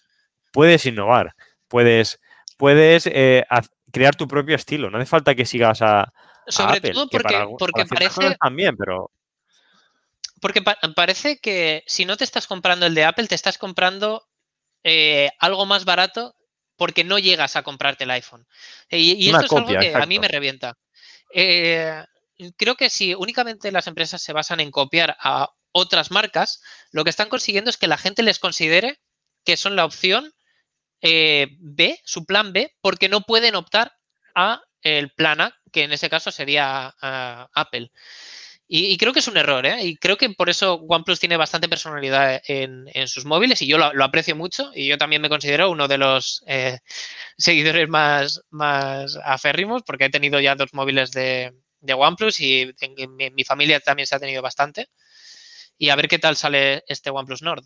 puedes 0.53 0.85
innovar, 0.85 1.35
puedes, 1.69 2.21
puedes 2.59 3.07
eh, 3.07 3.47
crear 3.91 4.15
tu 4.15 4.29
propio 4.29 4.57
estilo. 4.57 4.91
No 4.91 4.99
hace 4.99 5.07
falta 5.07 5.35
que 5.35 5.47
sigas 5.47 5.81
a, 5.81 6.13
sobre 6.49 6.83
todo 6.83 7.09
porque, 7.09 7.87
parece. 7.89 8.37
También, 8.39 8.77
pero. 8.77 9.11
Porque 10.39 10.63
parece 10.95 11.39
que 11.39 11.83
si 11.87 12.05
no 12.05 12.19
te 12.19 12.25
estás 12.25 12.47
comprando 12.47 12.85
el 12.85 12.95
de 12.95 13.07
Apple, 13.07 13.27
te 13.27 13.35
estás 13.35 13.57
comprando 13.57 14.27
eh, 14.83 15.31
algo 15.39 15.65
más 15.65 15.87
barato 15.87 16.37
porque 16.77 17.05
no 17.05 17.19
llegas 17.19 17.57
a 17.57 17.63
comprarte 17.63 18.05
el 18.05 18.11
iPhone. 18.11 18.47
Y, 18.91 19.31
esto 19.31 19.47
es 19.47 19.53
algo 19.53 19.81
que 19.81 19.95
a 19.95 20.05
mí 20.05 20.19
me 20.19 20.29
revienta. 20.29 20.77
Eh, 21.33 22.05
creo 22.57 22.77
que 22.77 22.91
si 22.91 23.15
únicamente 23.15 23.73
las 23.73 23.87
empresas 23.87 24.23
se 24.23 24.33
basan 24.33 24.61
en 24.61 24.71
copiar 24.71 25.17
a 25.21 25.51
otras 25.73 26.11
marcas, 26.11 26.63
lo 26.93 27.05
que 27.05 27.11
están 27.11 27.29
consiguiendo 27.29 27.71
es 27.71 27.77
que 27.77 27.89
la 27.89 27.99
gente 27.99 28.23
les 28.23 28.39
considere 28.39 29.01
que 29.45 29.57
son 29.57 29.77
la 29.77 29.85
opción 29.85 30.33
eh, 31.03 31.49
B, 31.59 32.01
su 32.05 32.25
plan 32.25 32.53
B, 32.53 32.75
porque 32.81 33.09
no 33.09 33.23
pueden 33.23 33.57
optar 33.57 33.93
a 34.35 34.63
el 34.83 35.11
plan 35.11 35.41
A, 35.41 35.55
que 35.73 35.83
en 35.83 35.93
ese 35.93 36.09
caso 36.09 36.31
sería 36.31 36.95
ah, 37.01 37.49
Apple. 37.55 37.91
Y, 38.67 38.97
creo 38.97 39.13
que 39.13 39.19
es 39.19 39.29
un 39.29 39.37
error, 39.37 39.67
¿eh? 39.67 39.85
Y 39.85 39.97
creo 39.97 40.17
que 40.17 40.31
por 40.31 40.49
eso 40.49 40.75
OnePlus 40.89 41.21
tiene 41.21 41.37
bastante 41.37 41.69
personalidad 41.69 42.41
en, 42.49 43.09
sus 43.09 43.27
móviles 43.27 43.61
y 43.61 43.67
yo 43.67 43.77
lo, 43.77 44.05
aprecio 44.05 44.35
mucho 44.35 44.71
y 44.75 44.89
yo 44.89 44.97
también 44.97 45.21
me 45.21 45.29
considero 45.29 45.71
uno 45.71 45.87
de 45.87 45.99
los 45.99 46.43
eh, 46.47 46.79
seguidores 47.37 47.89
más, 47.89 48.41
más 48.51 49.19
aférrimos 49.23 49.83
porque 49.83 50.07
he 50.07 50.11
tenido 50.11 50.41
ya 50.41 50.55
dos 50.55 50.73
móviles 50.73 51.11
de, 51.11 51.53
OnePlus 51.93 52.41
y 52.41 52.75
en, 52.81 53.35
mi, 53.35 53.45
familia 53.45 53.81
también 53.81 54.07
se 54.07 54.15
ha 54.15 54.21
tenido 54.21 54.41
bastante. 54.41 54.89
Y 55.77 55.91
a 55.91 55.97
ver 55.97 56.09
qué 56.09 56.19
tal 56.19 56.37
sale 56.37 56.85
este 56.87 57.11
OnePlus 57.11 57.43
Nord. 57.43 57.65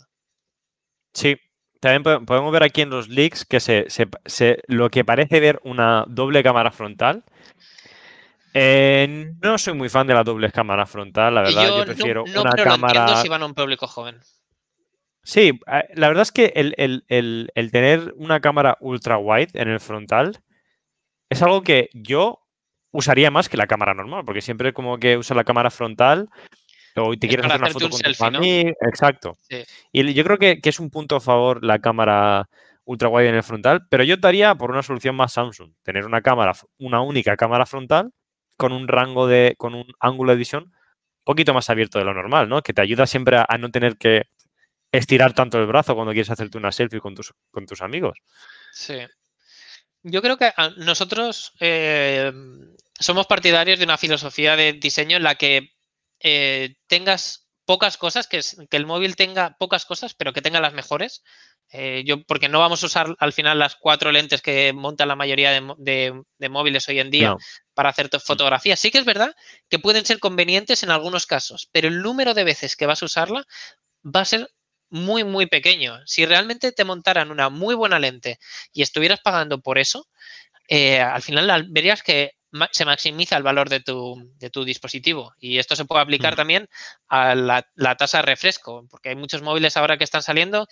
Sí, 1.13 1.37
también 1.81 2.25
podemos 2.25 2.53
ver 2.53 2.65
aquí 2.65 2.81
en 2.81 2.91
los 2.91 3.09
leaks 3.09 3.45
que 3.45 3.61
se, 3.61 3.87
lo 4.67 4.91
que 4.91 5.05
parece 5.05 5.39
ver 5.39 5.61
una 5.63 6.05
doble 6.09 6.43
cámara 6.43 6.73
frontal. 6.73 7.23
Eh, 8.55 9.35
no 9.41 9.59
soy 9.59 9.75
muy 9.75 9.89
fan 9.89 10.07
de 10.07 10.15
la 10.15 10.25
doble 10.25 10.51
cámara 10.51 10.87
frontal, 10.87 11.35
la 11.35 11.43
verdad. 11.43 11.69
Yo, 11.69 11.85
prefiero 11.85 12.25
una 12.25 12.53
cámara. 12.53 13.23
si 13.23 13.29
van 13.29 13.43
a 13.43 13.47
un 13.47 13.55
público 13.55 13.87
joven. 13.87 14.19
Sí, 15.29 15.61
la 15.67 16.09
verdad 16.09 16.23
es 16.23 16.33
que 16.33 16.53
el, 16.55 17.71
tener 17.71 18.15
una 18.17 18.41
cámara 18.41 18.79
ultra 18.81 19.19
wide 19.19 19.51
en 19.53 19.69
el 19.69 19.79
frontal 19.79 20.39
es 21.29 21.43
algo 21.43 21.63
que 21.63 21.91
yo 21.93 22.48
usaría 22.91 23.31
más 23.31 23.49
que 23.49 23.57
la 23.57 23.67
cámara 23.67 23.95
normal, 23.95 24.25
porque 24.25 24.41
siempre 24.41 24.73
como 24.73 24.99
que 24.99 25.17
usa 25.17 25.37
la 25.37 25.45
cámara 25.45 25.71
frontal 25.71 26.29
o 26.97 27.17
te 27.17 27.29
quieres 27.29 27.47
hacer 27.47 27.61
una 27.61 27.71
foto 27.71 27.91
con 27.91 28.01
tu 28.01 28.15
familia. 28.15 28.73
Exacto. 28.87 29.37
Y 29.93 30.15
yo 30.15 30.25
creo 30.25 30.39
que, 30.39 30.61
es 30.63 30.81
un 30.81 30.91
punto 30.91 31.17
a 31.17 31.21
favor 31.21 31.65
la 31.65 31.79
cámara 31.79 32.49
ultra 32.85 33.09
wide 33.09 33.29
en 33.29 33.35
el 33.35 33.43
frontal, 33.43 33.87
pero 33.91 34.03
yo 34.03 34.17
daría 34.17 34.55
por 34.55 34.71
una 34.71 34.83
solución 34.83 35.15
más 35.15 35.35
Samsung. 35.35 35.73
Tener 35.83 36.07
una 36.07 36.23
cámara, 36.23 36.53
una 36.79 37.03
única 37.03 37.37
cámara 37.37 37.67
frontal 37.67 38.11
con 38.57 38.73
un 38.73 38.89
rango 38.89 39.27
de, 39.27 39.55
con 39.59 39.75
un 39.75 39.87
ángulo 40.01 40.33
de 40.33 40.39
visión 40.39 40.65
un 40.65 41.25
poquito 41.25 41.53
más 41.53 41.69
abierto 41.69 41.99
de 41.99 42.07
lo 42.07 42.15
normal, 42.15 42.49
¿no? 42.49 42.63
Que 42.63 42.73
te 42.73 42.81
ayuda 42.81 43.07
siempre 43.07 43.37
a, 43.37 43.59
no 43.59 43.71
tener 43.71 43.99
que 43.99 44.23
estirar 44.91 45.35
tanto 45.35 45.59
el 45.59 45.67
brazo 45.67 45.95
cuando 45.95 46.13
quieres 46.13 46.31
hacerte 46.31 46.57
una 46.57 46.73
selfie 46.73 47.01
con 47.01 47.15
tus, 47.15 47.35
con 47.51 47.67
tus 47.67 47.83
amigos. 47.83 48.19
Sí. 48.73 48.97
Yo 50.03 50.23
creo 50.23 50.37
que 50.37 50.53
nosotros 50.77 51.53
eh, 51.61 52.33
somos 52.99 53.27
partidarios 53.27 53.79
de 53.79 53.85
una 53.85 53.99
filosofía 53.99 54.57
de 54.57 54.75
diseño 54.75 55.17
en 55.17 55.23
la 55.23 55.35
que 55.35 55.75
eh, 56.21 56.77
tengas 56.87 57.49
pocas 57.65 57.99
cosas, 57.99 58.27
que, 58.27 58.41
que, 58.71 58.77
el 58.77 58.87
móvil 58.87 59.17
tenga 59.17 59.57
pocas 59.59 59.85
cosas, 59.85 60.15
pero 60.15 60.33
que 60.33 60.41
tenga 60.41 60.61
las 60.61 60.73
mejores. 60.73 61.23
Eh, 61.71 62.03
yo, 62.07 62.23
porque 62.25 62.49
no 62.49 62.61
vamos 62.61 62.83
a 62.83 62.87
usar 62.87 63.15
al 63.19 63.33
final 63.35 63.59
las 63.59 63.77
cuatro 63.77 64.11
lentes 64.11 64.41
que 64.41 64.73
montan 64.73 65.09
la 65.09 65.17
mayoría 65.17 65.51
de, 65.53 66.49
móviles 66.49 66.89
hoy 66.89 66.99
en 66.99 67.11
día 67.11 67.37
para 67.75 67.91
hacer 67.91 68.09
fotografías. 68.25 68.81
Sí 68.81 68.91
que 68.91 68.99
es 68.99 69.05
verdad 69.05 69.35
que 69.69 69.79
pueden 69.79 70.07
ser 70.07 70.19
convenientes 70.19 70.83
en 70.83 70.91
algunos 70.91 71.27
casos, 71.27 71.69
pero 71.71 71.89
el 71.89 72.01
número 72.01 72.33
de 72.33 72.45
veces 72.45 72.75
que 72.75 72.87
vas 72.87 73.03
a 73.03 73.07
usarla 73.07 73.47
va 74.05 74.21
a 74.21 74.25
ser 74.25 74.49
muy, 74.91 75.25
muy 75.25 75.47
pequeño. 75.47 76.01
Si 76.07 76.27
realmente 76.27 76.73
te 76.73 76.85
montaran 76.85 77.31
una 77.31 77.49
muy 77.49 77.75
buena 77.75 77.99
lente 77.99 78.39
y 78.73 78.83
estuvieras 78.83 79.21
pagando 79.21 79.61
por 79.61 79.79
eso, 79.79 80.09
eh, 80.69 81.01
al 81.01 81.23
final 81.23 81.67
verías 81.71 82.03
que 82.03 82.33
se 82.73 82.85
maximiza 82.85 83.37
el 83.37 83.43
valor 83.43 83.69
de 83.69 83.81
tu, 83.81 84.33
de 84.39 84.51
tu, 84.51 84.65
dispositivo. 84.65 85.35
Y 85.39 85.59
esto 85.59 85.77
se 85.77 85.85
puede 85.85 86.03
aplicar 86.03 86.35
también 86.35 86.69
a 87.09 87.35
la, 87.35 87.63
tasa 87.97 88.19
de 88.19 88.23
refresco, 88.23 88.87
porque 88.91 89.11
hay 89.11 89.17
muchos 89.17 89.43
móviles 89.43 89.77
ahora 89.77 89.99
que 89.99 90.05
están 90.05 90.23
saliendo 90.23 90.67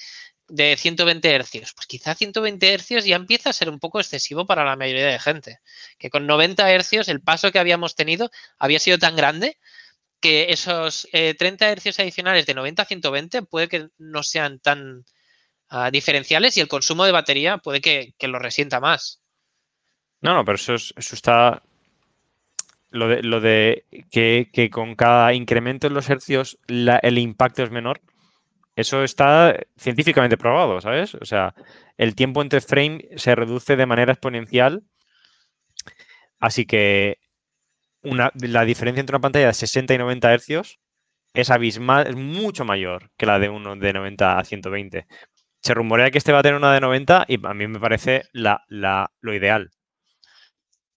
de 0.48 0.76
120 0.76 1.38
Hz. 1.38 1.74
Pues 1.74 1.86
quizá 1.86 2.14
120 2.14 2.78
Hz 2.78 3.04
ya 3.04 3.16
empieza 3.16 3.50
a 3.50 3.52
ser 3.52 3.68
un 3.68 3.78
poco 3.78 4.00
excesivo 4.00 4.46
para 4.46 4.64
la 4.64 4.76
mayoría 4.76 5.06
de 5.06 5.18
gente. 5.18 5.60
Que 5.98 6.08
con 6.08 6.26
90 6.26 6.66
Hz 6.78 7.08
el 7.08 7.20
paso 7.20 7.52
que 7.52 7.58
habíamos 7.58 7.94
tenido 7.94 8.30
había 8.58 8.78
sido 8.78 8.98
tan 8.98 9.16
grande 9.16 9.58
que 10.20 10.46
esos 10.50 11.08
30 11.12 11.72
eh, 11.72 11.76
Hz 11.76 12.00
adicionales 12.00 12.46
de 12.46 12.54
90 12.54 12.82
a 12.82 12.86
120 12.86 13.42
puede 13.42 13.68
que 13.68 13.88
no 13.98 14.22
sean 14.22 14.58
tan 14.60 15.04
ah, 15.68 15.90
diferenciales 15.90 16.56
y 16.56 16.60
el 16.60 16.68
consumo 16.68 17.04
de 17.04 17.12
batería 17.12 17.58
puede 17.58 17.80
que, 17.80 18.14
que 18.18 18.28
lo 18.28 18.38
resienta 18.38 18.80
más. 18.80 19.20
No, 20.20 20.34
no, 20.34 20.44
pero 20.44 20.56
eso, 20.56 20.74
eso 20.74 20.94
está. 20.96 21.62
Lo 22.90 23.08
de, 23.08 23.22
lo 23.22 23.40
de 23.40 23.84
que, 24.10 24.70
con 24.72 24.94
cada 24.94 25.34
incremento 25.34 25.86
en 25.86 25.94
los 25.94 26.08
hercios 26.08 26.58
el 26.66 27.18
impacto 27.18 27.62
es 27.62 27.70
menor, 27.70 28.00
eso 28.74 29.02
está 29.02 29.56
científicamente 29.76 30.36
probado, 30.36 30.80
¿sabes? 30.80 31.14
O 31.16 31.24
sea, 31.24 31.54
el 31.98 32.14
tiempo 32.14 32.42
entre 32.42 32.60
frame 32.60 33.08
se 33.16 33.34
reduce 33.34 33.76
de 33.76 33.86
manera 33.86 34.12
exponencial. 34.12 34.82
Así 36.38 36.64
que 36.64 37.18
una, 38.06 38.32
la 38.40 38.64
diferencia 38.64 39.00
entre 39.00 39.16
una 39.16 39.22
pantalla 39.22 39.48
de 39.48 39.54
60 39.54 39.94
y 39.94 39.98
90 39.98 40.32
hercios 40.32 40.78
es 41.34 41.50
abismal, 41.50 42.06
es 42.06 42.16
mucho 42.16 42.64
mayor 42.64 43.10
que 43.16 43.26
la 43.26 43.38
de 43.38 43.48
uno 43.48 43.76
de 43.76 43.92
90 43.92 44.38
a 44.38 44.44
120. 44.44 45.06
Se 45.62 45.74
rumorea 45.74 46.10
que 46.10 46.18
este 46.18 46.32
va 46.32 46.38
a 46.38 46.42
tener 46.42 46.56
una 46.56 46.72
de 46.72 46.80
90 46.80 47.26
y 47.28 47.46
a 47.46 47.54
mí 47.54 47.66
me 47.66 47.78
parece 47.78 48.22
la, 48.32 48.64
lo 48.68 49.34
ideal. 49.34 49.70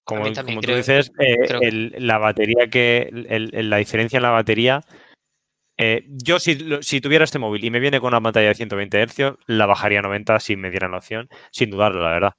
Como, 0.03 0.31
tú 0.31 0.73
dices, 0.73 1.11
eh, 1.19 1.91
la 1.99 2.17
batería 2.17 2.67
que. 2.67 3.09
la 3.11 3.77
diferencia 3.77 4.17
en 4.17 4.23
la 4.23 4.31
batería. 4.31 4.81
Eh, 5.77 6.03
yo, 6.07 6.39
si, 6.39 6.55
tuviera 6.99 7.23
este 7.23 7.37
móvil 7.39 7.63
y 7.63 7.69
me 7.69 7.79
viene 7.79 7.99
con 7.99 8.09
una 8.09 8.19
pantalla 8.19 8.47
de 8.49 8.55
120 8.55 9.07
Hz, 9.07 9.37
la 9.45 9.65
bajaría 9.65 9.99
a 9.99 10.01
90 10.01 10.39
si 10.39 10.55
me 10.55 10.71
dieran 10.71 10.91
la 10.91 10.97
opción, 10.97 11.29
sin 11.51 11.69
dudarlo, 11.69 12.01
la 12.01 12.09
verdad. 12.09 12.33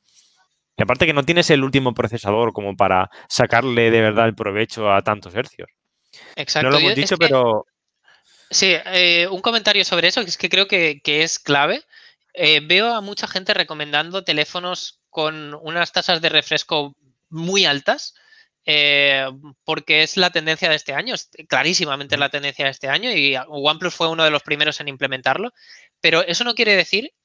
Y 0.76 0.82
aparte 0.82 1.06
que 1.06 1.12
no 1.12 1.24
tienes 1.24 1.50
el 1.50 1.62
último 1.62 1.92
procesador 1.94 2.52
como 2.52 2.76
para 2.76 3.10
sacarle 3.28 3.90
de 3.90 4.00
verdad 4.00 4.26
el 4.26 4.34
provecho 4.34 4.92
a 4.92 5.02
tantos 5.02 5.34
hercios. 5.34 5.68
Exacto. 6.36 6.68
No 6.68 6.72
lo 6.72 6.80
hemos 6.80 6.94
dicho, 6.94 7.16
pero. 7.16 7.66
Sí, 8.50 8.74
eh, 8.86 9.28
un 9.30 9.40
comentario 9.40 9.84
sobre 9.84 10.08
eso, 10.08 10.22
que 10.22 10.30
es 10.30 10.36
que 10.36 10.48
creo 10.48 10.66
que, 10.66 11.00
es 11.04 11.38
clave. 11.38 11.84
veo 12.34 12.94
a 12.94 13.00
mucha 13.00 13.28
gente 13.28 13.54
recomendando 13.54 14.24
teléfonos 14.24 15.00
con 15.10 15.54
unas 15.54 15.92
tasas 15.92 16.20
de 16.20 16.30
refresco 16.30 16.96
muy 17.28 17.64
altas, 17.64 18.14
eh, 18.66 19.26
porque 19.64 20.02
es 20.02 20.16
la 20.16 20.30
tendencia 20.30 20.68
de 20.68 20.76
este 20.76 20.92
año, 20.92 21.14
es 21.14 21.30
clarísimamente 21.48 22.18
la 22.18 22.28
tendencia 22.28 22.66
de 22.66 22.70
este 22.70 22.88
año 22.88 23.10
y 23.10 23.36
OnePlus 23.48 23.94
fue 23.94 24.08
uno 24.08 24.24
de 24.24 24.30
los 24.30 24.42
primeros 24.42 24.80
en 24.80 24.88
implementarlo, 24.88 25.52
pero 26.00 26.22
eso 26.22 26.44
no 26.44 26.54
quiere 26.54 26.76
decir 26.76 27.10
que 27.10 27.19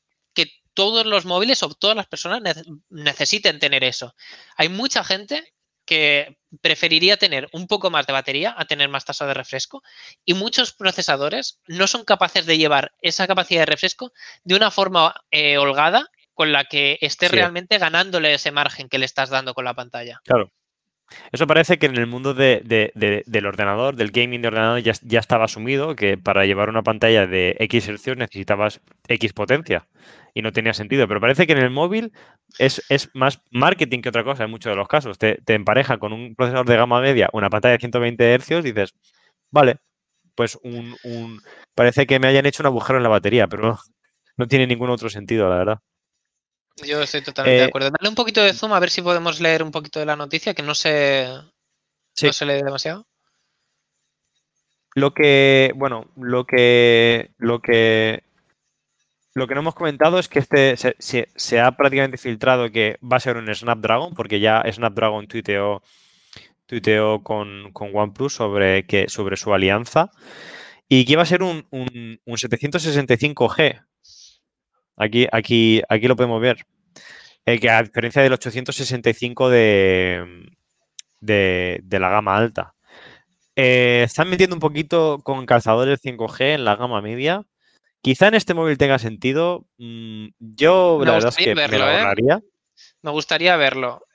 todos 0.75 1.07
los 1.07 1.25
móviles 1.25 1.63
o 1.63 1.69
todas 1.69 1.95
las 1.95 2.05
personas 2.05 2.63
necesiten 2.89 3.57
tener 3.57 3.83
eso. 3.83 4.13
Hay 4.55 4.69
mucha 4.69 5.03
gente 5.03 5.55
que 5.85 6.37
preferiría 6.61 7.17
tener 7.17 7.47
un 7.53 7.67
poco 7.67 7.89
más 7.89 8.07
de 8.07 8.13
batería 8.13 8.53
a 8.57 8.65
tener 8.65 8.89
más 8.89 9.05
tasa 9.05 9.25
de 9.25 9.33
refresco 9.33 9.83
y 10.23 10.33
muchos 10.33 10.73
procesadores 10.73 11.59
no 11.67 11.87
son 11.87 12.05
capaces 12.05 12.45
de 12.45 12.57
llevar 12.57 12.93
esa 13.01 13.27
capacidad 13.27 13.61
de 13.61 13.67
refresco 13.67 14.11
de 14.43 14.55
una 14.55 14.71
forma 14.71 15.15
eh, 15.31 15.57
holgada 15.57 16.09
con 16.33 16.51
la 16.51 16.65
que 16.65 16.97
esté 17.01 17.29
realmente 17.29 17.77
ganándole 17.77 18.33
ese 18.33 18.51
margen 18.51 18.89
que 18.89 18.99
le 18.99 19.05
estás 19.05 19.29
dando 19.29 19.53
con 19.53 19.63
la 19.63 19.73
pantalla. 19.73 20.21
Claro. 20.25 20.51
Eso 21.31 21.47
parece 21.47 21.77
que 21.77 21.85
en 21.85 21.97
el 21.97 22.07
mundo 22.07 22.33
de, 22.33 22.61
de, 22.65 22.91
de, 22.95 23.23
del 23.25 23.45
ordenador, 23.45 23.95
del 23.95 24.11
gaming 24.11 24.41
de 24.41 24.47
ordenador, 24.47 24.79
ya, 24.81 25.19
estaba 25.19 25.45
asumido 25.45 25.95
que 25.95 26.17
para 26.17 26.45
llevar 26.45 26.69
una 26.69 26.83
pantalla 26.83 27.27
de 27.27 27.55
X 27.59 27.87
hercios 27.87 28.17
necesitabas 28.17 28.81
X 29.07 29.33
potencia 29.33 29.87
y 30.33 30.41
no 30.41 30.51
tenía 30.51 30.73
sentido. 30.73 31.07
Pero 31.07 31.21
parece 31.21 31.47
que 31.47 31.53
en 31.53 31.59
el 31.59 31.69
móvil 31.69 32.11
es, 32.59 32.81
más 33.13 33.41
marketing 33.51 34.01
que 34.01 34.09
otra 34.09 34.23
cosa 34.23 34.43
en 34.43 34.51
muchos 34.51 34.71
de 34.71 34.77
los 34.77 34.87
casos. 34.87 35.17
Te, 35.17 35.35
te, 35.45 35.53
empareja 35.53 35.97
con 35.97 36.13
un 36.13 36.35
procesador 36.35 36.67
de 36.67 36.77
gama 36.77 37.01
media, 37.01 37.29
una 37.33 37.49
pantalla 37.49 37.73
de 37.73 37.79
120 37.79 38.33
hercios 38.33 38.65
y 38.65 38.71
dices, 38.71 38.95
vale, 39.51 39.77
pues 40.35 40.57
un, 40.63 41.41
parece 41.75 42.05
que 42.05 42.19
me 42.19 42.27
hayan 42.27 42.45
hecho 42.45 42.63
un 42.63 42.67
agujero 42.67 42.97
en 42.97 43.03
la 43.03 43.09
batería, 43.09 43.47
pero 43.47 43.77
no 44.37 44.47
tiene 44.47 44.67
ningún 44.67 44.89
otro 44.89 45.09
sentido, 45.09 45.49
la 45.49 45.57
verdad. 45.57 45.79
Yo 46.83 47.01
estoy 47.01 47.21
totalmente 47.21 47.57
eh, 47.57 47.61
de 47.61 47.67
acuerdo. 47.67 47.91
Dale 47.91 48.09
un 48.09 48.15
poquito 48.15 48.41
de 48.41 48.53
zoom 48.53 48.73
a 48.73 48.79
ver 48.79 48.89
si 48.89 49.01
podemos 49.01 49.39
leer 49.39 49.63
un 49.63 49.71
poquito 49.71 49.99
de 49.99 50.05
la 50.05 50.15
noticia, 50.15 50.53
que 50.53 50.63
no 50.63 50.75
se, 50.75 51.27
sí. 52.13 52.27
no 52.27 52.33
se 52.33 52.45
lee 52.45 52.63
demasiado. 52.63 53.05
Lo 54.93 55.13
que, 55.13 55.73
bueno, 55.75 56.07
lo 56.15 56.45
que, 56.45 57.31
lo 57.37 57.61
que, 57.61 58.23
lo 59.33 59.47
que 59.47 59.53
no 59.53 59.61
hemos 59.61 59.75
comentado 59.75 60.19
es 60.19 60.29
que 60.29 60.39
este 60.39 60.77
se, 60.77 60.95
se, 60.99 61.29
se, 61.35 61.59
ha 61.59 61.71
prácticamente 61.75 62.17
filtrado 62.17 62.71
que 62.71 62.97
va 63.03 63.17
a 63.17 63.21
ser 63.21 63.35
un 63.37 63.53
Snapdragon, 63.53 64.13
porque 64.13 64.39
ya 64.39 64.63
Snapdragon 64.71 65.27
tuiteó, 65.27 65.81
tuiteó 66.65 67.23
con, 67.23 67.71
con 67.73 67.91
OnePlus 67.93 68.33
sobre, 68.33 68.85
que, 68.85 69.09
sobre 69.09 69.35
su 69.35 69.53
alianza 69.53 70.11
y 70.87 71.05
que 71.05 71.13
iba 71.13 71.23
a 71.23 71.25
ser 71.25 71.43
un, 71.43 71.67
un, 71.71 72.19
un 72.23 72.37
765G, 72.37 73.85
Aquí, 74.97 75.27
aquí, 75.31 75.81
aquí 75.89 76.07
lo 76.07 76.15
podemos 76.15 76.41
ver. 76.41 76.65
Eh, 77.45 77.59
que 77.59 77.69
a 77.69 77.83
diferencia 77.83 78.21
del 78.21 78.33
865 78.33 79.49
de, 79.49 80.49
de, 81.19 81.79
de 81.83 81.99
la 81.99 82.09
gama 82.09 82.35
alta. 82.35 82.73
Eh, 83.55 84.03
están 84.03 84.29
metiendo 84.29 84.55
un 84.55 84.59
poquito 84.59 85.19
con 85.23 85.45
calzadores 85.45 86.01
5G 86.03 86.55
en 86.55 86.65
la 86.65 86.75
gama 86.75 87.01
media. 87.01 87.43
Quizá 88.01 88.27
en 88.27 88.35
este 88.35 88.53
móvil 88.53 88.77
tenga 88.77 88.99
sentido. 88.99 89.65
Mm, 89.77 90.27
yo, 90.39 90.97
me 90.99 91.05
la 91.05 91.13
verdad 91.13 91.33
es 91.37 91.43
que 91.43 91.55
verlo, 91.55 91.85
me, 91.85 92.33
¿eh? 92.33 92.39
me 93.01 93.11
gustaría 93.11 93.55
verlo. 93.55 94.05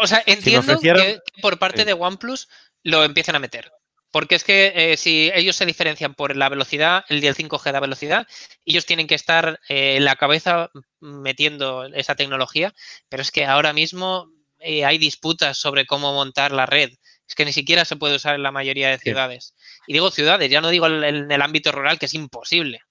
O 0.00 0.06
sea, 0.06 0.22
entiendo 0.26 0.78
si 0.78 0.88
que 0.88 1.18
por 1.42 1.58
parte 1.58 1.84
de 1.84 1.92
OnePlus 1.92 2.48
lo 2.82 3.04
empiecen 3.04 3.36
a 3.36 3.38
meter. 3.38 3.70
Porque 4.14 4.36
es 4.36 4.44
que 4.44 4.72
eh, 4.76 4.96
si 4.96 5.32
ellos 5.34 5.56
se 5.56 5.66
diferencian 5.66 6.14
por 6.14 6.36
la 6.36 6.48
velocidad, 6.48 7.04
el 7.08 7.20
del 7.20 7.34
5G 7.34 7.72
da 7.72 7.80
velocidad, 7.80 8.28
ellos 8.64 8.86
tienen 8.86 9.08
que 9.08 9.16
estar 9.16 9.58
eh, 9.68 9.96
en 9.96 10.04
la 10.04 10.14
cabeza 10.14 10.70
metiendo 11.00 11.86
esa 11.86 12.14
tecnología, 12.14 12.72
pero 13.08 13.22
es 13.22 13.32
que 13.32 13.44
ahora 13.44 13.72
mismo 13.72 14.30
eh, 14.60 14.84
hay 14.84 14.98
disputas 14.98 15.58
sobre 15.58 15.84
cómo 15.84 16.14
montar 16.14 16.52
la 16.52 16.64
red. 16.64 16.90
Es 17.26 17.34
que 17.34 17.44
ni 17.44 17.52
siquiera 17.52 17.84
se 17.84 17.96
puede 17.96 18.14
usar 18.14 18.36
en 18.36 18.44
la 18.44 18.52
mayoría 18.52 18.88
de 18.88 18.98
ciudades. 18.98 19.52
Sí. 19.56 19.82
Y 19.88 19.94
digo 19.94 20.12
ciudades, 20.12 20.48
ya 20.48 20.60
no 20.60 20.68
digo 20.68 20.86
en, 20.86 21.32
el 21.32 21.42
ámbito 21.42 21.72
rural, 21.72 21.98
que 21.98 22.06
es 22.06 22.14
imposible. 22.14 22.82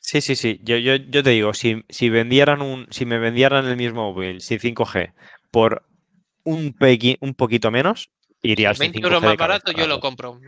Sí, 0.00 0.20
sí, 0.20 0.34
sí. 0.34 0.58
Yo, 0.64 0.76
yo, 0.76 0.96
yo 0.96 1.22
te 1.22 1.30
digo, 1.30 1.54
si, 1.54 1.84
si 1.88 2.08
vendieran 2.08 2.62
un, 2.62 2.88
si 2.90 3.06
me 3.06 3.20
vendieran 3.20 3.64
el 3.68 3.76
mismo 3.76 4.12
móvil, 4.12 4.40
si 4.40 4.58
5G, 4.58 5.12
por 5.52 5.86
un 6.42 6.74
poquito 7.36 7.70
menos, 7.70 8.10
iría 8.42 8.70
al 8.70 8.76
20 8.76 8.98
euros 9.02 9.22
más 9.22 9.36
barato, 9.36 9.72
yo 9.72 9.86
lo 9.86 10.00
compro. 10.00 10.40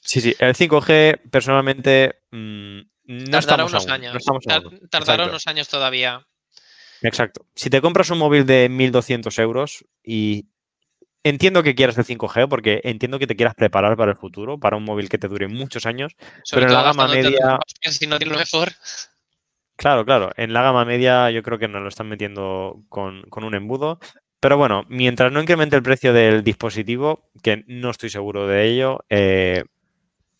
Sí, 0.00 0.20
sí, 0.20 0.34
el 0.38 0.54
5G 0.54 1.30
personalmente 1.30 2.20
mmm, 2.30 2.80
no 3.04 3.30
tardará 3.30 3.64
unos 3.64 3.82
aún, 3.82 3.90
años. 3.90 4.14
No 4.26 4.38
Tar 4.40 4.62
tardará 4.62 5.14
Exacto. 5.14 5.30
unos 5.30 5.46
años 5.46 5.68
todavía. 5.68 6.26
Exacto. 7.02 7.46
Si 7.54 7.70
te 7.70 7.80
compras 7.80 8.10
un 8.10 8.18
móvil 8.18 8.44
de 8.46 8.68
1.200 8.70 9.38
euros 9.40 9.84
y 10.02 10.46
entiendo 11.22 11.62
que 11.62 11.74
quieras 11.74 11.98
el 11.98 12.04
5G 12.04 12.48
porque 12.48 12.80
entiendo 12.84 13.18
que 13.18 13.26
te 13.26 13.36
quieras 13.36 13.54
preparar 13.54 13.96
para 13.96 14.12
el 14.12 14.16
futuro, 14.16 14.58
para 14.58 14.76
un 14.76 14.84
móvil 14.84 15.08
que 15.08 15.18
te 15.18 15.28
dure 15.28 15.48
muchos 15.48 15.86
años, 15.86 16.16
Sobre 16.44 16.66
pero 16.66 16.72
en 16.72 16.78
la 16.78 16.82
gama 16.82 17.08
media... 17.08 17.58
los 17.84 17.96
Si 17.96 18.06
no 18.06 18.18
tiene 18.18 18.32
lo 18.32 18.38
mejor. 18.38 18.72
Claro, 19.76 20.04
claro. 20.04 20.30
En 20.36 20.52
la 20.52 20.62
gama 20.62 20.84
media 20.84 21.30
yo 21.30 21.42
creo 21.42 21.58
que 21.58 21.68
nos 21.68 21.82
lo 21.82 21.88
están 21.88 22.08
metiendo 22.08 22.82
con, 22.88 23.22
con 23.30 23.44
un 23.44 23.54
embudo. 23.54 24.00
Pero 24.40 24.56
bueno, 24.56 24.84
mientras 24.88 25.32
no 25.32 25.40
incremente 25.40 25.76
el 25.76 25.82
precio 25.82 26.12
del 26.12 26.44
dispositivo, 26.44 27.28
que 27.42 27.64
no 27.66 27.90
estoy 27.90 28.10
seguro 28.10 28.46
de 28.46 28.66
ello, 28.66 29.04
eh, 29.08 29.64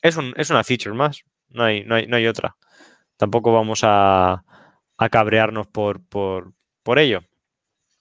es, 0.02 0.16
un, 0.16 0.34
es, 0.36 0.50
una 0.50 0.62
feature 0.62 0.94
más. 0.94 1.24
No 1.48 1.64
hay, 1.64 1.84
no 1.84 1.96
hay, 1.96 2.06
no 2.06 2.16
hay 2.16 2.26
otra. 2.26 2.56
Tampoco 3.16 3.52
vamos 3.52 3.80
a, 3.82 4.44
a 4.98 5.08
cabrearnos 5.08 5.66
por, 5.66 6.00
por, 6.06 6.52
por, 6.84 6.98
ello. 7.00 7.22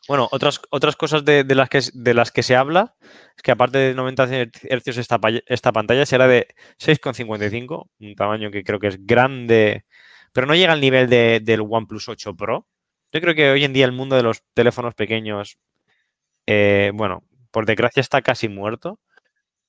Bueno, 0.07 0.27
otras, 0.31 0.61
otras 0.69 0.95
cosas 0.95 1.25
de, 1.25 1.43
de, 1.43 1.55
las 1.55 1.69
que, 1.69 1.81
de 1.93 2.13
las 2.13 2.31
que 2.31 2.43
se 2.43 2.55
habla 2.55 2.95
es 3.35 3.41
que 3.41 3.51
aparte 3.51 3.79
de 3.79 3.93
90 3.95 4.27
Hz 4.27 4.97
esta, 4.97 5.19
esta 5.47 5.71
pantalla 5.71 6.05
será 6.05 6.27
de 6.27 6.47
6,55, 6.79 7.89
un 7.99 8.15
tamaño 8.15 8.51
que 8.51 8.63
creo 8.63 8.79
que 8.79 8.87
es 8.87 9.05
grande, 9.05 9.85
pero 10.31 10.45
no 10.45 10.55
llega 10.55 10.73
al 10.73 10.81
nivel 10.81 11.09
de, 11.09 11.41
del 11.43 11.61
OnePlus 11.61 12.07
8 12.09 12.35
Pro. 12.35 12.67
Yo 13.11 13.21
creo 13.21 13.35
que 13.35 13.49
hoy 13.49 13.63
en 13.63 13.73
día 13.73 13.85
el 13.85 13.91
mundo 13.93 14.15
de 14.15 14.23
los 14.23 14.43
teléfonos 14.53 14.93
pequeños 14.93 15.57
eh, 16.47 16.91
bueno, 16.93 17.23
por 17.51 17.65
desgracia 17.65 18.01
está 18.01 18.21
casi 18.21 18.47
muerto. 18.47 18.99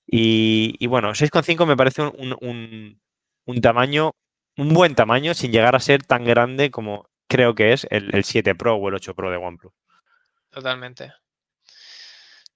Y, 0.07 0.77
y 0.79 0.87
bueno, 0.87 1.11
6,5 1.11 1.67
me 1.67 1.77
parece 1.77 2.03
un, 2.03 2.35
un, 2.41 3.01
un, 3.45 3.61
tamaño, 3.61 4.13
un 4.57 4.73
buen 4.73 4.95
tamaño, 4.95 5.35
sin 5.35 5.53
llegar 5.53 5.77
a 5.77 5.81
ser 5.81 6.03
tan 6.03 6.25
grande 6.25 6.71
como 6.71 7.11
creo 7.29 7.55
que 7.55 7.75
es 7.75 7.87
el, 7.91 8.15
el 8.15 8.25
7 8.25 8.55
Pro 8.55 8.77
o 8.77 8.89
el 8.89 8.95
8 8.95 9.15
Pro 9.15 9.31
de 9.31 9.37
OnePlus. 9.37 9.73
Totalmente. 10.51 11.13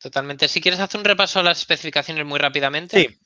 Totalmente. 0.01 0.49
Si 0.49 0.62
quieres 0.62 0.81
hacer 0.81 0.99
un 0.99 1.05
repaso 1.05 1.41
a 1.41 1.43
las 1.43 1.59
especificaciones 1.59 2.25
muy 2.25 2.39
rápidamente. 2.39 2.99
Sí. 2.99 3.18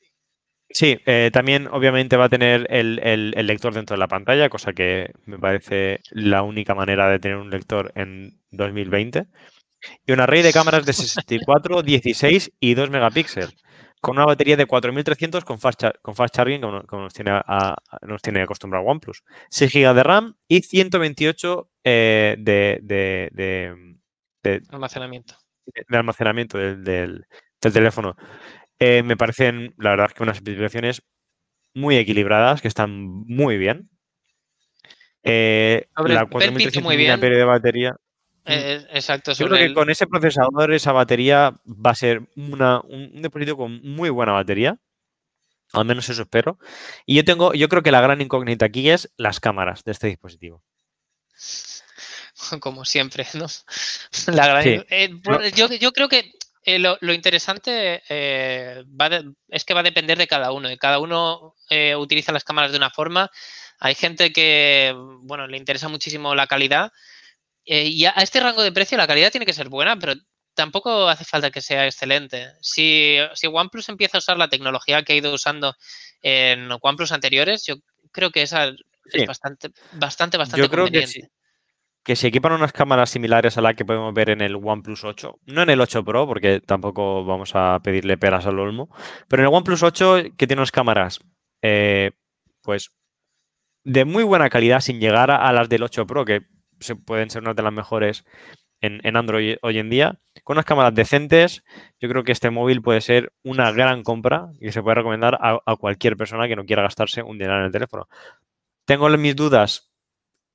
Sí, 0.68 0.98
eh, 1.06 1.30
también 1.32 1.68
obviamente 1.68 2.16
va 2.16 2.24
a 2.24 2.28
tener 2.28 2.66
el, 2.68 2.98
el, 2.98 3.32
el, 3.36 3.46
lector 3.46 3.72
dentro 3.72 3.94
de 3.94 4.00
la 4.00 4.08
pantalla, 4.08 4.48
cosa 4.48 4.72
que 4.72 5.12
me 5.24 5.38
parece 5.38 6.00
la 6.10 6.42
única 6.42 6.74
manera 6.74 7.08
de 7.08 7.20
tener 7.20 7.36
un 7.36 7.50
lector 7.50 7.92
en 7.94 8.40
2020 8.50 9.28
y 10.06 10.12
un 10.12 10.20
array 10.20 10.42
de 10.42 10.52
cámaras 10.52 10.86
de 10.86 10.92
64, 10.92 11.82
16 11.82 12.52
y 12.60 12.74
2 12.74 12.90
megapíxeles, 12.90 13.54
con 14.00 14.16
una 14.16 14.26
batería 14.26 14.56
de 14.56 14.66
4300 14.66 15.44
con 15.44 15.58
fast, 15.58 15.84
con 16.02 16.14
fast 16.14 16.34
charging, 16.34 16.60
como, 16.60 16.82
como 16.84 17.02
nos, 17.02 17.14
tiene 17.14 17.30
a, 17.32 17.42
a, 17.46 17.76
nos 18.02 18.22
tiene 18.22 18.42
acostumbrado 18.42 18.84
OnePlus, 18.86 19.22
6 19.50 19.72
GB 19.72 19.94
de 19.94 20.02
RAM 20.02 20.36
y 20.48 20.62
128 20.62 21.70
eh, 21.84 22.36
de, 22.38 22.78
de, 22.82 23.30
de, 23.32 23.96
de, 24.42 24.62
almacenamiento. 24.70 25.34
De, 25.66 25.96
almacenamiento 25.96 26.58
del, 26.58 26.84
del, 26.84 27.26
del 27.60 27.72
teléfono. 27.72 28.16
Eh, 28.78 29.02
me 29.02 29.16
parecen, 29.16 29.74
la 29.78 29.90
verdad, 29.90 30.10
que 30.12 30.22
unas 30.22 30.36
especificaciones 30.36 31.02
muy 31.74 31.96
equilibradas, 31.96 32.60
que 32.62 32.68
están 32.68 33.04
muy 33.04 33.58
bien. 33.58 33.90
Eh, 35.22 35.86
la 35.96 36.26
4300 36.26 36.82
muy 36.82 36.96
bien. 36.96 37.18
de 37.20 37.44
batería. 37.44 37.96
Eh, 38.46 38.86
exacto. 38.90 39.32
Yo 39.32 39.46
creo 39.46 39.58
que 39.58 39.64
el... 39.64 39.74
con 39.74 39.90
ese 39.90 40.06
procesador, 40.06 40.72
esa 40.72 40.92
batería 40.92 41.52
va 41.66 41.90
a 41.90 41.94
ser 41.94 42.22
una, 42.36 42.80
un, 42.80 43.20
dispositivo 43.20 43.56
con 43.58 43.82
muy 43.82 44.08
buena 44.10 44.32
batería. 44.32 44.78
Al 45.72 45.84
menos 45.84 46.08
eso 46.08 46.22
espero. 46.22 46.58
Y 47.04 47.16
yo 47.16 47.24
tengo, 47.24 47.52
yo 47.52 47.68
creo 47.68 47.82
que 47.82 47.90
la 47.90 48.00
gran 48.00 48.20
incógnita 48.20 48.66
aquí 48.66 48.88
es 48.88 49.10
las 49.16 49.40
cámaras 49.40 49.82
de 49.84 49.92
este 49.92 50.06
dispositivo. 50.06 50.62
Como 52.60 52.84
siempre, 52.84 53.26
¿no? 53.34 53.46
La 54.32 54.46
gran... 54.46 54.62
sí. 54.62 54.80
eh, 54.90 55.10
bueno, 55.24 55.48
yo, 55.48 55.68
yo, 55.68 55.92
creo 55.92 56.08
que 56.08 56.32
eh, 56.62 56.78
lo, 56.78 56.98
lo, 57.00 57.12
interesante 57.12 58.02
va 59.00 59.08
de, 59.08 59.32
es 59.48 59.64
que 59.64 59.74
va 59.74 59.80
a 59.80 59.82
depender 59.82 60.18
de 60.18 60.28
cada 60.28 60.52
uno. 60.52 60.68
Cada 60.78 61.00
uno 61.00 61.56
utiliza 61.98 62.30
las 62.30 62.44
cámaras 62.44 62.70
de 62.70 62.78
una 62.78 62.90
forma. 62.90 63.30
Hay 63.80 63.94
gente 63.96 64.32
que, 64.32 64.94
bueno, 65.22 65.48
le 65.48 65.56
interesa 65.56 65.88
muchísimo 65.88 66.34
la 66.34 66.46
calidad 66.46 66.92
eh, 67.66 67.88
y 67.88 68.04
a 68.04 68.10
este 68.12 68.40
rango 68.40 68.62
de 68.62 68.70
precio 68.70 68.96
la 68.96 69.08
calidad 69.08 69.32
tiene 69.32 69.44
que 69.44 69.52
ser 69.52 69.68
buena, 69.68 69.98
pero 69.98 70.14
tampoco 70.54 71.08
hace 71.08 71.24
falta 71.24 71.50
que 71.50 71.60
sea 71.60 71.84
excelente. 71.84 72.52
Si, 72.60 73.18
si, 73.34 73.48
OnePlus 73.48 73.88
empieza 73.88 74.16
a 74.16 74.20
usar 74.20 74.38
la 74.38 74.48
tecnología 74.48 75.02
que 75.02 75.12
ha 75.12 75.16
ido 75.16 75.34
usando 75.34 75.74
en 76.22 76.68
OnePlus 76.80 77.12
anteriores, 77.12 77.66
yo 77.66 77.76
creo 78.12 78.30
que 78.30 78.42
esa 78.42 78.70
sí. 78.70 78.76
es 79.12 79.26
bastante, 79.26 79.70
bastante, 79.92 80.38
bastante 80.38 80.62
yo 80.62 80.70
creo 80.70 80.84
conveniente. 80.84 81.20
Que, 81.20 81.26
sí. 81.26 81.28
que 82.04 82.16
se 82.16 82.28
equipan 82.28 82.52
unas 82.52 82.72
cámaras 82.72 83.10
similares 83.10 83.58
a 83.58 83.60
la 83.60 83.74
que 83.74 83.84
podemos 83.84 84.14
ver 84.14 84.30
en 84.30 84.40
el 84.40 84.54
OnePlus 84.54 85.02
8, 85.02 85.40
no 85.46 85.62
en 85.62 85.70
el 85.70 85.80
8 85.80 86.04
Pro, 86.04 86.26
porque 86.26 86.60
tampoco 86.60 87.24
vamos 87.24 87.50
a 87.54 87.80
pedirle 87.82 88.16
peras 88.16 88.46
al 88.46 88.60
olmo, 88.60 88.88
pero 89.28 89.42
en 89.42 89.48
el 89.48 89.54
OnePlus 89.54 89.82
8 89.82 90.22
que 90.38 90.46
tiene 90.46 90.60
unas 90.60 90.72
cámaras, 90.72 91.18
eh, 91.62 92.12
pues 92.62 92.92
de 93.82 94.04
muy 94.04 94.22
buena 94.22 94.50
calidad 94.50 94.80
sin 94.80 95.00
llegar 95.00 95.30
a, 95.32 95.48
a 95.48 95.52
las 95.52 95.68
del 95.68 95.82
8 95.82 96.06
Pro, 96.06 96.24
que 96.24 96.55
se 96.80 96.96
pueden 96.96 97.30
ser 97.30 97.42
una 97.42 97.54
de 97.54 97.62
las 97.62 97.72
mejores 97.72 98.24
en, 98.80 99.00
en, 99.04 99.16
Android 99.16 99.56
hoy 99.62 99.78
en 99.78 99.90
día. 99.90 100.18
Con 100.44 100.54
unas 100.54 100.64
cámaras 100.64 100.94
decentes, 100.94 101.64
yo 102.00 102.08
creo 102.08 102.24
que 102.24 102.32
este 102.32 102.50
móvil 102.50 102.82
puede 102.82 103.00
ser 103.00 103.32
una 103.42 103.72
gran 103.72 104.02
compra 104.02 104.48
y 104.60 104.72
se 104.72 104.82
puede 104.82 104.96
recomendar 104.96 105.38
a, 105.40 105.58
a 105.64 105.76
cualquier 105.76 106.16
persona 106.16 106.48
que 106.48 106.56
no 106.56 106.64
quiera 106.64 106.82
gastarse 106.82 107.22
un 107.22 107.38
dinero 107.38 107.58
en 107.58 107.64
el 107.64 107.72
teléfono. 107.72 108.08
Tengo 108.84 109.08
mis 109.10 109.34
dudas 109.34 109.90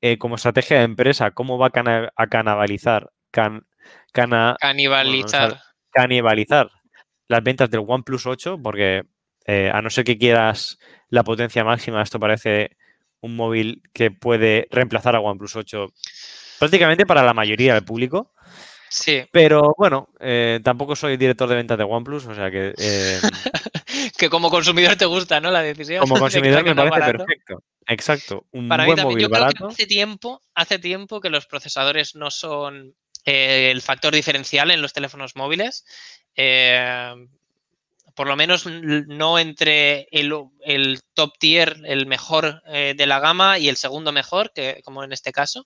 eh, 0.02 0.18
como 0.18 0.36
estrategia 0.36 0.80
de 0.80 0.84
empresa, 0.84 1.30
cómo 1.32 1.60
va 1.60 1.68
a, 1.68 1.70
cana 1.70 2.12
a 2.16 2.28
canibalizar. 2.28 3.12
Can, 3.30 3.68
cana, 4.12 4.58
canibalizar. 4.60 5.50
Bueno, 5.50 5.62
canibalizar 5.92 6.72
las 7.28 7.44
ventas 7.44 7.70
del 7.70 7.84
OnePlus 7.88 8.26
8, 8.26 8.60
porque 8.64 9.04
eh, 9.46 9.70
a 9.72 9.82
no 9.82 9.92
ser 9.92 10.04
que 10.04 10.18
quieras 10.18 10.80
la 11.10 11.24
potencia 11.24 11.64
máxima, 11.64 12.02
esto 12.02 12.20
parece 12.20 12.78
un 13.22 13.36
móvil 13.36 13.82
que 13.94 14.12
puede 14.12 14.68
reemplazar 14.72 15.16
a 15.16 15.20
OnePlus 15.20 15.56
8 15.56 15.88
prácticamente 16.60 17.06
para 17.06 17.24
la 17.24 17.34
mayoría 17.34 17.74
del 17.74 17.84
público. 17.86 18.34
Sí. 18.90 19.24
Pero 19.32 19.74
bueno, 19.78 20.10
eh, 20.20 20.60
tampoco 20.64 20.96
soy 20.98 21.16
director 21.16 21.48
de 21.48 21.56
ventas 21.56 21.78
de 21.78 21.86
OnePlus, 21.86 22.26
o 22.26 22.36
sea 22.36 22.52
que... 22.52 22.74
eh, 22.78 23.20
Que 24.18 24.30
como 24.30 24.50
consumidor 24.50 24.96
te 24.96 25.06
gusta, 25.06 25.40
¿no? 25.40 25.50
La 25.52 25.62
decisión. 25.62 26.00
como 26.00 26.16
consumidor 26.20 26.64
me 26.64 26.76
parece 26.76 27.00
barato. 27.00 27.18
perfecto. 27.26 27.64
Exacto. 27.88 28.46
Un 28.52 28.68
Para 28.70 28.84
mí 28.84 28.88
buen 28.88 28.98
también. 28.98 29.14
móvil 29.16 29.24
Yo 29.24 29.30
creo 29.30 29.42
barato. 29.42 29.68
que 29.68 29.74
hace 29.74 29.86
tiempo, 29.88 30.42
hace 30.54 30.80
tiempo 30.80 31.20
que 31.22 31.30
los 31.30 31.46
procesadores 31.48 32.16
no 32.16 32.30
son 32.32 32.96
eh, 33.26 33.70
el 33.72 33.82
factor 33.82 34.14
diferencial 34.14 34.72
en 34.72 34.82
los 34.82 34.94
teléfonos 34.94 35.36
móviles. 35.36 35.86
Por 38.22 38.28
lo 38.28 38.36
menos 38.36 38.68
no 38.68 39.40
entre 39.40 40.08
el, 40.12 40.32
el 40.64 41.00
top 41.16 41.34
tier, 41.40 41.78
el 41.86 42.06
mejor 42.06 42.62
eh, 42.68 42.94
de 42.96 43.08
la 43.08 43.20
gama 43.20 43.58
y 43.58 43.68
el 43.68 43.78
segundo 43.78 44.12
mejor, 44.12 44.52
que, 44.54 44.80
como 44.86 45.04
en 45.04 45.12
este 45.12 45.32
caso. 45.32 45.66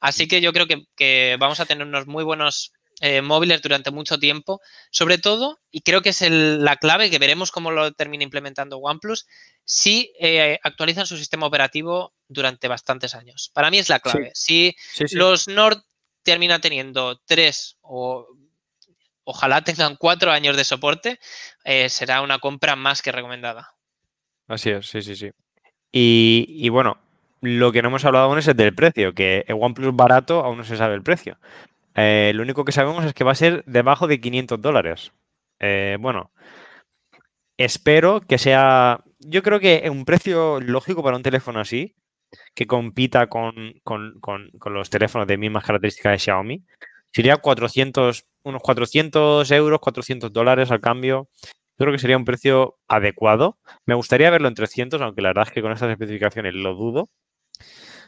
Así 0.00 0.26
que 0.26 0.40
yo 0.40 0.52
creo 0.52 0.66
que, 0.66 0.86
que 0.96 1.36
vamos 1.38 1.60
a 1.60 1.66
tener 1.66 1.86
unos 1.86 2.08
muy 2.08 2.24
buenos 2.24 2.72
eh, 3.00 3.22
móviles 3.22 3.62
durante 3.62 3.92
mucho 3.92 4.18
tiempo. 4.18 4.60
Sobre 4.90 5.18
todo, 5.18 5.60
y 5.70 5.82
creo 5.82 6.02
que 6.02 6.08
es 6.08 6.20
el- 6.22 6.64
la 6.64 6.78
clave, 6.78 7.10
que 7.10 7.20
veremos 7.20 7.52
cómo 7.52 7.70
lo 7.70 7.92
termina 7.92 8.24
implementando 8.24 8.78
OnePlus, 8.78 9.28
si 9.64 10.12
eh, 10.18 10.58
actualizan 10.64 11.06
su 11.06 11.16
sistema 11.16 11.46
operativo 11.46 12.12
durante 12.26 12.66
bastantes 12.66 13.14
años. 13.14 13.52
Para 13.54 13.70
mí 13.70 13.78
es 13.78 13.88
la 13.88 14.00
clave. 14.00 14.32
Si 14.34 14.74
Sí, 14.94 15.06
sí. 15.06 15.14
los 15.14 15.46
Nord 15.46 15.80
terminan 16.24 16.60
teniendo 16.60 17.20
tres 17.24 17.76
o 17.82 18.26
ojalá 19.24 19.62
tengan 19.64 19.96
cuatro 19.96 20.30
años 20.30 20.56
de 20.56 20.64
soporte, 20.64 21.18
eh, 21.64 21.88
será 21.88 22.22
una 22.22 22.38
compra 22.38 22.76
más 22.76 23.02
que 23.02 23.12
recomendada. 23.12 23.74
Así 24.48 24.70
es, 24.70 24.86
sí, 24.86 25.02
sí, 25.02 25.16
sí. 25.16 25.30
Y, 25.92 26.68
bueno, 26.70 26.98
lo 27.40 27.70
que 27.72 27.80
no 27.82 27.88
hemos 27.88 28.04
hablado 28.04 28.26
aún 28.26 28.38
es 28.38 28.48
el 28.48 28.56
del 28.56 28.74
precio, 28.74 29.14
que 29.14 29.44
el 29.46 29.56
OnePlus 29.58 29.94
barato 29.94 30.44
aún 30.44 30.58
no 30.58 30.64
se 30.64 30.76
sabe 30.76 30.94
el 30.94 31.02
precio. 31.02 31.38
Eh, 31.94 32.32
lo 32.34 32.42
único 32.42 32.64
que 32.64 32.72
sabemos 32.72 33.04
es 33.04 33.14
que 33.14 33.22
va 33.24 33.32
a 33.32 33.36
ser 33.36 33.62
debajo 33.66 34.06
de 34.08 34.20
500 34.20 34.60
dólares. 34.60 35.12
Eh, 35.60 35.96
bueno, 36.00 36.32
espero 37.56 38.20
que 38.20 38.38
sea, 38.38 39.00
yo 39.20 39.42
creo 39.42 39.60
que 39.60 39.88
un 39.90 40.04
precio 40.04 40.60
lógico 40.60 41.02
para 41.02 41.16
un 41.16 41.22
teléfono 41.22 41.60
así, 41.60 41.94
que 42.54 42.66
compita 42.66 43.28
con, 43.28 43.54
con- 43.84 44.18
con- 44.20 44.50
con 44.58 44.74
los 44.74 44.90
teléfonos 44.90 45.26
de 45.28 45.38
mismas 45.38 45.64
características 45.64 46.12
de 46.12 46.18
Xiaomi, 46.18 46.64
sería 47.12 47.36
400, 47.36 48.26
unos 48.44 48.62
400 48.62 49.50
euros, 49.50 49.80
400 49.80 50.32
dólares 50.32 50.70
al 50.70 50.80
cambio. 50.80 51.28
Yo 51.42 51.84
creo 51.84 51.92
que 51.92 51.98
sería 51.98 52.16
un 52.16 52.24
precio 52.24 52.78
adecuado. 52.86 53.58
Me 53.84 53.94
gustaría 53.94 54.30
verlo 54.30 54.46
en 54.46 54.54
300, 54.54 55.00
aunque 55.02 55.22
la 55.22 55.30
verdad 55.30 55.46
es 55.48 55.52
que 55.52 55.62
con 55.62 55.72
estas 55.72 55.90
especificaciones 55.90 56.54
lo 56.54 56.74
dudo. 56.74 57.10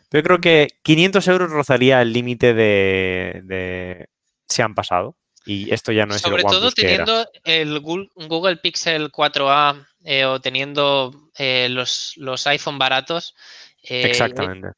Pero 0.09 0.22
yo 0.22 0.22
creo 0.22 0.41
que 0.41 0.68
500 0.82 1.26
euros 1.28 1.51
rozaría 1.51 2.01
el 2.01 2.12
límite 2.12 2.55
de, 2.55 3.41
de- 3.45 4.09
Se 4.49 4.62
han 4.62 4.74
pasado. 4.74 5.16
Y 5.45 5.72
esto 5.72 5.93
ya 5.93 6.07
no 6.07 6.14
es 6.14 6.22
Sobre 6.22 6.43
el 6.43 6.49
todo 6.49 6.55
OnePlus 6.66 6.74
que 6.74 6.82
teniendo 6.82 7.26
el 7.45 7.80
Google 7.80 8.57
Pixel 8.57 9.11
4a 9.12 9.87
eh, 10.05 10.24
o 10.24 10.41
teniendo 10.41 11.30
eh, 11.39 11.68
los, 11.70 12.14
los 12.16 12.47
iPhone 12.49 12.78
baratos, 12.78 13.34
eh, 13.82 14.03
Exactamente. 14.07 14.70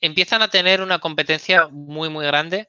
empiezan 0.00 0.42
a 0.42 0.48
tener 0.48 0.80
una 0.80 1.00
competencia 1.00 1.68
muy, 1.68 2.08
muy 2.08 2.24
grande. 2.24 2.68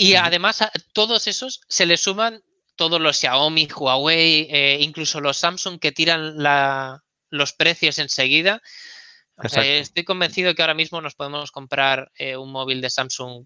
Y 0.00 0.14
además 0.14 0.62
a 0.62 0.70
todos 0.92 1.26
esos 1.26 1.60
se 1.68 1.84
le 1.84 1.96
suman 1.96 2.40
todos 2.76 3.00
los 3.00 3.16
Xiaomi, 3.18 3.66
Huawei, 3.66 4.46
eh, 4.48 4.78
incluso 4.80 5.20
los 5.20 5.36
Samsung 5.38 5.80
que 5.80 5.90
tiran 5.90 6.40
la- 6.40 7.02
los 7.30 7.52
precios 7.52 7.98
enseguida. 7.98 8.62
O 9.36 9.48
sea, 9.48 9.62
Exacto. 9.62 9.82
estoy 9.82 10.04
convencido 10.04 10.54
que 10.54 10.62
ahora 10.62 10.74
mismo 10.74 11.00
nos 11.00 11.16
podemos 11.16 11.50
comprar 11.50 12.12
eh, 12.16 12.36
un 12.36 12.52
móvil 12.52 12.80
de 12.80 12.90
Samsung 12.90 13.44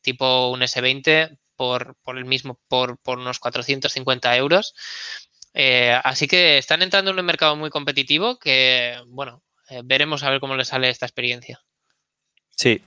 tipo 0.00 0.48
un 0.50 0.60
S20 0.62 1.38
por, 1.56 1.96
por 2.02 2.16
el 2.16 2.24
mismo, 2.24 2.58
por, 2.68 2.96
por 2.98 3.18
unos 3.18 3.38
450 3.38 4.34
euros. 4.36 4.74
Eh, 5.52 5.98
así 6.02 6.26
que 6.26 6.56
están 6.58 6.80
entrando 6.82 7.10
en 7.10 7.18
un 7.18 7.26
mercado 7.26 7.56
muy 7.56 7.68
competitivo 7.68 8.38
que, 8.38 8.98
bueno, 9.08 9.42
eh, 9.68 9.82
veremos 9.84 10.22
a 10.22 10.30
ver 10.30 10.40
cómo 10.40 10.56
les 10.56 10.68
sale 10.68 10.88
esta 10.88 11.04
experiencia. 11.06 11.62
Sí. 12.56 12.82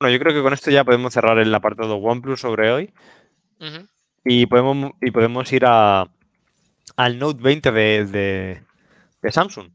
Bueno, 0.00 0.14
yo 0.14 0.18
creo 0.18 0.34
que 0.34 0.42
con 0.42 0.54
esto 0.54 0.70
ya 0.70 0.82
podemos 0.82 1.12
cerrar 1.12 1.38
el 1.38 1.54
apartado 1.54 1.96
OnePlus 1.96 2.40
sobre 2.40 2.72
hoy. 2.72 2.92
Y 4.24 4.46
podemos, 4.46 4.92
y 5.02 5.10
podemos 5.10 5.52
ir 5.52 5.64
a, 5.66 6.10
al 6.96 7.18
Note 7.18 7.42
20 7.42 7.70
de, 7.70 8.06
de- 8.06 8.62
de 9.20 9.32
Samsung. 9.32 9.70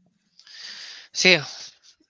Sí, 1.12 1.36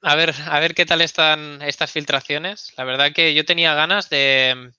a 0.01 0.14
ver, 0.17 0.35
a 0.49 0.59
ver 0.61 0.75
qué 0.75 0.87
tal 0.87 1.03
están 1.03 1.61
estas 1.61 1.93
filtraciones. 1.93 2.73
La 2.79 2.85
verdad 2.85 3.12
que 3.12 3.35
yo 3.35 3.45
tenía 3.45 3.75
ganas 3.75 4.09
de, 4.09 4.73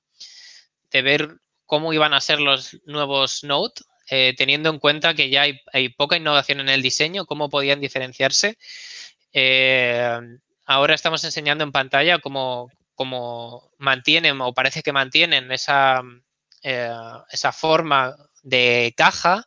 de 0.91 1.01
ver 1.03 1.37
cómo 1.65 1.93
iban 1.93 2.15
a 2.15 2.21
ser 2.21 2.39
los 2.39 2.77
nuevos 2.85 3.43
Note, 3.43 3.83
eh, 4.09 4.33
teniendo 4.35 4.69
en 4.71 4.79
cuenta 4.79 5.13
que 5.13 5.29
ya 5.29 5.43
hay, 5.43 5.59
hay 5.73 5.89
poca 5.89 6.17
innovación 6.17 6.59
en 6.61 6.69
el 6.69 6.81
diseño, 6.81 7.25
cómo 7.27 7.49
podían 7.51 7.81
diferenciarse. 7.81 8.57
Eh, 9.31 10.19
ahora 10.65 10.95
estamos 10.95 11.23
enseñando 11.23 11.63
en 11.63 11.71
pantalla 11.71 12.19
cómo, 12.19 12.71
cómo 12.97 13.71
mantienen 13.77 14.41
o 14.41 14.53
parece 14.53 14.81
que 14.83 14.91
mantienen 14.91 15.49
esa, 15.53 16.01
eh, 16.63 16.91
esa 17.31 17.51
forma 17.53 18.13
de 18.43 18.93
caja 18.97 19.45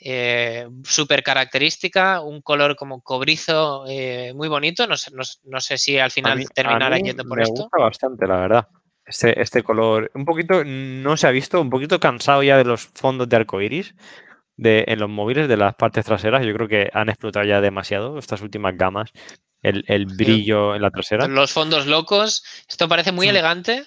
eh, 0.00 0.68
súper 0.84 1.22
característica, 1.24 2.20
un 2.20 2.40
color 2.40 2.76
como 2.76 3.02
cobrizo 3.02 3.84
eh, 3.88 4.32
muy 4.34 4.48
bonito. 4.48 4.86
No 4.86 4.96
sé, 4.96 5.10
no, 5.12 5.24
no 5.44 5.60
sé 5.60 5.76
si 5.76 5.98
al 5.98 6.12
final 6.12 6.38
mí- 6.38 6.44
mí 7.02 7.08
yendo 7.08 7.24
por 7.24 7.38
me 7.38 7.44
esto. 7.44 7.62
gusta 7.62 7.78
bastante, 7.78 8.26
la 8.26 8.36
verdad. 8.36 8.68
Este, 9.04 9.40
este 9.40 9.62
color, 9.62 10.10
un 10.14 10.24
poquito, 10.24 10.62
no 10.64 11.16
se 11.16 11.26
ha 11.26 11.30
visto, 11.30 11.60
un 11.60 11.70
poquito 11.70 11.98
cansado 11.98 12.42
ya 12.42 12.56
de 12.58 12.64
los 12.64 12.86
fondos 12.94 13.28
de 13.28 13.36
arcoiris 13.36 13.94
de, 14.58 14.84
en 14.88 14.98
los 14.98 15.08
móviles 15.08 15.48
de 15.48 15.56
las 15.56 15.74
partes 15.76 16.04
traseras. 16.04 16.44
Yo 16.44 16.52
creo 16.52 16.68
que 16.68 16.90
han 16.92 17.08
explotado 17.08 17.46
ya 17.46 17.62
demasiado 17.62 18.18
estas 18.18 18.42
últimas 18.42 18.76
gamas. 18.76 19.10
El, 19.62 19.84
el 19.88 20.06
brillo 20.06 20.74
en 20.76 20.82
la 20.82 20.90
trasera. 20.90 21.26
Los 21.26 21.50
fondos 21.50 21.86
locos, 21.86 22.44
esto 22.68 22.86
parece 22.88 23.10
muy 23.10 23.26
Sí. 23.26 23.30
elegante. 23.30 23.84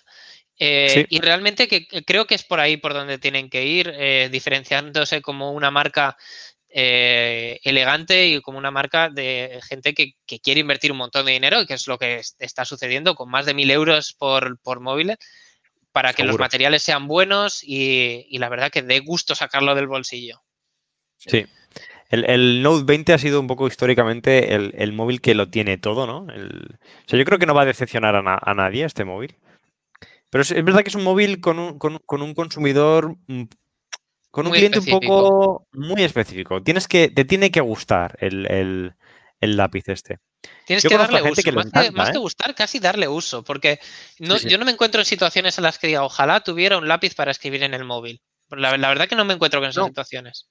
eh, 0.57 0.89
Sí. 0.89 1.05
Y 1.09 1.19
realmente 1.21 1.67
que, 1.67 1.87
que 1.87 2.03
creo 2.03 2.25
que 2.25 2.35
es 2.35 2.43
por 2.43 2.59
ahí 2.59 2.77
por 2.77 2.93
donde 2.93 3.17
tienen 3.17 3.49
que 3.49 3.65
ir, 3.65 3.91
eh, 3.95 4.29
diferenciándose 4.31 5.21
como 5.21 5.51
una 5.53 5.71
marca 5.71 6.17
eh, 6.73 7.59
elegante 7.63 8.27
y 8.27 8.41
como 8.41 8.57
una 8.57 8.71
marca 8.71 9.09
de 9.09 9.59
gente 9.67 9.93
que, 9.93 10.13
que 10.25 10.39
quiere 10.39 10.61
invertir 10.61 10.91
un 10.91 10.99
montón 10.99 11.25
de 11.25 11.33
dinero, 11.33 11.65
que 11.65 11.73
es 11.73 11.87
lo 11.87 11.97
que 11.97 12.19
es- 12.19 12.35
está 12.39 12.63
sucediendo 12.63 13.15
con 13.15 13.29
más 13.29 13.45
de 13.45 13.53
mil 13.53 13.69
euros 13.71 14.13
por, 14.17 14.59
por 14.61 14.79
móvil, 14.79 15.15
para 15.91 16.13
que 16.13 16.23
los 16.23 16.37
materiales 16.39 16.83
sean 16.83 17.07
buenos 17.07 17.61
y, 17.63 18.25
y 18.29 18.37
la 18.37 18.47
verdad 18.49 18.71
que 18.71 18.83
dé 18.83 18.99
gusto 18.99 19.35
sacarlo 19.35 19.75
del 19.75 19.87
bolsillo. 19.87 20.41
Sí. 21.29 21.45
El, 22.09 22.25
el 22.29 22.61
Note 22.61 22.83
20 22.85 23.13
ha 23.13 23.17
sido 23.17 23.39
un 23.39 23.47
poco 23.47 23.67
históricamente 23.67 24.53
el, 24.53 24.73
el 24.77 24.91
móvil 24.91 25.21
que 25.21 25.33
lo 25.33 25.49
tiene 25.49 25.77
todo, 25.77 26.05
¿no? 26.05 26.31
El- 26.33 26.77
o 26.81 27.09
sea, 27.09 27.17
yo 27.17 27.23
creo 27.25 27.39
que 27.39 27.45
no 27.45 27.53
va 27.53 27.61
a 27.61 27.65
decepcionar 27.65 28.15
a, 28.15 28.21
na- 28.21 28.39
a 28.41 28.53
nadie 28.53 28.83
este 28.83 29.05
móvil. 29.05 29.35
Pero 30.29 30.41
es, 30.41 30.51
es 30.51 30.63
verdad 30.63 30.81
que 30.81 30.89
es 30.89 30.95
un 30.95 31.03
móvil 31.03 31.39
con 31.39 31.59
un, 31.59 31.77
con, 31.79 31.99
con 32.05 32.21
un 32.21 32.33
consumidor, 32.33 33.15
mm, 33.27 33.43
con 34.29 34.45
un 34.45 34.49
Muy 34.49 34.57
cliente 34.59 34.79
un 34.79 34.85
poco 34.85 35.67
muy 35.73 36.03
específico. 36.03 36.61
Tienes 36.63 36.87
que, 36.87 37.09
te 37.09 37.23
tiene 37.25 37.49
que 37.51 37.61
gustar 37.61 38.17
el, 38.19 38.45
el- 38.51 38.93
el 39.39 39.57
lápiz 39.57 39.87
este. 39.87 40.19
Tienes 40.65 40.83
Yo 40.83 40.89
que 40.89 40.97
darle 40.97 41.21
uso, 41.21 41.41
que 41.43 41.51
más, 41.51 41.65
que, 41.65 41.69
encanta, 41.79 42.11
que 42.11 42.17
¿eh? 42.17 42.19
gustar, 42.19 42.55
casi 42.55 42.79
darle 42.79 43.07
uso, 43.07 43.43
porque 43.43 43.79
no, 44.19 44.37
Sí, 44.37 44.43
sí. 44.45 44.49
yo 44.49 44.57
no 44.57 44.65
me 44.65 44.71
encuentro 44.71 44.99
en 45.01 45.05
situaciones 45.05 45.57
en 45.57 45.63
las 45.63 45.77
que 45.79 45.87
diga, 45.87 46.03
ojalá 46.03 46.41
tuviera 46.41 46.77
un 46.77 46.87
lápiz 46.87 47.13
para 47.15 47.31
escribir 47.31 47.63
en 47.63 47.73
el 47.73 47.83
móvil. 47.85 48.21
La, 48.49 48.75
la 48.77 48.89
verdad 48.89 49.07
que 49.07 49.15
no 49.15 49.23
me 49.25 49.33
encuentro 49.33 49.59
con 49.61 49.69
esas 49.69 49.81
No. 49.81 49.87
situaciones. 49.87 50.47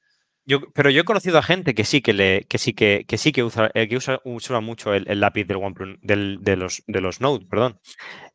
Yo, 0.47 0.61
pero 0.75 0.91
yo 0.91 1.03
he 1.03 1.05
conocido 1.05 1.39
a 1.39 1.43
gente 1.43 1.75
que 1.75 1.85
sí 1.85 2.01
que 2.01 2.13
le, 2.13 2.45
que 2.49 2.59
sí 2.59 2.73
que, 2.73 3.05
que 3.07 3.19
sí 3.19 3.31
que 3.33 3.45
usa, 3.45 3.71
eh, 3.75 3.89
que 3.89 3.97
usa, 3.97 4.21
usa 4.25 4.61
mucho 4.61 4.95
el, 4.95 5.09
el 5.09 5.21
lápiz 5.21 5.45
del 5.45 5.59
OnePlus, 5.59 5.99
del, 6.03 6.39
de 6.43 6.57
los, 6.57 6.83
de 6.87 7.01
los 7.01 7.21
Note, 7.21 7.47
perdón. 7.47 7.79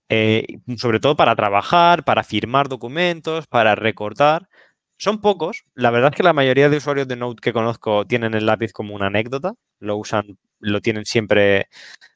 Eh, 0.09 0.45
sobre 0.77 0.99
todo 0.99 1.15
para 1.17 1.35
trabajar, 1.35 2.05
para 2.05 2.23
firmar 2.23 2.69
documentos, 2.69 3.47
para 3.47 3.75
recortar. 3.75 4.47
Son 4.97 5.21
pocos. 5.21 5.63
La 5.75 5.91
verdad 5.91 6.11
es 6.13 6.17
que 6.17 6.23
la 6.23 6.33
mayoría 6.33 6.69
de 6.69 6.77
usuarios 6.77 7.07
de 7.07 7.17
Note 7.17 7.41
que 7.41 7.53
conozco 7.53 8.05
tienen 8.07 8.33
el 8.35 8.45
lápiz 8.47 8.73
como 8.73 8.95
una 8.95 9.07
anécdota. 9.07 9.53
Lo 9.79 9.97
usan, 9.97 10.37
lo 10.59 10.81
tienen 10.81 11.05
siempre 11.05 11.67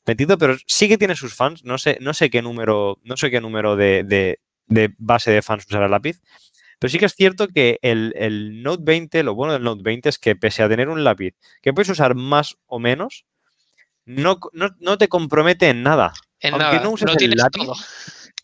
metido, 0.08 0.38
pero 0.38 0.56
sí 0.68 0.88
que 0.90 0.98
tiene 0.98 1.16
sus 1.16 1.36
fans. 1.36 1.64
No 1.66 1.78
sé, 1.78 1.98
no 2.02 2.14
sé 2.14 2.30
qué 2.30 2.42
número, 2.42 3.00
no 3.04 3.18
sé 3.18 3.32
qué 3.32 3.42
número 3.42 3.76
de, 3.76 4.04
de- 4.04 4.40
de 4.68 4.94
base 5.00 5.32
de 5.32 5.42
fans 5.42 5.66
usará 5.68 5.86
el 5.86 5.92
lápiz. 5.92 6.22
Pero 6.80 6.90
sí 6.90 6.98
que 6.98 7.06
es 7.06 7.14
cierto 7.14 7.48
que 7.50 7.78
el, 7.82 8.14
el 8.16 8.64
Note 8.64 8.84
20, 8.86 9.24
lo 9.24 9.36
bueno 9.36 9.54
del 9.54 9.64
Note 9.64 9.84
20 9.84 10.10
es 10.10 10.18
que 10.18 10.36
pese 10.36 10.64
a 10.64 10.70
tener 10.70 10.90
un 10.90 11.04
lápiz 11.04 11.36
que 11.62 11.74
puedes 11.74 11.90
usar 11.90 12.16
más 12.16 12.58
o 12.68 12.80
menos, 12.80 13.26
no, 14.06 14.40
no, 14.54 14.70
no 14.80 14.98
te 14.98 15.10
compromete 15.10 15.70
en 15.70 15.84
nada. 15.84 16.14
En 16.40 16.54
Aunque 16.54 16.66
nada, 16.66 16.84
no 16.84 16.92
uses 16.92 17.06
lo 17.06 17.12
el 17.12 17.18
tienes 17.18 17.38
lápiz, 17.38 17.66
todo. 17.66 17.76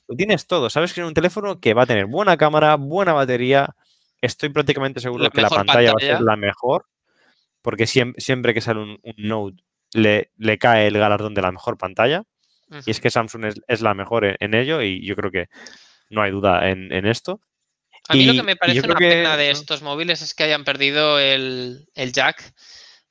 Lo 0.08 0.16
tienes 0.16 0.48
todo. 0.48 0.70
Sabes 0.70 0.94
que 0.94 1.02
es 1.02 1.08
un 1.08 1.14
teléfono 1.14 1.60
que 1.60 1.74
va 1.74 1.84
a 1.84 1.88
tener 1.88 2.06
buena 2.06 2.38
cámara, 2.38 2.76
buena 2.76 3.14
batería, 3.14 3.74
estoy 4.22 4.50
prácticamente 4.50 5.00
seguro 5.00 5.24
La 5.24 5.30
que 5.30 5.42
la 5.42 5.50
pantalla, 5.50 5.92
va 5.92 5.98
a 5.98 6.06
ser 6.06 6.22
la 6.22 6.36
mejor, 6.36 6.86
porque 7.62 7.88
siempre, 7.88 8.22
siempre 8.22 8.54
que 8.54 8.62
sale 8.62 8.82
un, 8.82 9.00
un 9.02 9.16
Note 9.18 9.64
le, 9.94 10.32
le 10.38 10.58
cae 10.58 10.88
el 10.88 10.98
galardón 10.98 11.34
de 11.34 11.42
la 11.42 11.52
mejor 11.52 11.78
pantalla, 11.78 12.24
y 12.86 12.92
es 12.92 13.00
que 13.00 13.10
Samsung 13.10 13.46
es, 13.46 13.62
es 13.68 13.82
la 13.82 13.94
mejor 13.94 14.26
en, 14.26 14.36
en 14.40 14.54
ello, 14.54 14.82
y 14.82 15.06
yo 15.06 15.16
creo 15.16 15.32
que 15.32 15.48
no 16.10 16.22
hay 16.22 16.32
duda 16.32 16.70
en, 16.70 16.92
en 16.92 17.06
esto. 17.06 17.40
A 18.08 18.16
mí 18.16 18.26
lo 18.26 18.34
que 18.34 18.43
me 18.43 18.56
parece 18.56 18.82
una 18.86 18.95
que- 18.95 19.10
pena 19.10 19.38
de 19.38 19.49
estos 19.51 19.82
móviles 19.82 20.22
es 20.22 20.34
que 20.34 20.43
hayan 20.43 20.64
perdido 20.64 21.20
el, 21.20 21.88
el 21.95 22.12
jack. 22.14 22.53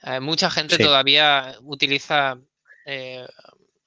Eh, 0.03 0.20
mucha 0.20 0.51
gente 0.51 0.76
Sí. 0.76 0.82
todavía 0.82 1.57
utiliza 1.62 2.38
eh, 2.86 3.26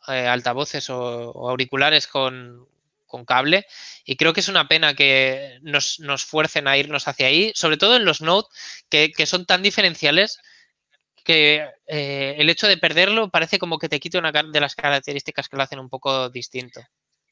eh, 0.07 0.27
altavoces 0.27 0.89
o, 0.89 1.31
o 1.31 1.49
auriculares 1.49 2.07
con, 2.07 2.67
con 3.05 3.23
cable 3.25 3.65
y 4.03 4.15
creo 4.17 4.33
que 4.33 4.39
es 4.41 4.47
una 4.49 4.67
pena 4.67 4.95
que 4.95 5.59
nos, 5.61 5.99
nos 5.99 6.25
fuercen 6.25 6.67
a 6.67 6.77
irnos 6.77 7.07
hacia 7.07 7.27
ahí, 7.27 7.51
sobre 7.55 7.77
todo 7.77 7.95
en 7.95 8.03
los 8.05 8.21
Note 8.21 8.49
que, 8.89 9.11
que 9.11 9.25
son 9.25 9.45
tan 9.45 9.61
diferenciales 9.63 10.39
que 11.23 11.67
el 11.85 12.49
hecho 12.49 12.67
de 12.67 12.77
perderlo 12.77 13.29
parece 13.29 13.59
como 13.59 13.77
que 13.79 13.89
te 13.89 13.99
quita 13.99 14.17
una 14.17 14.31
de 14.31 14.59
las 14.61 14.75
características 14.75 15.49
que 15.49 15.57
lo 15.57 15.63
hacen 15.63 15.77
un 15.79 15.89
poco 15.89 16.29
distinto. 16.29 16.79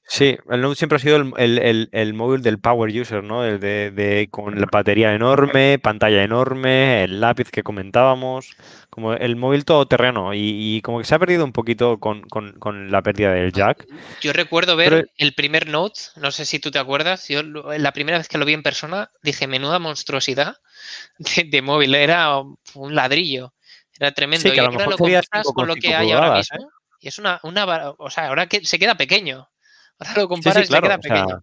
Sí, 0.08 0.38
el 0.52 0.62
Note 0.62 0.76
siempre 0.76 0.98
ha 0.98 1.00
sido 1.00 1.16
el, 1.18 1.34
el- 1.38 1.58
el- 1.58 1.90
el 1.92 2.14
móvil 2.14 2.44
del 2.44 2.60
power 2.60 2.92
user, 2.96 3.24
¿no? 3.24 3.44
El 3.44 3.60
de, 3.60 3.90
de- 3.90 4.28
con 4.30 4.60
la 4.60 4.68
batería 4.72 5.14
enorme, 5.16 5.80
pantalla 5.80 6.22
enorme, 6.24 7.04
el 7.04 7.20
lápiz 7.20 7.50
que 7.50 7.64
comentábamos, 7.64 8.56
como 8.92 9.14
el 9.14 9.36
móvil 9.36 9.66
todoterreno 9.66 10.36
y, 10.36 10.40
y 10.78 10.82
como 10.84 11.00
que 11.00 11.06
se 11.06 11.16
ha 11.16 11.20
perdido 11.20 11.44
un 11.44 11.52
poquito 11.54 12.00
con, 12.00 12.22
con- 12.22 12.54
con 12.60 12.92
la 12.92 13.02
pérdida 13.02 13.32
del 13.34 13.52
jack. 13.52 13.88
Yo 14.22 14.32
recuerdo 14.32 14.76
ver 14.76 14.90
Pero- 14.92 15.08
el 15.18 15.34
primer 15.34 15.68
Note, 15.68 16.00
no 16.18 16.30
sé 16.32 16.46
si 16.46 16.60
tú 16.60 16.70
te 16.70 16.78
acuerdas, 16.78 17.28
yo 17.28 17.42
la 17.42 17.92
primera 17.92 18.20
vez 18.20 18.28
que 18.28 18.38
lo 18.38 18.46
vi 18.46 18.54
en 18.54 18.62
persona 18.64 19.10
dije, 19.24 19.48
menuda 19.48 19.80
monstruosidad 19.80 20.58
de, 21.18 21.46
de 21.46 21.62
móvil, 21.64 21.96
era 21.96 22.40
un 22.40 22.94
ladrillo, 22.96 23.54
era 24.00 24.12
tremendo. 24.12 24.48
Sí, 24.48 24.54
que 24.54 24.60
a 24.60 24.64
y 24.64 24.66
lo 24.68 24.72
ahora 24.74 24.78
mejor 24.88 24.92
lo 24.92 25.54
con 25.54 25.68
lo 25.68 25.74
5,5 25.76 25.82
que 25.82 25.96
hay 25.96 26.12
ahora 26.12 26.36
¿eh? 26.36 26.38
mismo 26.38 26.70
y 27.00 27.08
es 27.08 27.18
una, 27.18 27.40
una, 27.44 27.66
o 27.98 28.10
sea, 28.10 28.28
ahora 28.28 28.48
que 28.48 28.64
se 28.66 28.78
queda 28.80 28.96
pequeño. 28.96 29.48
Ahora 30.00 30.22
lo 30.22 30.28
comparas 30.28 30.58
y 30.64 30.66
se 30.66 30.68
claro, 30.70 30.88
queda 30.88 30.98
pequeño. 31.00 31.42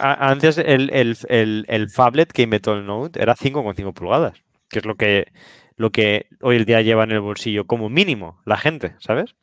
antes 0.00 0.58
el, 0.58 0.90
el, 0.92 1.16
el, 1.28 1.64
el 1.68 1.90
phablet 1.90 2.30
que 2.32 2.42
inventó 2.42 2.74
el 2.74 2.86
Note 2.86 3.20
era 3.22 3.34
5,5 3.34 3.92
pulgadas, 3.94 4.34
que 4.68 4.78
es 4.80 4.84
lo 4.84 4.94
que, 4.96 5.32
lo 5.76 5.90
que 5.90 6.26
hoy 6.42 6.56
el 6.56 6.64
día 6.64 6.80
lleva 6.82 7.04
en 7.04 7.12
el 7.12 7.20
bolsillo 7.20 7.66
como 7.66 7.88
mínimo 7.88 8.40
la 8.44 8.56
gente, 8.56 8.94
¿sabes? 9.00 9.34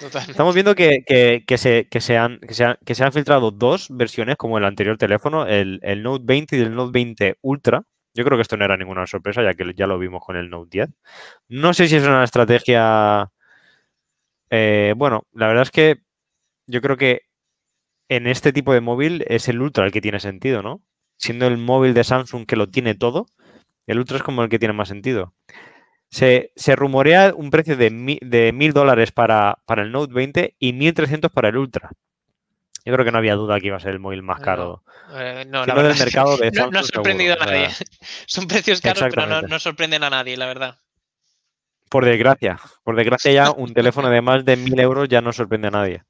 Totalmente. 0.00 0.32
Estamos 0.32 0.54
viendo 0.54 0.74
que, 0.74 1.04
que- 1.06 1.44
que 1.46 1.58
se, 1.58 1.86
que, 1.88 2.00
se 2.00 2.16
han, 2.16 2.38
que, 2.40 2.54
se 2.54 2.64
han, 2.64 2.76
que 2.84 2.94
se 2.94 3.04
han 3.04 3.12
filtrado 3.12 3.50
dos 3.50 3.88
versiones 3.90 4.36
como 4.36 4.56
el 4.58 4.64
anterior 4.64 4.96
teléfono, 4.96 5.46
el, 5.46 5.78
el 5.82 6.02
Note 6.02 6.24
20 6.26 6.56
y 6.56 6.60
el 6.60 6.74
Note 6.74 6.90
20 6.92 7.36
Ultra. 7.42 7.82
Yo 8.14 8.24
creo 8.24 8.36
que 8.36 8.42
esto 8.42 8.56
no 8.56 8.64
era 8.64 8.76
ninguna 8.76 9.06
sorpresa, 9.06 9.42
ya 9.42 9.54
que 9.54 9.72
ya 9.74 9.86
lo 9.86 9.98
vimos 9.98 10.22
con 10.24 10.36
el 10.36 10.48
Note 10.50 10.68
10. 10.70 10.88
No 11.48 11.72
sé 11.74 11.86
si 11.86 11.96
es 11.96 12.04
una 12.04 12.24
estrategia... 12.24 13.30
eh, 14.50 14.94
bueno, 14.96 15.22
la 15.32 15.46
verdad 15.48 15.62
es 15.62 15.70
que 15.70 15.98
yo 16.66 16.80
creo 16.80 16.96
que 16.96 17.22
en 18.08 18.26
este 18.26 18.52
tipo 18.52 18.72
de 18.74 18.80
móvil 18.80 19.24
es 19.28 19.48
el 19.48 19.60
Ultra 19.62 19.84
el 19.86 19.92
que 19.92 20.00
tiene 20.00 20.20
sentido, 20.20 20.62
¿no? 20.62 20.82
Siendo 21.16 21.46
el 21.46 21.58
móvil 21.58 21.94
de 21.94 22.04
Samsung 22.04 22.46
que 22.46 22.56
lo 22.56 22.68
tiene 22.68 22.94
todo, 22.94 23.26
el 23.86 23.98
Ultra 23.98 24.16
es 24.18 24.22
como 24.22 24.42
el 24.42 24.48
que 24.48 24.58
tiene 24.58 24.74
más 24.74 24.88
sentido. 24.88 25.34
Se, 26.10 26.52
se 26.56 26.74
rumorea 26.74 27.32
un 27.36 27.50
precio 27.50 27.76
de 27.76 27.90
mi- 27.90 28.18
de 28.22 28.52
mil 28.52 28.72
dólares 28.72 29.12
para, 29.12 29.58
para 29.66 29.82
el 29.82 29.92
Note 29.92 30.12
20 30.12 30.56
y 30.58 30.72
1300 30.72 31.30
para 31.30 31.48
el 31.50 31.56
Ultra. 31.56 31.90
Yo 32.84 32.94
creo 32.94 33.04
que 33.04 33.12
no 33.12 33.18
había 33.18 33.34
duda 33.36 33.60
que 33.60 33.66
iba 33.68 33.76
a 33.76 33.80
ser 33.80 33.92
el 33.92 34.00
móvil 34.00 34.22
más 34.22 34.38
No, 34.38 34.44
caro. 34.44 34.84
Eh, 35.14 35.44
no, 35.46 35.66
la 35.66 35.74
del 35.82 35.98
mercado 35.98 36.36
de 36.36 36.50
no, 36.50 36.70
no 36.70 36.78
ha 36.78 36.82
sorprendido 36.82 37.34
seguro, 37.34 37.50
a 37.50 37.52
o 37.52 37.58
nadie. 37.58 37.70
sea, 37.70 37.86
Son 38.26 38.46
precios 38.48 38.80
caros, 38.80 39.04
pero 39.10 39.26
no, 39.26 39.42
no 39.42 39.58
sorprenden 39.58 40.02
a 40.02 40.10
nadie, 40.10 40.36
la 40.36 40.46
verdad. 40.46 40.78
por 41.90 42.04
desgracia. 42.04 42.58
Por 42.82 42.96
desgracia 42.96 43.32
ya 43.32 43.50
un 43.50 43.74
teléfono 43.74 44.08
de 44.08 44.22
más 44.22 44.44
de 44.44 44.56
mil 44.56 44.78
euros 44.80 45.08
ya 45.08 45.20
no 45.20 45.32
sorprende 45.32 45.68
a 45.68 45.72
nadie. 45.72 46.02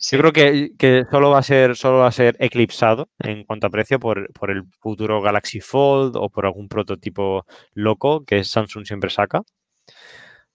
Sí. 0.00 0.14
Yo 0.16 0.22
creo 0.22 0.32
que, 0.32 0.70
que 0.78 1.04
solo 1.10 1.30
va 1.30 1.38
a 1.40 1.42
ser, 1.42 1.76
solo 1.76 1.98
va 1.98 2.06
a 2.06 2.12
ser 2.12 2.36
eclipsado 2.38 3.08
en 3.18 3.42
cuanto 3.44 3.66
a 3.66 3.70
precio 3.70 3.98
por, 3.98 4.32
por 4.32 4.50
el 4.52 4.62
futuro 4.80 5.20
Galaxy 5.20 5.60
Fold 5.60 6.14
o 6.16 6.28
por 6.30 6.46
algún 6.46 6.68
prototipo 6.68 7.44
loco 7.74 8.24
que 8.24 8.44
Samsung 8.44 8.86
siempre 8.86 9.10
saca. 9.10 9.42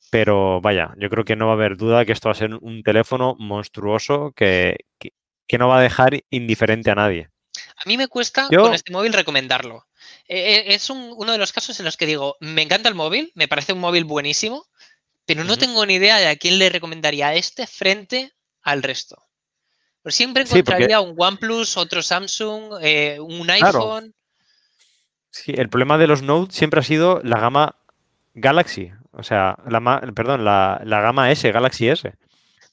Pero 0.10 0.62
vaya, 0.62 0.94
yo 0.98 1.10
creo 1.10 1.26
que 1.26 1.36
no 1.36 1.48
va 1.48 1.54
a 1.54 1.56
haber 1.56 1.76
duda 1.76 2.06
que 2.06 2.12
esto 2.12 2.30
va 2.30 2.34
a 2.34 2.38
ser 2.38 2.54
un 2.56 2.84
teléfono 2.84 3.36
monstruoso 3.40 4.32
que, 4.36 4.78
que, 5.00 5.12
que 5.48 5.58
no 5.58 5.68
va 5.68 5.80
a 5.80 5.82
dejar 5.82 6.24
indiferente 6.30 6.92
a 6.92 6.96
nadie. 6.96 7.30
A 7.78 7.82
mí 7.88 7.98
me 7.98 8.08
cuesta 8.08 8.48
Yo- 8.52 8.62
con 8.64 8.74
este 8.74 8.92
móvil 8.94 9.14
recomendarlo. 9.14 9.86
Eh, 10.28 10.56
eh, 10.56 10.64
es 10.76 10.90
un- 10.90 11.14
uno 11.18 11.32
de 11.32 11.38
los 11.38 11.52
casos 11.52 11.80
en 11.80 11.86
los 11.86 11.98
que 11.98 12.06
digo, 12.06 12.36
me 12.40 12.62
encanta 12.62 12.90
el 12.90 12.96
móvil, 12.96 13.32
me 13.36 13.48
parece 13.48 13.74
un 13.74 13.80
móvil 13.80 14.06
buenísimo, 14.06 14.66
pero 15.26 15.44
no 15.44 15.58
tengo 15.58 15.86
ni 15.86 15.96
idea 15.96 16.18
de 16.18 16.28
a 16.28 16.36
quién 16.36 16.60
le 16.60 16.70
recomendaría 16.70 17.34
este 17.34 17.66
frente 17.66 18.32
al 18.62 18.84
resto. 18.84 19.23
Pero 20.04 20.12
siempre 20.12 20.46
Sí, 20.46 20.50
porque- 20.64 20.84
encontraría 20.84 21.00
un 21.02 21.16
OnePlus, 21.18 21.78
otro 21.78 22.02
Samsung, 22.02 22.74
eh, 22.82 23.20
un 23.20 23.46
Claro. 23.46 23.66
iPhone. 23.80 24.14
Sí, 25.32 25.54
el 25.58 25.70
problema 25.70 25.98
de 25.98 26.08
los 26.08 26.22
Note 26.22 26.54
siempre 26.54 26.80
ha 26.82 26.84
sido 26.84 27.20
la 27.24 27.40
gama 27.40 27.76
Galaxy, 28.36 28.92
o 29.14 29.24
sea, 29.24 29.58
la, 29.68 30.02
perdón, 30.14 30.44
la, 30.46 30.82
la 30.86 31.02
gama 31.02 31.32
S, 31.32 31.52
Galaxy 31.52 31.88
S, 31.88 32.14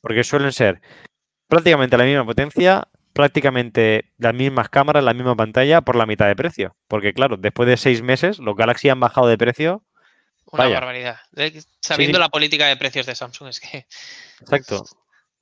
porque 0.02 0.24
suelen 0.24 0.52
ser 0.52 0.80
prácticamente 1.48 1.96
la 1.96 2.04
misma 2.04 2.24
potencia, 2.26 2.88
prácticamente 3.12 4.12
las 4.18 4.34
mismas 4.34 4.68
cámaras, 4.68 5.02
la 5.04 5.14
misma 5.14 5.36
pantalla 5.36 5.80
por 5.80 5.96
la 5.96 6.06
mitad 6.06 6.26
de 6.26 6.36
precio. 6.36 6.76
Porque 6.88 7.12
claro, 7.14 7.36
después 7.36 7.68
de 7.68 7.76
seis 7.76 8.02
meses 8.02 8.38
los 8.38 8.56
Galaxy 8.56 8.88
han 8.88 9.00
bajado 9.00 9.26
de 9.28 9.38
precio. 9.38 9.82
Una 10.52 10.64
Vaya. 10.64 10.74
barbaridad. 10.80 11.16
Sabiendo 11.80 12.18
sí. 12.18 12.20
la 12.20 12.28
política 12.28 12.66
de 12.66 12.76
precios 12.76 13.06
de 13.06 13.14
Samsung, 13.14 13.48
es 13.48 13.60
que 13.60 13.86
Exacto. 14.40 14.84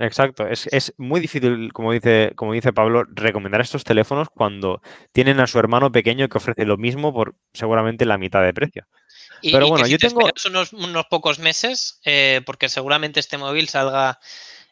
Exacto, 0.01 0.46
es, 0.46 0.68
es 0.70 0.94
muy 0.96 1.20
difícil, 1.20 1.72
como 1.72 1.92
dice, 1.92 2.32
como 2.36 2.53
dice 2.53 2.72
Pablo, 2.72 3.05
recomendar 3.09 3.61
estos 3.61 3.82
teléfonos 3.82 4.28
cuando 4.32 4.80
tienen 5.12 5.40
a 5.40 5.46
su 5.49 5.59
hermano 5.59 5.90
pequeño 5.90 6.28
que 6.28 6.38
ofrece 6.38 6.64
lo 6.64 6.76
mismo 6.76 7.12
por 7.12 7.34
seguramente 7.53 8.07
la 8.07 8.16
mitad 8.16 8.42
de 8.44 8.55
precio. 8.55 8.86
Y, 9.42 9.51
Pero 9.53 9.64
y 9.64 9.66
que 9.66 9.70
bueno, 9.70 9.84
si 9.86 9.90
yo 9.92 9.99
te 9.99 10.07
tengo- 10.09 10.20
esperas 10.20 10.46
unos, 10.46 10.72
unos 10.72 11.07
pocos 11.07 11.40
meses, 11.40 12.01
eh, 12.05 12.42
porque 12.46 12.68
seguramente 12.68 13.18
este 13.18 13.38
móvil 13.38 13.68
salga 13.68 14.20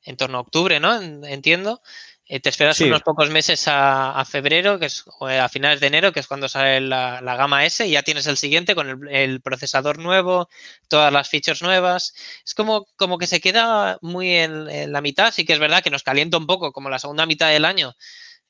en 0.05 0.17
torno 0.17 0.39
a 0.39 0.43
octubre, 0.43 0.79
¿no? 0.79 1.01
En- 1.01 1.25
Entiendo. 1.25 1.83
Eh, 2.29 2.41
te 2.41 2.49
esperas 2.49 2.77
Sí. 2.77 2.85
unos 2.85 3.03
pocos 3.03 3.31
meses 3.31 3.69
a, 3.69 4.19
a 4.19 4.25
febrero, 4.25 4.81
que 4.81 4.87
es 4.87 5.05
o 5.21 5.29
a 5.29 5.49
finales 5.49 5.79
de 5.79 5.87
enero, 5.87 6.13
que 6.13 6.19
es 6.19 6.27
cuando 6.27 6.49
sale 6.49 6.81
la, 6.81 7.21
la 7.21 7.37
gama 7.37 7.65
S, 7.65 7.87
y 7.87 7.93
ya 7.93 8.03
tienes 8.03 8.27
el 8.27 8.37
siguiente 8.37 8.75
con 8.75 8.89
el, 8.89 9.09
el 9.15 9.41
procesador 9.41 9.99
nuevo, 9.99 10.49
todas 10.89 11.13
las 11.13 11.29
features 11.31 11.63
nuevas. 11.63 12.15
Es 12.45 12.55
como, 12.55 12.87
como 12.97 13.17
que 13.19 13.29
se 13.29 13.41
queda 13.41 13.99
muy 14.03 14.35
en, 14.35 14.69
en 14.69 14.91
la 14.91 15.01
mitad. 15.03 15.33
Sí 15.33 15.45
que 15.45 15.53
es 15.53 15.61
verdad 15.61 15.85
que 15.85 15.91
nos 15.91 16.03
calienta 16.03 16.37
un 16.37 16.49
poco, 16.49 16.73
como 16.73 16.91
la 16.91 16.99
segunda 16.99 17.27
mitad 17.27 17.49
del 17.51 17.65
año, 17.65 17.95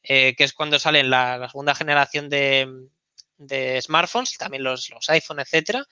eh, 0.03 0.35
que 0.37 0.45
es 0.45 0.55
cuando 0.55 0.79
sale 0.79 1.03
la, 1.03 1.37
la 1.37 1.49
segunda 1.51 1.75
generación 1.75 2.31
de, 2.31 2.67
de 3.37 3.83
smartphones, 3.83 4.39
también 4.39 4.63
los, 4.63 4.89
los 4.89 5.11
iPhone, 5.11 5.41
etcétera, 5.41 5.85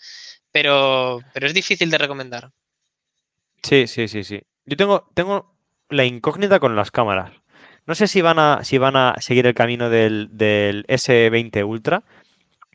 pero, 0.51 1.21
pero 1.35 1.47
es 1.47 1.53
difícil 1.53 1.91
de 1.91 1.99
recomendar. 1.99 2.51
Sí, 3.63 3.87
sí, 3.87 4.09
sí, 4.09 4.25
sí. 4.25 4.41
Yo 4.65 4.77
tengo, 4.79 5.11
tengo 5.13 5.55
la 5.91 6.07
incógnita 6.07 6.59
con 6.61 6.77
las 6.77 6.91
cámaras. 6.91 7.33
No 7.87 7.95
sé 7.95 8.07
si 8.07 8.23
van 8.23 8.39
a, 8.39 8.65
si 8.65 8.79
van 8.79 8.97
a 8.97 9.15
seguir 9.21 9.47
el 9.47 9.55
camino 9.55 9.91
del, 9.91 10.29
del 10.33 10.87
S20 10.87 11.67
Ultra, 11.67 12.03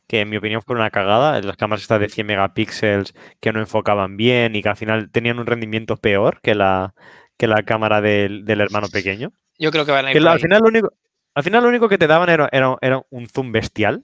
que 0.07 0.21
en 0.21 0.29
mi 0.29 0.37
opinión 0.37 0.61
fue 0.61 0.75
una 0.75 0.89
cagada. 0.91 1.39
Las 1.41 1.57
cámaras 1.57 1.81
estas 1.83 1.99
de 1.99 2.09
100 2.09 2.27
megapíxeles 2.27 3.13
que 3.39 3.51
no 3.53 3.59
enfocaban 3.59 4.17
bien 4.17 4.55
y 4.55 4.61
que 4.61 4.69
al 4.69 4.77
final 4.77 5.09
tenían 5.11 5.39
un 5.39 5.45
rendimiento 5.47 5.97
peor 5.97 6.39
que 6.41 6.55
la, 6.55 6.93
que 7.37 7.47
la 7.47 7.63
cámara 7.63 8.01
del, 8.01 8.45
del 8.45 8.61
hermano 8.61 8.87
pequeño. 8.89 9.31
Yo 9.57 9.71
creo 9.71 9.85
que 9.85 9.91
van 9.91 10.05
a 10.05 10.09
ir 10.09 10.13
Que 10.13 10.19
lo- 10.21 10.29
al 10.31 10.39
final 10.39 10.61
lo 10.61 10.67
único, 10.69 10.93
al 11.35 11.43
final 11.43 11.63
lo 11.63 11.69
único 11.69 11.89
que 11.89 11.97
te 11.97 12.07
daban 12.07 12.29
era, 12.29 12.49
era, 12.51 12.75
era 12.81 13.01
un 13.09 13.27
zoom 13.27 13.51
bestial. 13.51 14.03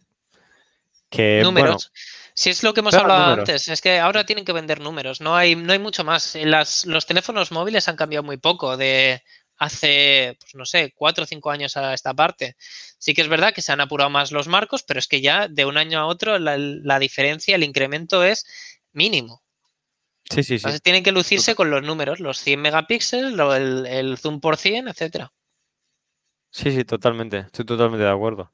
Que, 1.09 1.41
bueno, 1.43 1.51
números. 1.61 1.91
si 2.33 2.49
es 2.49 2.63
lo 2.63 2.73
que 2.73 2.79
hemos 2.81 2.93
hablado 2.95 3.21
números. 3.25 3.49
antes, 3.49 3.67
es 3.67 3.79
que 3.79 3.99
ahora 3.99 4.25
tienen 4.25 4.43
que 4.43 4.51
vender 4.53 4.81
números, 4.81 5.21
no 5.21 5.35
hay, 5.35 5.55
no 5.55 5.71
hay 5.71 5.79
mucho 5.79 6.03
más. 6.03 6.35
Las, 6.35 6.85
los 6.85 7.05
teléfonos 7.05 7.51
móviles 7.51 7.87
han 7.87 7.95
cambiado 7.95 8.23
muy 8.23 8.37
poco 8.37 8.75
de 8.75 9.21
hace, 9.57 10.37
pues 10.39 10.55
no 10.55 10.65
sé, 10.65 10.93
cuatro 10.95 11.23
o 11.23 11.27
cinco 11.27 11.51
años 11.51 11.77
a 11.77 11.93
esta 11.93 12.13
parte. 12.13 12.55
Sí 12.97 13.13
que 13.13 13.21
es 13.21 13.27
verdad 13.29 13.53
que 13.53 13.61
se 13.61 13.71
han 13.71 13.81
apurado 13.81 14.09
más 14.09 14.31
los 14.31 14.47
marcos, 14.47 14.83
pero 14.83 14.99
es 14.99 15.07
que 15.07 15.21
ya 15.21 15.47
de 15.47 15.65
un 15.65 15.77
año 15.77 15.99
a 15.99 16.05
otro 16.07 16.39
la, 16.39 16.57
la 16.57 16.99
diferencia, 16.99 17.55
el 17.55 17.63
incremento 17.63 18.23
es 18.23 18.45
mínimo. 18.93 19.43
sí, 20.29 20.43
sí, 20.43 20.59
sí. 20.59 20.65
Entonces 20.65 20.81
tienen 20.81 21.03
que 21.03 21.13
lucirse 21.13 21.55
con 21.55 21.69
los 21.69 21.81
números, 21.83 22.19
los 22.19 22.39
100 22.39 22.59
megapíxeles, 22.61 23.31
lo- 23.33 23.55
el, 23.55 23.85
el 23.85 24.17
zoom 24.17 24.41
por 24.41 24.57
100, 24.57 24.89
etcétera. 24.89 25.31
Sí, 26.51 26.71
sí, 26.71 26.85
totalmente. 26.85 27.39
Estoy 27.39 27.65
totalmente 27.65 28.03
de 28.05 28.09
acuerdo. 28.11 28.51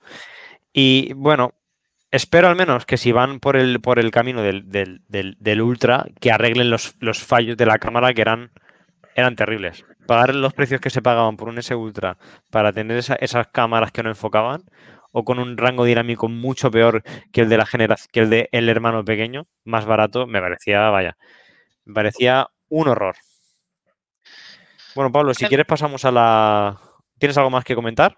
Y 0.74 1.14
bueno, 1.14 1.54
espero 2.12 2.50
al 2.50 2.56
menos 2.58 2.86
que 2.86 2.98
si 2.98 3.12
van 3.14 3.40
por 3.40 3.58
el, 3.58 3.82
por 3.82 4.00
el 4.00 4.12
camino 4.12 4.42
del, 4.44 4.70
del, 4.70 5.04
del, 5.10 5.38
del 5.40 5.62
Ultra, 5.62 6.06
que 6.22 6.32
arreglen 6.32 6.70
los, 6.72 6.96
los 7.00 7.20
fallos 7.24 7.58
de 7.58 7.66
la 7.68 7.80
cámara 7.80 8.14
que 8.14 8.22
eran, 8.22 8.52
eran 9.16 9.36
terribles. 9.36 9.86
Pagar 10.12 10.36
los 10.36 10.54
precios 10.54 10.82
que 10.82 10.90
se 10.90 11.02
pagaban 11.02 11.38
por 11.38 11.48
un 11.48 11.58
S 11.58 11.74
Ultra 11.74 12.18
para 12.50 12.74
tener 12.74 12.98
esa- 12.98 13.16
esas 13.16 13.48
cámaras 13.48 13.94
que 13.94 14.04
no 14.04 14.10
enfocaban, 14.10 14.62
o 15.14 15.24
con 15.24 15.40
un 15.40 15.56
rango 15.56 15.86
dinámico 15.86 16.28
mucho 16.28 16.70
peor 16.70 17.02
que 17.32 17.40
el 17.40 17.48
de 17.48 17.56
la 17.56 17.66
generación, 17.66 18.10
que 18.12 18.20
el 18.20 18.30
de 18.30 18.50
el 18.52 18.68
hermano 18.68 19.06
pequeño, 19.06 19.48
más 19.64 19.86
barato, 19.86 20.28
me 20.28 20.42
parecía, 20.42 20.90
vaya, 20.90 21.16
me 21.86 21.94
parecía 21.94 22.50
un 22.68 22.90
horror. 22.90 23.16
Bueno, 24.96 25.14
Pablo, 25.14 25.34
si 25.34 25.46
quieres 25.48 25.66
pasamos 25.66 26.04
a 26.04 26.12
la. 26.12 26.78
¿Tienes 27.18 27.38
algo 27.38 27.50
más 27.50 27.64
que 27.64 27.74
comentar? 27.76 28.18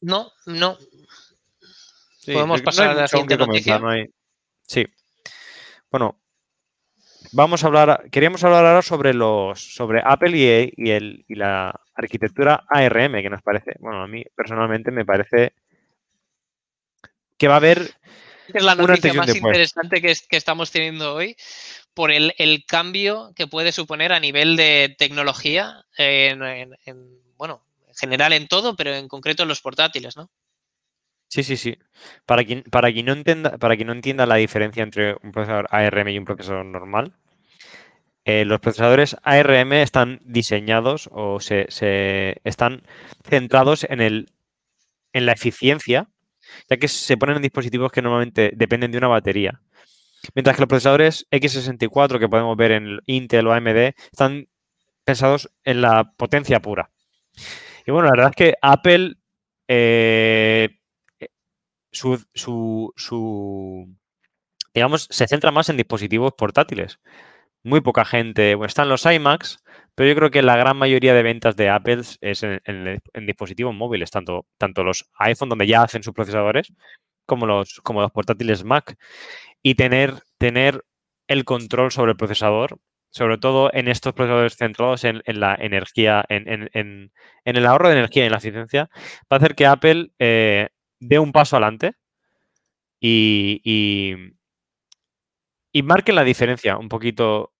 No, 0.00 0.30
no. 0.46 0.76
Podemos 2.34 2.60
pasar 2.62 2.84
a 2.90 2.94
la 2.94 3.08
siguiente 3.08 3.34
noticia. 3.48 3.74
Sí. 4.68 4.86
Bueno, 5.90 6.21
vamos 7.32 7.64
a 7.64 7.66
hablar. 7.66 8.08
Queríamos 8.10 8.44
hablar 8.44 8.64
ahora 8.64 8.82
sobre 8.82 9.14
los. 9.14 9.74
sobre 9.74 10.02
Apple 10.04 10.36
y, 10.36 10.90
el, 10.90 11.24
y 11.26 11.34
la 11.34 11.74
arquitectura 11.94 12.64
ARM, 12.68 13.22
que 13.22 13.30
nos 13.30 13.42
parece. 13.42 13.72
Bueno, 13.80 14.02
a 14.02 14.06
mí 14.06 14.24
personalmente 14.34 14.90
me 14.90 15.04
parece 15.04 15.54
que 17.36 17.48
va 17.48 17.54
a 17.54 17.58
haber. 17.58 17.90
Es 18.52 18.62
la 18.62 18.74
noticia 18.74 19.14
más 19.14 19.34
interesante 19.34 20.02
que, 20.02 20.14
que, 20.28 20.36
estamos 20.36 20.70
teniendo 20.70 21.14
hoy 21.14 21.36
por 21.94 22.10
el, 22.10 22.64
cambio 22.66 23.32
que 23.34 23.46
puede 23.46 23.72
suponer 23.72 24.12
a 24.12 24.20
nivel 24.20 24.56
de 24.56 24.94
tecnología, 24.98 25.84
en, 25.96 26.40
bueno, 27.36 27.64
en 27.86 27.94
general 27.94 28.32
en 28.32 28.48
todo, 28.48 28.76
pero 28.76 28.94
en 28.94 29.08
concreto 29.08 29.42
en 29.42 29.48
los 29.48 29.60
portátiles, 29.60 30.16
¿no? 30.16 30.30
Sí, 31.28 31.42
sí, 31.42 31.56
sí. 31.56 31.78
Para 32.26 32.44
quien, 32.44 32.62
para 32.64 32.92
quien, 32.92 33.06
no, 33.06 33.12
entienda, 33.12 33.56
para 33.56 33.74
quien 33.76 33.86
no 33.86 33.94
entienda 33.94 34.26
la 34.26 34.34
diferencia 34.36 34.82
entre 34.82 35.14
un 35.22 35.32
procesador 35.32 35.66
ARM 35.70 36.08
y 36.08 36.18
un 36.18 36.26
procesador 36.26 36.64
normal, 36.66 37.14
eh, 38.24 38.44
los 38.44 38.60
procesadores 38.60 39.16
ARM 39.22 39.72
están 39.72 40.20
diseñados 40.24 41.08
o 41.12 41.40
se, 41.40 41.66
están 42.44 42.82
centrados 43.24 43.84
en, 43.84 44.00
el, 44.00 44.32
en 45.12 45.26
la 45.26 45.32
eficiencia, 45.32 46.08
ya 46.70 46.76
que 46.76 46.88
se 46.88 47.16
ponen 47.16 47.36
en 47.36 47.42
dispositivos 47.42 47.90
que 47.90 48.02
normalmente 48.02 48.52
dependen 48.54 48.92
de 48.92 48.98
una 48.98 49.08
batería. 49.08 49.60
Mientras 50.34 50.56
que 50.56 50.62
los 50.62 50.68
procesadores 50.68 51.26
x64 51.30 52.20
que 52.20 52.28
podemos 52.28 52.56
ver 52.56 52.72
en 52.72 53.00
Intel 53.06 53.48
o 53.48 53.52
AMD 53.52 53.94
están 54.12 54.46
pensados 55.04 55.50
en 55.64 55.80
la 55.80 56.12
potencia 56.16 56.60
pura. 56.60 56.90
Y 57.86 57.90
bueno, 57.90 58.06
la 58.06 58.12
verdad 58.12 58.30
es 58.30 58.36
que 58.36 58.54
Apple, 58.62 59.14
eh, 59.66 60.78
su, 61.90 62.24
su, 62.34 63.96
digamos, 64.72 65.08
se 65.10 65.26
centra 65.26 65.50
más 65.50 65.68
en 65.68 65.76
dispositivos 65.76 66.34
portátiles. 66.34 67.00
Muy 67.64 67.80
poca 67.80 68.04
gente, 68.04 68.54
bueno, 68.54 68.68
están 68.68 68.88
los 68.88 69.06
iMacs, 69.06 69.62
pero 69.94 70.08
yo 70.08 70.16
creo 70.16 70.30
que 70.30 70.42
la 70.42 70.56
gran 70.56 70.76
mayoría 70.76 71.14
de 71.14 71.22
ventas 71.22 71.54
de 71.56 71.68
Apple 71.68 72.02
es 72.20 72.42
en, 72.42 73.00
dispositivos 73.26 73.74
móviles, 73.74 74.10
tanto, 74.10 74.46
tanto 74.58 74.82
los 74.84 75.08
iPhone, 75.18 75.48
donde 75.48 75.66
ya 75.66 75.82
hacen 75.82 76.02
sus 76.02 76.14
procesadores, 76.14 76.72
como 77.26 77.46
los, 77.46 77.80
como 77.82 78.00
los 78.00 78.10
portátiles 78.10 78.64
Mac. 78.64 78.96
Y 79.62 79.74
tener, 79.76 80.14
tener 80.38 80.84
el 81.28 81.44
control 81.44 81.92
sobre 81.92 82.12
el 82.12 82.16
procesador, 82.16 82.78
sobre 83.10 83.38
todo 83.38 83.70
en 83.74 83.88
estos 83.88 84.14
procesadores 84.14 84.56
centrados 84.56 85.04
en, 85.04 85.22
la 85.26 85.54
energía, 85.54 86.24
en, 86.28 87.10
el 87.44 87.66
ahorro 87.66 87.88
de 87.88 87.98
energía 87.98 88.24
y 88.24 88.26
en 88.26 88.32
la 88.32 88.38
eficiencia, 88.38 88.90
va 89.30 89.36
a 89.36 89.36
hacer 89.36 89.54
que 89.54 89.66
Apple 89.66 90.10
eh, 90.18 90.70
dé 90.98 91.18
un 91.18 91.32
paso 91.32 91.56
adelante 91.56 91.92
y, 93.00 93.60
y, 95.72 95.82
marque 95.82 96.12
la 96.12 96.24
diferencia 96.24 96.78
un 96.78 96.88
poquito 96.88 97.51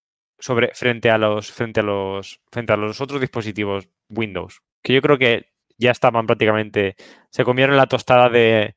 sobre 0.43 0.75
frente 0.75 1.09
a 1.09 1.17
los 1.17 1.53
frente 1.53 1.81
a 1.81 1.85
los 1.85 2.41
frente 2.51 2.73
a 2.73 2.77
los 2.77 3.01
otros 3.01 3.21
dispositivos 3.21 3.89
Windows 4.09 4.61
que 4.83 4.93
yo 4.93 5.01
creo 5.01 5.17
que 5.17 5.53
ya 5.79 5.91
estaban 5.91 6.27
prácticamente 6.27 6.97
se 7.31 7.45
comieron 7.45 7.77
la 7.77 7.87
tostada 7.87 8.29
de, 8.29 8.75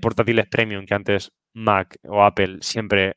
portátiles 0.00 0.46
premium 0.48 0.84
que 0.86 0.94
antes 0.94 1.32
Mac 1.52 1.96
o 2.04 2.22
Apple 2.22 2.58
siempre, 2.60 3.16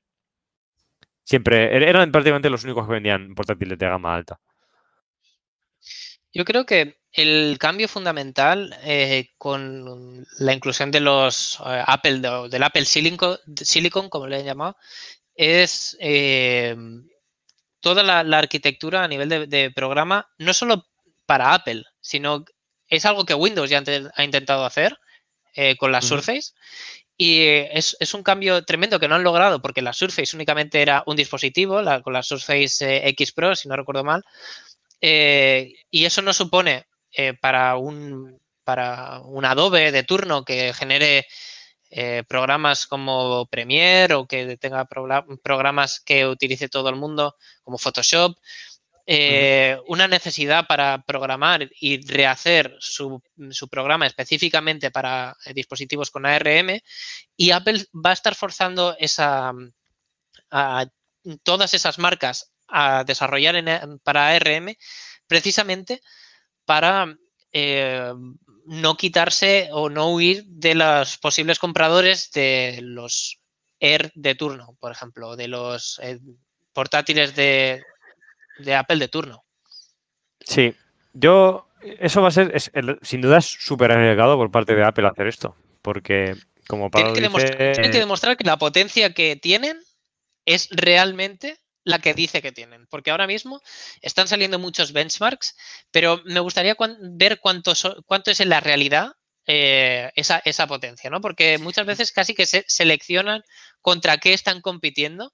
siempre 1.23 1.75
er-, 1.75 1.83
eran 1.83 2.11
prácticamente 2.11 2.49
los 2.49 2.63
únicos 2.63 2.85
que 2.85 2.93
vendían 2.93 3.35
portátiles 3.35 3.77
de 3.77 3.85
gama 3.85 4.15
alta. 4.15 4.39
Yo 6.31 6.45
creo 6.45 6.65
que 6.65 6.99
el 7.11 7.57
cambio 7.59 7.87
fundamental 7.87 8.77
eh, 8.83 9.29
con 9.37 10.25
la 10.37 10.53
inclusión 10.53 10.91
de 10.91 10.99
los 10.99 11.59
eh, 11.65 11.83
Apple, 11.85 12.21
del 12.49 12.63
Apple 12.63 12.85
Silicon, 12.85 14.09
como 14.09 14.27
le 14.27 14.37
han 14.37 14.45
llamado, 14.45 14.77
es 15.33 15.97
eh, 15.99 16.75
toda 17.79 18.03
la, 18.03 18.37
arquitectura 18.37 19.03
a 19.03 19.07
nivel 19.07 19.49
de, 19.49 19.71
programa, 19.71 20.29
no 20.37 20.53
solo 20.53 20.85
para 21.25 21.53
Apple, 21.53 21.83
sino 22.01 22.45
es 22.87 23.05
algo 23.05 23.25
que 23.25 23.33
Windows 23.33 23.69
ya 23.69 23.83
ha 24.15 24.23
intentado 24.23 24.65
hacer 24.65 24.97
con 25.77 25.91
la 25.91 26.01
Surface 26.01 26.53
y 27.21 27.41
es, 27.43 28.13
un 28.13 28.23
cambio 28.23 28.63
tremendo 28.63 28.97
que 28.97 29.09
no 29.09 29.15
han 29.15 29.25
logrado 29.25 29.61
porque 29.61 29.81
la 29.81 29.91
Surface 29.91 30.33
únicamente 30.33 30.81
era 30.81 31.03
un 31.05 31.17
dispositivo, 31.17 31.81
con 32.01 32.13
la 32.13 32.23
Surface 32.23 32.77
eh, 32.79 33.09
X 33.09 33.33
Pro, 33.33 33.57
si 33.57 33.67
no 33.67 33.75
recuerdo 33.75 34.05
mal. 34.05 34.23
Eh, 35.01 35.73
y 35.91 36.05
eso 36.05 36.21
no 36.21 36.31
supone 36.31 36.87
eh, 37.11 37.33
para, 37.33 37.75
un, 37.75 38.39
para 38.63 39.19
un 39.19 39.43
Adobe 39.43 39.91
de 39.91 40.03
turno 40.03 40.45
que 40.45 40.73
genere 40.73 41.27
programas 42.27 42.85
como 42.85 43.47
Premiere 43.47 44.13
o 44.13 44.27
que 44.27 44.57
tenga 44.57 44.87
programas 45.43 45.99
que 45.99 46.27
utilice 46.27 46.69
todo 46.69 46.89
el 46.89 46.95
mundo 46.95 47.35
como 47.63 47.79
Photoshop 47.79 48.37
eh, 49.11 49.79
una 49.87 50.07
necesidad 50.07 50.67
para 50.67 51.01
programar 51.01 51.67
y 51.81 52.05
rehacer 52.05 52.77
su, 52.79 53.23
programa 53.67 54.05
específicamente 54.05 54.91
para 54.91 55.35
eh, 55.45 55.53
dispositivos 55.55 56.11
con 56.11 56.27
ARM 56.27 56.79
y 57.35 57.49
Apple 57.49 57.87
va 57.91 58.11
a 58.11 58.13
estar 58.13 58.35
forzando 58.35 58.95
esa, 58.99 59.51
a 60.51 60.85
todas 61.41 61.73
esas 61.73 61.97
marcas 61.97 62.53
a 62.67 63.03
desarrollar 63.03 63.55
para 64.03 64.29
ARM 64.29 64.75
precisamente 65.25 66.03
para 66.65 67.11
eh, 67.51 68.13
no 68.69 68.97
quitarse 68.97 69.69
o 69.71 69.89
no 69.89 70.13
huir 70.13 70.45
de 70.45 70.75
los 70.75 71.17
posibles 71.17 71.57
compradores 71.57 72.29
de 72.31 72.79
los 72.83 73.39
Air 73.79 74.11
de 74.13 74.35
turno, 74.35 74.75
por 74.79 74.91
ejemplo, 74.91 75.35
de 75.35 75.47
los 75.47 75.99
portátiles 76.73 77.35
de, 77.35 77.81
de 78.59 78.75
Apple 78.75 78.97
de 78.97 79.07
turno. 79.07 79.43
Sí, 80.41 80.75
yo, 81.13 81.67
eso 81.81 82.21
va 82.21 82.27
a 82.27 82.31
ser, 82.31 82.53
sin 83.01 83.21
duda 83.21 83.39
es 83.39 83.45
súper 83.45 83.91
arriesgado 83.91 84.37
por 84.37 84.51
parte 84.51 84.75
de 84.75 84.83
Apple 84.83 85.07
hacer 85.07 85.27
esto, 85.27 85.55
porque 85.81 86.35
como 86.67 86.91
Pablo 86.91 87.13
tienen 87.13 87.31
que, 87.31 87.97
demostrar, 87.97 88.37
que 88.37 88.43
la 88.43 88.57
potencia 88.57 89.13
que 89.13 89.35
tienen 89.35 89.79
es 90.45 90.67
realmente 90.71 91.57
la 91.89 91.99
que 91.99 92.13
dice 92.13 92.41
que 92.41 92.51
tienen, 92.51 92.87
porque 92.87 93.11
ahora 93.11 93.27
mismo 93.27 93.61
están 94.01 94.27
saliendo 94.27 94.59
muchos 94.59 94.93
benchmarks, 94.93 95.55
pero 95.91 96.21
me 96.25 96.39
gustaría 96.39 96.75
ver 97.01 97.39
cuánto, 97.39 97.73
cuánto 98.05 98.31
es 98.31 98.39
en 98.39 98.49
la 98.49 98.59
realidad 98.59 99.13
eh, 99.45 100.11
esa, 100.15 100.41
esa, 100.45 100.67
potencia, 100.67 101.09
¿no? 101.09 101.21
Porque 101.21 101.57
muchas 101.57 101.85
veces 101.85 102.11
casi 102.11 102.35
que 102.35 102.45
se 102.45 102.63
seleccionan 102.67 103.43
contra 103.81 104.17
qué 104.17 104.33
están 104.33 104.61
compitiendo 104.61 105.33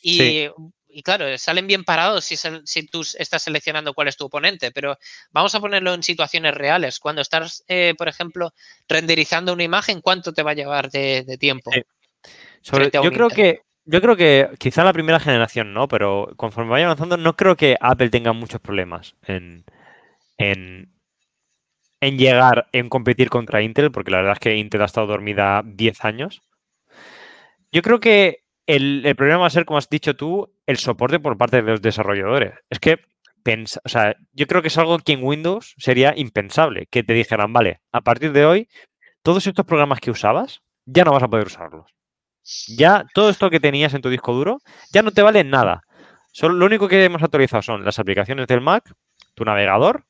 y 0.00 0.48
y 0.94 1.02
claro, 1.02 1.36
salen 1.38 1.66
bien 1.66 1.82
parados 1.82 2.24
si, 2.24 2.36
si, 2.36 2.86
tú 2.86 3.00
estás 3.18 3.42
seleccionando 3.42 3.94
cuál 3.94 4.06
es 4.06 4.16
tu 4.16 4.26
oponente, 4.26 4.70
pero 4.70 4.96
vamos 5.32 5.52
a 5.54 5.60
ponerlo 5.60 5.92
en 5.92 6.04
situaciones 6.04 6.54
reales. 6.54 7.00
Cuando 7.00 7.20
estás, 7.20 7.64
eh, 7.66 7.94
por 7.98 8.08
ejemplo, 8.08 8.54
renderizando 8.88 9.52
una 9.52 9.64
imagen, 9.64 10.00
¿cuánto 10.00 10.32
te 10.32 10.44
va 10.44 10.52
a 10.52 10.54
llevar 10.54 10.90
de, 10.90 11.36
tiempo? 11.40 11.72
yo 12.62 13.10
creo 13.10 13.28
que 13.28 13.62
yo 13.86 14.00
creo 14.00 14.16
que 14.16 14.50
quizá 14.58 14.84
la 14.84 14.92
primera 14.92 15.20
generación 15.20 15.74
no, 15.74 15.88
pero 15.88 16.32
conforme 16.36 16.70
vaya 16.70 16.86
avanzando, 16.86 17.16
no 17.16 17.36
creo 17.36 17.56
que 17.56 17.76
Apple 17.80 18.10
tenga 18.10 18.32
muchos 18.32 18.60
problemas 18.60 19.14
en, 19.26 19.64
en, 20.38 20.92
en 22.00 22.18
llegar, 22.18 22.68
en 22.72 22.88
competir 22.88 23.30
contra 23.30 23.62
Intel, 23.62 23.90
porque 23.92 24.10
la 24.10 24.18
verdad 24.18 24.34
es 24.34 24.38
que 24.40 24.56
Intel 24.56 24.82
ha 24.82 24.86
estado 24.86 25.06
dormida 25.06 25.62
10 25.64 26.04
años. 26.04 26.42
Yo 27.72 27.82
creo 27.82 28.00
que 28.00 28.44
el, 28.66 29.14
problema 29.16 29.40
va 29.40 29.46
a 29.46 29.50
ser, 29.50 29.64
como 29.64 29.78
has 29.78 29.88
dicho 29.88 30.14
tú, 30.16 30.52
el 30.66 30.78
soporte 30.78 31.20
por 31.20 31.36
parte 31.36 31.60
de 31.60 31.70
los 31.70 31.82
desarrolladores. 31.82 32.54
Es 32.70 32.78
que, 32.80 33.00
o 33.84 33.88
sea, 33.88 34.16
yo 34.32 34.46
creo 34.46 34.62
que 34.62 34.68
es 34.68 34.78
algo 34.78 34.98
que 34.98 35.12
en 35.12 35.24
Windows 35.24 35.74
sería 35.76 36.14
impensable, 36.16 36.86
que 36.90 37.02
te 37.02 37.12
dijeran, 37.12 37.52
vale, 37.52 37.80
a 37.92 38.00
partir 38.00 38.32
de 38.32 38.46
hoy, 38.46 38.68
todos 39.22 39.46
estos 39.46 39.66
programas 39.66 40.00
que 40.00 40.10
usabas, 40.10 40.62
ya 40.86 41.04
no 41.04 41.12
vas 41.12 41.22
a 41.22 41.28
poder 41.28 41.46
usarlos. 41.46 41.94
Ya 42.68 43.04
todo 43.14 43.30
esto 43.30 43.50
que 43.50 43.60
tenías 43.60 43.94
en 43.94 44.02
tu 44.02 44.10
disco 44.10 44.32
duro, 44.32 44.58
ya 44.92 45.02
no 45.02 45.10
te 45.10 45.22
vale 45.22 45.44
nada. 45.44 45.82
Solo, 46.32 46.54
lo 46.54 46.66
único 46.66 46.88
que 46.88 47.04
hemos 47.04 47.22
actualizado 47.22 47.62
son 47.62 47.84
las 47.84 47.98
aplicaciones 47.98 48.46
del 48.46 48.60
Mac, 48.60 48.92
tu 49.34 49.44
navegador 49.44 50.04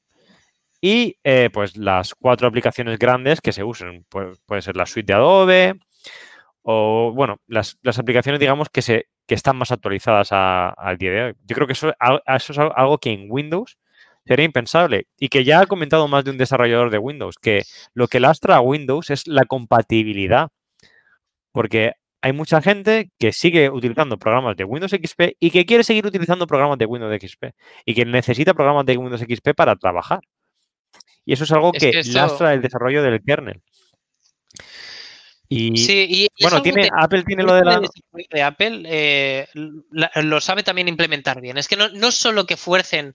y 0.81 1.17
eh, 1.25 1.51
pues 1.53 1.77
las 1.77 2.15
cuatro 2.15 2.49
aplicaciones 2.49 2.99
grandes 2.99 3.41
que 3.41 3.53
se 3.53 3.65
usen. 3.65 4.05
puede 4.11 4.63
ser 4.63 4.77
la 4.77 4.87
suite 4.87 5.13
de 5.13 5.15
Adobe, 5.15 5.75
o 6.63 7.13
bueno, 7.15 7.41
las, 7.47 7.77
aplicaciones, 7.99 8.41
digamos, 8.41 8.69
que, 8.71 8.83
se, 8.83 9.07
que 9.27 9.35
están 9.35 9.57
más 9.57 9.71
actualizadas 9.71 10.29
al 10.33 10.97
día 10.97 11.11
de 11.11 11.23
hoy. 11.23 11.35
Yo 11.45 11.55
creo 11.55 11.67
que 11.67 11.75
eso, 11.75 11.93
eso, 12.27 12.53
es 12.53 12.59
algo 12.59 12.99
que 12.99 13.13
en 13.13 13.27
Windows 13.29 13.79
sería 14.27 14.47
impensable. 14.47 15.07
Y 15.19 15.29
que 15.29 15.45
ya 15.45 15.61
ha 15.61 15.67
comentado 15.67 16.09
más 16.09 16.25
de 16.25 16.31
un 16.31 16.39
desarrollador 16.39 16.91
de 16.91 16.99
Windows, 16.99 17.37
que 17.39 17.65
lo 17.93 18.09
que 18.09 18.21
lastra 18.21 18.57
a 18.57 18.61
Windows 18.61 19.11
es 19.11 19.27
la 19.27 19.45
compatibilidad. 19.45 20.49
Porque 21.53 21.93
hay 22.25 22.33
mucha 22.33 22.63
gente 22.63 23.11
que 23.19 23.35
sigue 23.35 23.69
utilizando 23.69 24.19
programas 24.19 24.57
de 24.57 24.65
Windows 24.65 24.93
XP 24.93 25.37
y 25.39 25.51
que 25.51 25.67
quiere 25.67 25.85
seguir 25.85 26.07
utilizando 26.07 26.47
programas 26.47 26.79
de 26.79 26.87
Windows 26.87 27.15
XP 27.21 27.53
y 27.85 27.95
que 27.95 28.07
necesita 28.07 28.55
programas 28.55 28.87
de 28.87 28.97
Windows 28.97 29.21
XP 29.21 29.51
para 29.55 29.77
trabajar. 29.77 30.21
Y 31.27 31.35
eso 31.35 31.45
es 31.45 31.53
algo 31.53 31.71
que, 31.71 31.93
lastra 32.07 32.55
el 32.55 32.63
desarrollo 32.63 33.03
del 33.03 33.23
kernel. 33.23 33.61
Y, 35.51 35.77
sí, 35.77 36.27
bueno, 36.41 36.63
tiene, 36.63 36.89
Apple 36.99 37.25
tiene 37.25 37.43
lo 37.43 37.57
de 37.57 37.63
la... 37.63 37.83
De 38.31 38.43
Apple 38.43 38.85
eh, 38.87 39.47
lo 39.53 40.41
sabe 40.41 40.63
también 40.63 40.89
implementar 40.89 41.43
bien. 41.43 41.59
Es 41.59 41.69
que 41.69 41.77
no, 41.77 41.91
no 41.91 42.11
solo 42.11 42.47
que 42.47 42.57
fuercen 42.57 43.15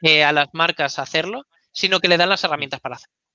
eh, 0.00 0.24
a 0.24 0.32
las 0.32 0.48
marcas 0.54 0.98
a 0.98 1.02
hacerlo, 1.02 1.42
sino 1.72 2.00
que 2.00 2.08
le 2.08 2.16
dan 2.16 2.30
las 2.30 2.42
herramientas 2.42 2.80
para 2.80 2.96
hacerlo. 2.96 3.25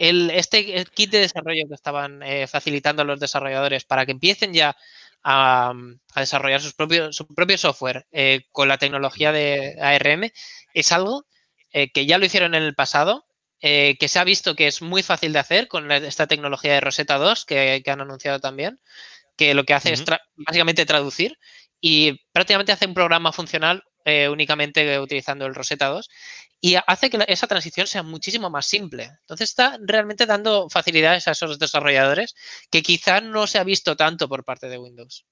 El, 0.00 0.30
este 0.30 0.84
kit 0.86 1.10
de 1.10 1.20
desarrollo 1.20 1.68
que 1.68 1.74
estaban 1.74 2.22
eh, 2.22 2.46
facilitando 2.46 3.02
a 3.02 3.04
los 3.04 3.20
desarrolladores 3.20 3.84
para 3.84 4.06
que 4.06 4.12
empiecen 4.12 4.54
ya 4.54 4.76
a, 5.22 5.74
desarrollar 6.16 6.60
sus 6.60 6.74
propios, 6.74 7.14
su 7.14 7.26
propio 7.26 7.58
software 7.58 8.06
con 8.52 8.68
la 8.68 8.78
tecnología 8.78 9.32
de 9.32 9.76
ARM 9.80 10.30
es 10.72 10.92
algo 10.92 11.26
que 11.70 12.06
ya 12.06 12.16
lo 12.16 12.24
hicieron 12.24 12.54
en 12.54 12.62
el 12.62 12.74
pasado 12.74 13.26
eh, 13.62 13.98
que 13.98 14.08
se 14.08 14.18
ha 14.18 14.24
visto 14.24 14.54
que 14.54 14.66
es 14.68 14.80
muy 14.80 15.02
fácil 15.02 15.34
de 15.34 15.38
hacer 15.38 15.68
con 15.68 15.92
esta 15.92 16.26
tecnología 16.26 16.72
de 16.72 16.80
Rosetta 16.80 17.18
2 17.18 17.44
que, 17.44 17.82
han 17.86 18.00
anunciado 18.00 18.40
también, 18.40 18.80
que 19.36 19.52
lo 19.52 19.64
que 19.64 19.74
hace 19.74 19.92
es 19.92 20.02
básicamente 20.34 20.86
traducir 20.86 21.38
y 21.78 22.22
prácticamente 22.32 22.72
hace 22.72 22.86
un 22.86 22.94
programa 22.94 23.32
funcional 23.32 23.84
eh, 24.04 24.28
únicamente 24.28 24.98
utilizando 24.98 25.46
el 25.46 25.54
Rosetta 25.54 25.86
2 25.86 26.08
y 26.60 26.76
hace 26.86 27.10
que 27.10 27.24
esa 27.28 27.46
transición 27.46 27.86
sea 27.86 28.02
muchísimo 28.02 28.50
más 28.50 28.66
simple. 28.66 29.10
Entonces 29.20 29.48
está 29.50 29.78
realmente 29.82 30.26
dando 30.26 30.68
facilidades 30.68 31.26
a 31.26 31.32
esos 31.32 31.58
desarrolladores 31.58 32.34
que 32.70 32.82
quizás 32.82 33.22
no 33.22 33.46
se 33.46 33.58
ha 33.58 33.64
visto 33.64 33.96
tanto 33.96 34.28
por 34.28 34.44
parte 34.44 34.68
de 34.68 34.78
Windows. 34.78 35.24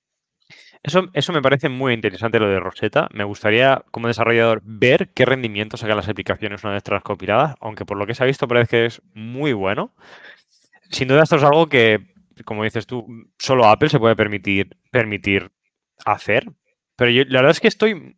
Eso, 0.82 1.08
eso 1.12 1.32
me 1.32 1.42
parece 1.42 1.68
muy 1.68 1.92
interesante 1.92 2.38
lo 2.38 2.48
de 2.48 2.60
Rosetta. 2.60 3.08
Me 3.12 3.24
gustaría, 3.24 3.84
como 3.90 4.08
desarrollador, 4.08 4.62
ver 4.64 5.10
qué 5.12 5.26
rendimiento 5.26 5.76
sacan 5.76 5.96
las 5.96 6.08
aplicaciones 6.08 6.64
una 6.64 6.72
vez 6.72 6.82
transcompiladas, 6.82 7.56
aunque 7.60 7.84
por 7.84 7.98
lo 7.98 8.06
que 8.06 8.14
se 8.14 8.22
ha 8.22 8.26
visto 8.26 8.48
parece 8.48 8.70
que 8.70 8.86
es 8.86 9.02
muy 9.12 9.52
bueno. 9.52 9.94
Sin 10.90 11.08
duda 11.08 11.24
esto 11.24 11.36
es 11.36 11.42
algo 11.42 11.68
que, 11.68 12.14
como 12.44 12.64
dices 12.64 12.86
tú, 12.86 13.06
solo 13.38 13.66
Apple 13.66 13.90
se 13.90 13.98
puede 13.98 14.16
permitir, 14.16 14.78
permitir 14.90 15.50
hacer. 16.06 16.46
Pero 16.96 17.10
la 17.28 17.40
verdad 17.40 17.50
es 17.50 17.60
que 17.60 17.68
estoy... 17.68 18.16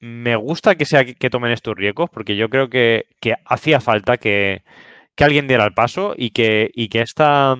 Me 0.00 0.36
gusta 0.36 0.76
que 0.76 0.84
sea 0.84 1.04
que 1.04 1.30
tomen 1.30 1.52
estos 1.52 1.76
riesgos 1.76 2.08
porque 2.10 2.36
yo 2.36 2.48
creo 2.48 2.68
que, 2.68 3.06
hacía 3.44 3.80
falta 3.80 4.16
que, 4.16 4.62
alguien 5.18 5.48
diera 5.48 5.64
el 5.64 5.74
paso 5.74 6.14
y 6.16 6.30
que, 6.30 6.70
y 6.74 6.88
que 6.88 7.00
esta 7.00 7.56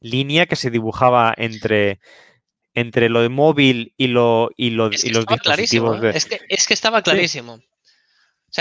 línea 0.00 0.46
que 0.46 0.56
se 0.56 0.70
dibujaba 0.70 1.32
entre 1.36 2.00
entre 2.74 3.08
lo 3.08 3.22
de 3.22 3.28
móvil 3.28 3.94
y, 3.96 4.06
lo, 4.08 4.50
y, 4.56 4.70
lo, 4.70 4.90
y 4.90 5.10
los 5.10 5.26
dispositivos. 5.26 6.02
¿eh? 6.02 6.12
Es, 6.14 6.24
que, 6.26 6.40
es, 6.48 6.66
que, 6.66 6.74
estaba 6.74 7.02
clarísimo. 7.02 7.58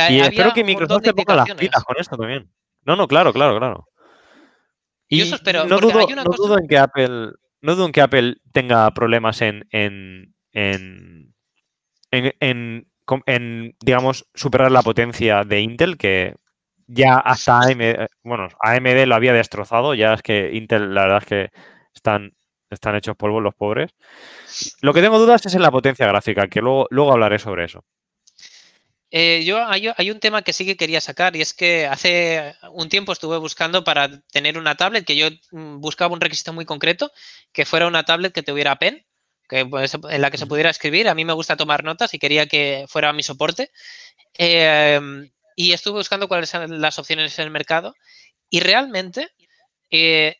y 0.10 0.20
espero 0.20 0.54
que 0.54 0.64
Microsoft 0.64 1.04
te 1.04 1.14
ponga 1.14 1.36
las 1.36 1.54
pilas 1.56 1.84
con 1.84 1.98
esto 2.00 2.18
también. 2.18 2.52
No, 2.86 2.96
no, 2.96 3.08
claro, 3.08 3.34
claro, 3.34 3.58
claro. 3.58 3.88
Y, 5.08 5.22
eso 5.22 5.36
espero. 5.36 5.66
No, 5.66 5.80
dudo, 5.80 6.08
no 6.08 6.24
dudo, 6.24 6.58
en 6.60 6.68
que 6.68 6.78
Apple. 6.78 7.32
No 7.62 7.76
dudo 7.76 7.88
en 7.88 7.92
que 7.92 8.02
Apple 8.02 8.36
tenga 8.54 8.90
problemas 8.92 9.42
en, 9.42 9.68
en, 9.72 10.36
en, 10.54 11.36
en, 12.12 13.76
digamos, 13.80 14.28
superar 14.34 14.72
la 14.72 14.82
potencia 14.82 15.44
de 15.44 15.62
Intel, 15.62 15.98
que 15.98 16.36
ya 16.88 17.18
hasta 17.18 17.60
AMD, 17.60 18.08
bueno, 18.24 18.48
AMD 18.62 19.06
lo 19.06 19.16
había 19.16 19.34
destrozado, 19.34 19.94
ya 19.94 20.14
es 20.14 20.22
que 20.22 20.52
Intel 20.54 20.94
la 20.94 21.02
verdad 21.04 21.24
es 21.24 21.28
que 21.28 21.50
están 21.94 22.34
están 22.70 22.96
hechos 22.96 23.16
polvo 23.16 23.42
los 23.42 23.56
pobres. 23.56 23.92
Lo 24.82 24.94
que 24.94 25.02
tengo 25.02 25.20
dudas 25.20 25.46
es 25.46 25.56
en 25.56 25.62
la 25.62 25.72
potencia 25.72 26.08
gráfica, 26.08 26.48
que 26.48 26.62
luego, 26.62 26.88
luego 26.92 27.14
hablaré 27.14 27.40
sobre 27.40 27.66
eso. 27.66 27.84
Eh, 29.12 29.44
yo 29.44 29.66
hay, 29.68 30.12
un 30.12 30.20
tema 30.20 30.44
que 30.44 30.54
sí 30.54 30.68
que 30.68 30.78
quería 30.78 31.02
sacar 31.02 31.36
y 31.36 31.42
es 31.42 31.56
que 31.56 31.88
hace 31.88 32.54
un 32.72 32.90
tiempo 32.90 33.12
estuve 33.12 33.40
buscando 33.40 33.84
para 33.84 34.22
tener 34.32 34.56
una 34.56 34.76
tablet 34.76 35.04
que 35.04 35.16
yo 35.16 35.30
mm, 35.52 35.80
buscaba 35.80 36.14
un 36.14 36.22
requisito 36.22 36.54
muy 36.54 36.66
concreto, 36.66 37.12
que 37.52 37.66
fuera 37.66 37.88
una 37.88 38.04
tablet 38.04 38.34
que 38.34 38.44
tuviera 38.44 38.78
pen, 38.78 39.04
que, 39.50 39.66
pues, 39.66 39.98
en 40.10 40.22
la 40.22 40.32
que 40.32 40.38
se 40.38 40.46
pudiera 40.46 40.70
escribir. 40.70 41.10
A 41.10 41.16
mí 41.16 41.26
me 41.26 41.34
gusta 41.34 41.58
tomar 41.58 41.84
notas 41.84 42.14
y 42.14 42.20
quería 42.20 42.48
que 42.48 42.86
fuera 42.88 43.12
mi 43.12 43.24
soporte. 43.24 43.72
Em, 44.36 45.30
y 45.56 45.74
estuve 45.74 45.98
buscando 45.98 46.28
cuáles 46.30 46.54
eran 46.54 46.80
las 46.80 47.00
opciones 47.00 47.38
en 47.40 47.46
el 47.46 47.52
mercado 47.52 47.96
y 48.50 48.62
realmente 48.62 49.30
eh, 49.90 50.38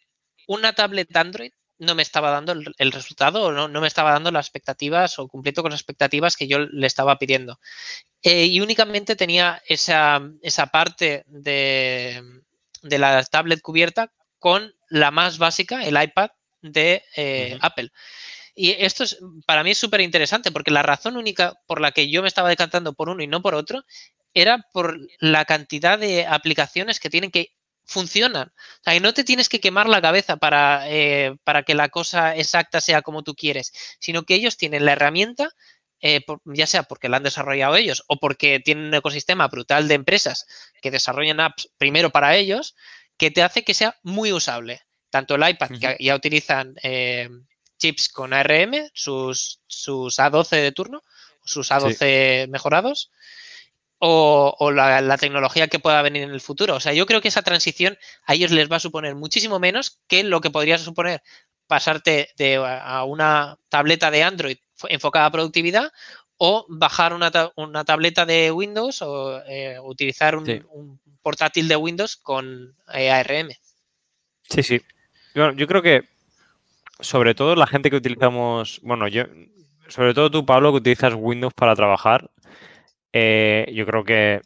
una 0.48 0.74
tablet 0.74 1.14
Android 1.16 1.52
no 1.80 1.96
me 1.96 2.04
estaba 2.04 2.30
dando 2.30 2.52
el, 2.52 2.92
resultado 2.92 3.52
no, 3.52 3.68
no, 3.68 3.82
me 3.82 3.88
estaba 3.88 4.12
dando 4.12 4.32
las 4.32 4.46
expectativas 4.46 5.18
o 5.18 5.28
cumpliendo 5.28 5.62
con 5.62 5.72
las 5.72 5.80
expectativas 5.80 6.36
que 6.36 6.48
yo 6.48 6.60
le 6.60 6.88
estaba 6.88 7.18
pidiendo. 7.18 7.60
Eh, 8.22 8.46
y 8.46 8.60
únicamente 8.62 9.16
tenía 9.16 9.62
esa, 9.66 10.22
esa 10.42 10.68
parte 10.68 11.24
de, 11.28 12.22
de, 12.82 13.00
la 13.00 13.24
tablet 13.24 13.62
cubierta 13.62 14.12
con 14.40 14.74
la 14.90 15.12
más 15.12 15.38
básica, 15.38 15.84
el 15.84 16.02
iPad 16.02 16.32
de 16.62 17.04
eh, 17.16 17.58
Apple. 17.62 17.92
Y 18.62 18.72
esto 18.72 19.06
es, 19.06 19.18
para 19.46 19.64
mí 19.64 19.72
es 19.72 19.78
súper 19.78 20.02
interesante 20.02 20.52
porque 20.52 20.70
la 20.70 20.84
razón 20.84 21.16
única 21.16 21.54
por 21.66 21.80
la 21.80 21.94
que 21.94 22.10
yo 22.10 22.22
me 22.22 22.28
estaba 22.28 22.50
decantando 22.50 22.92
por 22.92 23.08
uno 23.08 23.24
y 23.24 23.28
no 23.28 23.42
por 23.42 23.56
otro 23.56 23.86
era 24.34 24.66
por 24.74 25.00
la 25.22 25.46
cantidad 25.46 25.98
de 25.98 26.26
aplicaciones 26.26 27.00
que 27.00 27.10
tienen 27.10 27.32
que 27.32 27.54
funcionan. 27.86 28.50
O 28.50 28.84
sea, 28.84 28.94
que 28.96 29.00
no 29.00 29.14
te 29.14 29.24
tienes 29.24 29.48
que 29.48 29.62
quemar 29.62 29.88
la 29.88 30.02
cabeza 30.02 30.36
para, 30.36 30.90
eh, 30.90 31.38
para 31.46 31.64
que 31.64 31.74
la 31.74 31.88
cosa 31.88 32.36
exacta 32.36 32.82
sea 32.82 33.02
como 33.02 33.24
tú 33.24 33.34
quieres, 33.34 33.72
sino 33.98 34.24
que 34.24 34.36
ellos 34.36 34.58
tienen 34.58 34.84
la 34.84 34.92
herramienta, 34.92 35.52
eh, 36.02 36.26
ya 36.44 36.68
sea 36.68 36.84
porque 36.84 37.08
la 37.08 37.16
han 37.16 37.24
desarrollado 37.24 37.78
ellos 37.78 38.04
o 38.08 38.20
porque 38.20 38.60
tienen 38.60 38.88
un 38.88 38.94
ecosistema 38.94 39.48
brutal 39.48 39.88
de 39.88 39.94
empresas 39.94 40.48
que 40.82 40.92
desarrollan 40.92 41.40
apps 41.40 41.70
primero 41.78 42.10
para 42.10 42.36
ellos, 42.36 42.76
que 43.16 43.32
te 43.32 43.42
hace 43.42 43.64
que 43.64 43.74
sea 43.74 43.96
muy 44.04 44.34
usable. 44.34 44.82
Tanto 45.10 45.36
el 45.36 45.50
iPad, 45.50 45.70
que 45.80 45.96
ya 46.04 46.14
utilizan 46.14 46.76
eh, 46.84 47.30
chips 47.80 48.10
con 48.10 48.34
ARM, 48.34 48.74
sus, 48.94 49.62
sus 49.68 50.20
A12 50.20 50.62
de 50.62 50.72
turno, 50.72 51.04
sus 51.44 51.72
A12 51.72 52.48
mejorados, 52.50 53.12
o, 54.00 54.72
la, 54.72 55.18
tecnología 55.18 55.68
que 55.68 55.80
pueda 55.80 56.02
venir 56.02 56.24
en 56.24 56.32
el 56.32 56.42
futuro. 56.42 56.76
O 56.76 56.80
sea, 56.80 56.94
yo 56.94 57.06
creo 57.06 57.22
que 57.22 57.28
esa 57.28 57.42
transición 57.42 57.98
a 58.26 58.34
ellos 58.34 58.52
les 58.52 58.72
va 58.72 58.78
a 58.78 58.82
suponer 58.82 59.16
muchísimo 59.16 59.60
menos 59.60 60.00
que 60.08 60.24
lo 60.24 60.42
que 60.42 60.52
podría 60.52 60.78
suponer 60.78 61.22
pasarte 61.68 62.30
de, 62.38 62.56
a 62.56 63.04
una 63.04 63.58
tableta 63.70 64.10
de 64.10 64.24
Android 64.24 64.58
enfocada 64.88 65.26
a 65.26 65.32
productividad 65.32 65.92
o 66.38 66.66
bajar 66.70 67.14
una, 67.14 67.32
tableta 67.84 68.26
de 68.26 68.52
Windows 68.52 69.02
o 69.02 69.42
eh, 69.46 69.78
utilizar 69.82 70.36
un, 70.38 71.00
portátil 71.22 71.68
de 71.68 71.76
Windows 71.76 72.16
con 72.16 72.76
eh, 72.94 73.12
ARM. 73.12 73.50
Sí, 74.50 74.64
sí. 74.64 74.82
yo 75.36 75.68
creo 75.68 75.82
que 75.82 76.08
sobre 77.00 77.36
todo 77.36 77.56
la 77.56 77.68
gente 77.68 77.90
que 77.90 77.96
utilizamos, 77.96 78.82
bueno, 78.84 79.08
yo, 79.08 79.24
sobre 79.88 80.14
todo 80.14 80.30
tú, 80.30 80.46
Pablo, 80.46 80.72
que 80.72 80.78
utilizas 80.78 81.14
Windows 81.16 81.54
para 81.54 81.76
trabajar, 81.76 82.30
eh, 83.14 83.72
yo 83.74 83.86
creo 83.86 84.04
que 84.04 84.42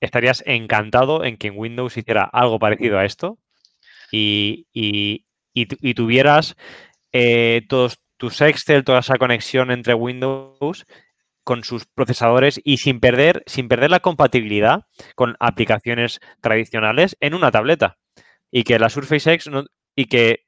estarías 0.00 0.42
encantado 0.46 1.24
en 1.24 1.36
que 1.36 1.48
en 1.48 1.54
Windows 1.56 1.96
hiciera 1.96 2.24
algo 2.24 2.58
parecido 2.58 2.98
a 2.98 3.04
esto 3.04 3.38
y, 4.10 4.66
tuvieras 5.94 6.56
eh, 7.12 7.62
todos 7.68 8.00
tus 8.16 8.40
Excel, 8.40 8.84
toda 8.84 9.00
esa 9.00 9.16
conexión 9.16 9.70
entre 9.70 9.94
Windows 9.94 10.84
con 11.44 11.64
sus 11.64 11.86
procesadores 11.86 12.60
y 12.62 12.76
sin 12.78 13.00
perder, 13.00 13.42
sin 13.46 13.68
perder 13.68 13.90
la 13.90 14.00
compatibilidad 14.00 14.86
con 15.14 15.36
aplicaciones 15.40 16.20
tradicionales 16.40 17.16
en 17.20 17.34
una 17.34 17.50
tableta. 17.50 17.98
Y 18.50 18.64
que 18.64 18.78
la 18.78 18.90
Surface 18.90 19.32
X 19.32 19.50
y 19.96 20.06
que 20.06 20.44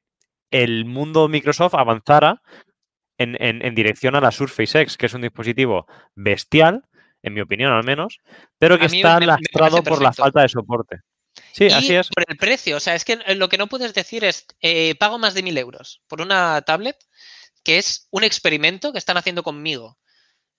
el 0.51 0.85
mundo 0.85 1.27
Microsoft 1.27 1.75
avanzara 1.75 2.41
en, 3.17 3.37
en, 3.39 3.75
dirección 3.75 4.15
a 4.15 4.21
la 4.21 4.31
Surface 4.31 4.81
X, 4.81 4.97
que 4.97 5.05
es 5.05 5.13
un 5.13 5.21
dispositivo 5.21 5.87
bestial, 6.15 6.83
en 7.21 7.33
mi 7.33 7.41
opinión 7.41 7.71
al 7.71 7.83
menos, 7.83 8.19
pero 8.59 8.77
que 8.77 8.85
está 8.85 9.19
lastrado 9.19 9.83
por 9.83 10.01
la 10.01 10.13
falta 10.13 10.41
de 10.41 10.49
soporte. 10.49 10.97
Sí, 11.51 11.67
así 11.67 11.95
es. 11.95 12.09
Por 12.09 12.25
el 12.27 12.37
precio, 12.37 12.77
o 12.77 12.79
sea, 12.79 12.95
es 12.95 13.05
que 13.05 13.17
lo 13.35 13.49
que 13.49 13.57
no 13.57 13.67
puedes 13.67 13.93
decir 13.93 14.23
es, 14.23 14.45
eh, 14.61 14.95
pago 14.95 15.17
más 15.17 15.33
de 15.33 15.43
mil 15.43 15.57
euros 15.57 16.01
por 16.07 16.21
una 16.21 16.61
tablet 16.61 16.97
que 17.63 17.77
es 17.77 18.07
un 18.11 18.23
experimento 18.23 18.91
que 18.91 18.99
están 18.99 19.17
haciendo 19.17 19.43
conmigo. 19.43 19.97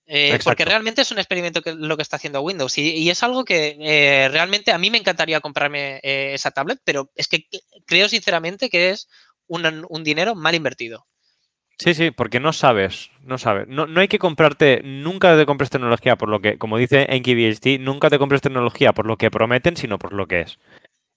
Eh, 0.09 0.39
porque 0.43 0.63
realmente 0.63 1.01
es 1.01 1.11
un 1.11 1.19
experimento 1.19 1.61
que 1.61 1.73
lo 1.73 1.97
que 1.97 2.01
está 2.01 2.15
haciendo 2.15 2.39
Windows 2.39 2.77
y, 2.77 3.09
es 3.09 3.23
algo 3.23 3.43
que 3.43 3.77
eh, 3.77 4.29
realmente 4.29 4.71
a 4.71 4.77
mí 4.77 4.89
me 4.89 4.97
encantaría 4.97 5.41
comprarme 5.41 5.99
esa 6.01 6.51
tablet, 6.51 6.79
pero 6.85 7.11
es 7.15 7.27
que 7.27 7.47
creo 7.85 8.07
sinceramente 8.07 8.69
que 8.69 8.91
es 8.91 9.09
un 9.47 10.03
dinero 10.03 10.35
mal 10.35 10.55
invertido. 10.55 11.05
Sí, 11.79 11.93
sí, 11.93 12.09
porque 12.09 12.39
no 12.39 12.53
sabes, 12.53 13.11
no 13.21 13.37
sabes. 13.37 13.67
No, 13.67 13.85
no 13.85 14.01
hay 14.01 14.07
que 14.07 14.17
comprarte, 14.17 14.81
nunca 14.83 15.37
te 15.37 15.45
compres 15.45 15.69
tecnología 15.69 16.15
por 16.15 16.27
lo 16.27 16.41
que, 16.41 16.57
como 16.57 16.77
dice 16.77 17.05
Enki 17.09 17.35
BHD, 17.35 17.79
nunca 17.79 18.09
te 18.09 18.17
compres 18.17 18.41
tecnología 18.41 18.93
por 18.93 19.05
lo 19.05 19.17
que 19.17 19.29
prometen, 19.29 19.77
sino 19.77 19.99
por 19.99 20.13
lo 20.13 20.27
que 20.27 20.41
es. 20.41 20.59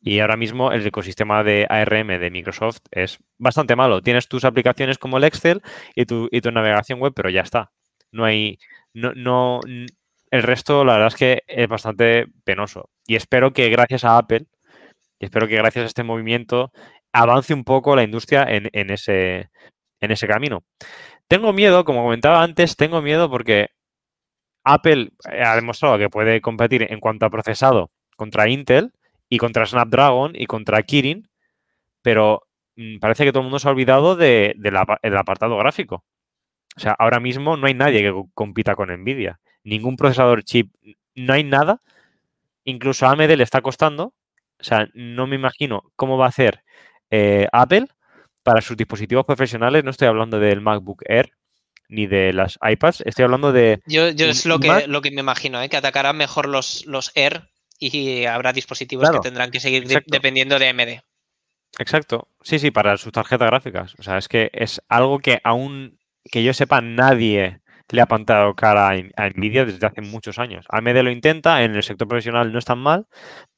Y 0.03 0.21
ahora 0.21 0.37
mismo 0.37 0.73
el 0.73 0.87
ecosistema 0.87 1.43
de 1.45 1.67
ARM 1.69 2.09
de 2.21 2.31
Microsoft 2.31 2.81
es 2.91 3.19
bastante 3.39 3.75
malo. 3.75 4.03
Tienes 4.03 4.29
tus 4.29 4.45
aplicaciones 4.45 4.99
como 4.99 5.17
el 5.17 5.25
Excel 5.25 5.63
y 5.95 6.05
tu, 6.07 6.29
y 6.31 6.41
tu 6.43 6.51
navegación 6.51 7.01
web, 7.01 7.13
pero 7.15 7.31
ya 7.31 7.43
está. 7.43 7.71
No 8.13 8.25
hay, 8.25 8.59
no, 8.93 9.13
no, 9.15 9.61
el 10.31 10.43
resto 10.43 10.85
la 10.85 10.95
verdad 10.95 11.09
es 11.09 11.17
que 11.17 11.43
es 11.47 11.69
bastante 11.69 12.27
penoso. 12.45 12.91
Y 13.07 13.17
espero 13.17 13.53
que 13.53 13.69
gracias 13.71 14.05
a 14.05 14.19
Apple, 14.19 14.47
y 15.19 15.25
espero 15.27 15.49
que 15.49 15.57
gracias 15.57 15.85
a 15.85 15.87
este 15.87 16.03
movimiento 16.03 16.73
avance 17.13 17.55
un 17.55 17.65
poco 17.65 17.97
la 17.97 18.03
industria 18.03 18.47
en, 18.49 18.91
ese, 18.91 19.49
camino. 20.29 20.65
Tengo 21.29 21.53
miedo, 21.53 21.85
como 21.85 22.03
comentaba 22.03 22.43
antes, 22.43 22.77
tengo 22.77 23.03
miedo 23.03 23.31
porque 23.31 23.69
Apple 24.65 25.11
ha 25.25 25.55
demostrado 25.57 25.99
que 25.99 26.11
puede 26.11 26.41
competir 26.41 26.87
en 26.91 27.01
cuanto 27.01 27.27
a 27.27 27.31
procesado 27.31 27.91
contra 28.17 28.49
Intel 28.49 28.93
y 29.29 29.39
contra 29.39 29.67
Snapdragon 29.67 30.33
y 30.35 30.47
contra 30.47 30.83
Kirin, 30.83 31.29
pero 32.03 32.43
mm, 32.77 32.99
parece 32.99 33.25
que 33.25 33.33
todo 33.33 33.41
el 33.41 33.45
mundo 33.45 33.59
se 33.59 33.69
ha 33.69 33.73
olvidado 33.73 34.17
del 34.17 34.77
apartado 34.77 35.57
gráfico. 35.57 36.05
O 36.77 36.81
sea, 36.81 36.93
ahora 36.99 37.21
mismo 37.21 37.57
no 37.57 37.67
hay 37.67 37.75
nadie 37.75 38.01
que 38.01 38.15
compita 38.35 38.75
con 38.75 38.91
Nvidia. 38.91 39.41
Ningún 39.65 39.97
procesador 39.97 40.45
chip, 40.45 40.73
no 41.15 41.33
hay 41.33 41.45
nada. 41.45 41.83
Incluso 42.65 43.07
a 43.07 43.11
AMD 43.11 43.37
le 43.37 43.43
está 43.43 43.61
costando. 43.61 44.15
O 44.61 44.65
sea, 44.65 44.89
no 44.95 45.27
me 45.27 45.37
imagino 45.37 45.83
cómo 45.97 46.17
va 46.19 46.27
a 46.27 46.29
hacer 46.29 46.63
eh, 47.11 47.47
Apple 47.53 47.87
para 48.43 48.61
sus 48.61 48.77
dispositivos 48.77 49.25
profesionales, 49.25 49.85
no 49.85 49.91
estoy 49.91 50.09
hablando 50.09 50.39
del 50.39 50.61
MacBook 50.61 51.03
Air 51.07 51.33
ni 51.89 52.07
de 52.07 52.33
las 52.33 52.59
iPads, 52.63 53.03
estoy 53.05 53.25
hablando 53.25 53.53
de... 53.53 53.81
Yo, 53.87 54.07
es 54.07 54.47
lo 54.47 54.61
que, 54.61 54.87
lo 54.87 55.03
que 55.03 55.11
me 55.11 55.21
imagino, 55.21 55.61
¿eh? 55.61 55.69
que 55.69 55.77
atacarán 55.77 56.17
mejor 56.17 56.49
los, 56.49 56.87
los 56.87 57.11
Air 57.17 57.49
y 57.81 58.27
habrá 58.27 58.53
dispositivos 58.53 59.11
que 59.11 59.19
tendrán 59.19 59.51
que 59.51 59.59
seguir 59.59 59.87
dependiendo 60.07 60.59
de 60.59 60.69
AMD. 60.69 61.01
Exacto. 61.79 62.29
Sí, 62.43 62.59
sí, 62.59 62.71
para 62.71 62.97
sus 62.97 63.13
tarjetas 63.13 63.49
gráficas. 63.49 63.95
O 63.99 64.03
sea, 64.03 64.19
es 64.19 64.29
que 64.29 64.51
es 64.53 64.83
algo 64.89 65.19
que 65.19 65.41
aún 65.45 65.99
que 66.31 66.45
yo 66.45 66.53
sepa 66.53 66.81
nadie 66.81 67.61
le 67.91 68.01
ha 68.01 68.07
pantado 68.07 68.55
cara 68.55 68.91
a, 68.91 69.29
Nvidia 69.31 69.65
desde 69.65 69.87
hace 69.87 70.01
muchos 70.03 70.39
años. 70.39 70.67
AMD 70.69 71.03
lo 71.03 71.11
intenta, 71.11 71.63
en 71.65 71.75
el 71.75 71.83
sector 71.83 72.09
profesional 72.09 72.53
no 72.53 72.59
es 72.59 72.65
tan 72.65 72.79
mal, 72.79 73.07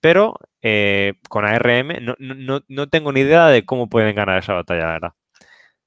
pero 0.00 0.36
eh, 0.62 1.14
con 1.28 1.44
ARM 1.44 1.88
no, 2.18 2.88
tengo 2.88 3.12
ni 3.12 3.20
idea 3.20 3.48
de 3.48 3.64
cómo 3.64 3.88
pueden 3.88 4.14
ganar 4.14 4.38
esa 4.38 4.54
batalla, 4.54 4.86
la 4.86 4.92
verdad. 4.92 5.12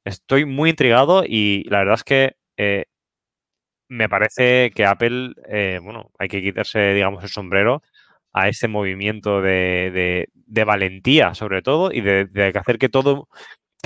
Estoy 0.05 0.45
muy 0.45 0.69
intrigado 0.71 1.23
y 1.27 1.63
la 1.69 1.79
verdad 1.79 1.95
es 1.95 2.03
que 2.03 2.35
eh, 2.57 2.85
me 3.89 4.09
parece 4.09 4.71
que 4.71 4.85
Apple, 4.85 5.33
eh, 5.47 5.79
bueno, 5.83 6.11
hay 6.19 6.27
que 6.27 6.41
quitarse, 6.41 6.93
digamos, 6.93 7.23
el 7.23 7.29
sombrero 7.29 7.83
a 8.33 8.49
ese 8.49 8.67
movimiento 8.67 9.41
de, 9.41 10.27
valentía, 10.65 11.33
sobre 11.35 11.61
todo, 11.61 11.91
y 11.91 12.01
de, 12.01 12.25
de, 12.25 12.47
hacer 12.55 12.77
que 12.77 12.89
todo 12.89 13.29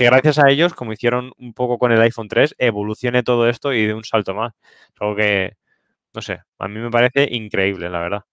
que 0.00 0.06
gracias 0.06 0.38
a 0.38 0.48
ellos, 0.48 0.72
como 0.72 0.94
hicieron 0.94 1.32
un 1.36 1.52
poco 1.52 1.78
con 1.78 1.92
el 1.92 2.00
iPhone 2.00 2.28
3, 2.28 2.54
evolucione 2.58 3.22
todo 3.22 3.48
esto 3.48 3.74
y 3.74 3.86
de 3.86 3.92
un 3.92 4.04
salto 4.04 4.34
más. 4.34 4.54
Algo 4.98 5.14
que, 5.14 5.52
no 6.14 6.22
sé, 6.22 6.40
a 6.58 6.68
mí 6.68 6.80
me 6.80 6.90
parece 6.90 7.28
increíble, 7.30 7.90
la 7.90 8.00
verdad. 8.00 8.24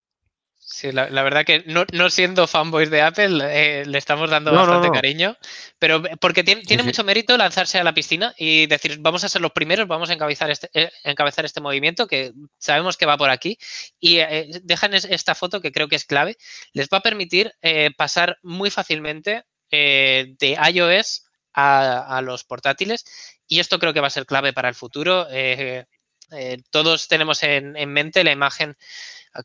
Sí, 0.60 0.92
la, 0.92 1.08
verdad 1.24 1.46
que 1.46 1.64
no, 1.66 2.10
siendo 2.10 2.46
fanboys 2.48 2.90
de 2.90 3.02
Apple, 3.02 3.40
eh, 3.42 3.86
le 3.86 3.98
estamos 3.98 4.30
dando 4.30 4.52
bastante 4.52 4.92
cariño, 4.92 5.38
pero 5.80 6.04
porque 6.20 6.44
tiene, 6.44 6.84
mucho 6.84 7.04
mérito 7.06 7.38
lanzarse 7.38 7.80
a 7.80 7.84
la 7.84 7.94
piscina 7.94 8.34
y 8.38 8.68
decir, 8.68 8.98
vamos 9.00 9.24
a 9.24 9.30
ser 9.30 9.42
los 9.42 9.52
primeros, 9.52 9.88
vamos 9.88 10.10
a 10.10 10.14
encabezar 10.14 10.52
este, 10.52 10.70
eh, 10.74 10.92
encabezar 11.04 11.46
este 11.46 11.62
movimiento 11.62 12.06
que 12.08 12.34
sabemos 12.58 12.98
que 12.98 13.06
va 13.06 13.18
por 13.18 13.30
aquí 13.30 13.58
y 14.00 14.18
eh, 14.20 14.50
dejan 14.64 14.94
esta 14.94 15.36
foto 15.36 15.62
que 15.62 15.72
creo 15.72 15.88
que 15.88 15.96
es 15.96 16.06
clave, 16.06 16.38
les 16.74 16.90
va 16.90 16.98
a 16.98 17.02
permitir 17.02 17.54
pasar 17.98 18.38
muy 18.42 18.70
fácilmente 18.70 19.44
de 19.72 20.58
iOS 20.74 21.27
a, 21.58 22.22
los 22.22 22.44
portátiles 22.44 23.06
y 23.48 23.60
esto 23.60 23.80
creo 23.80 23.94
que 23.94 24.00
va 24.00 24.08
a 24.08 24.12
ser 24.12 24.26
clave 24.26 24.54
para 24.54 24.70
el 24.70 24.76
futuro. 24.76 25.28
Eh, 25.32 25.86
eh, 26.32 26.58
todos 26.70 27.08
tenemos 27.08 27.42
en, 27.44 27.74
mente 27.92 28.24
la 28.24 28.32
imagen 28.32 28.78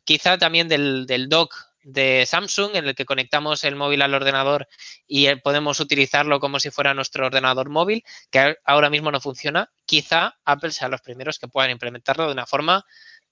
quizá 0.03 0.37
también 0.37 0.67
del, 0.67 1.27
dock 1.27 1.55
de 1.81 2.25
Samsung 2.25 2.75
en 2.75 2.85
el 2.85 2.95
que 2.95 3.05
conectamos 3.05 3.63
el 3.63 3.75
móvil 3.75 4.01
al 4.03 4.13
ordenador 4.13 4.67
y 5.07 5.25
eh, 5.25 5.37
podemos 5.37 5.79
utilizarlo 5.79 6.39
como 6.39 6.59
si 6.59 6.69
fuera 6.69 6.93
nuestro 6.93 7.25
ordenador 7.25 7.69
móvil, 7.69 8.03
que 8.29 8.57
ahora 8.63 8.89
mismo 8.89 9.11
no 9.11 9.19
funciona. 9.19 9.71
Quizá 9.85 10.37
Apple 10.45 10.71
sea 10.71 10.89
los 10.89 11.01
primeros 11.01 11.39
que 11.39 11.47
puedan 11.47 11.71
implementarlo 11.71 12.27
de 12.27 12.33
una 12.33 12.45
forma 12.45 12.85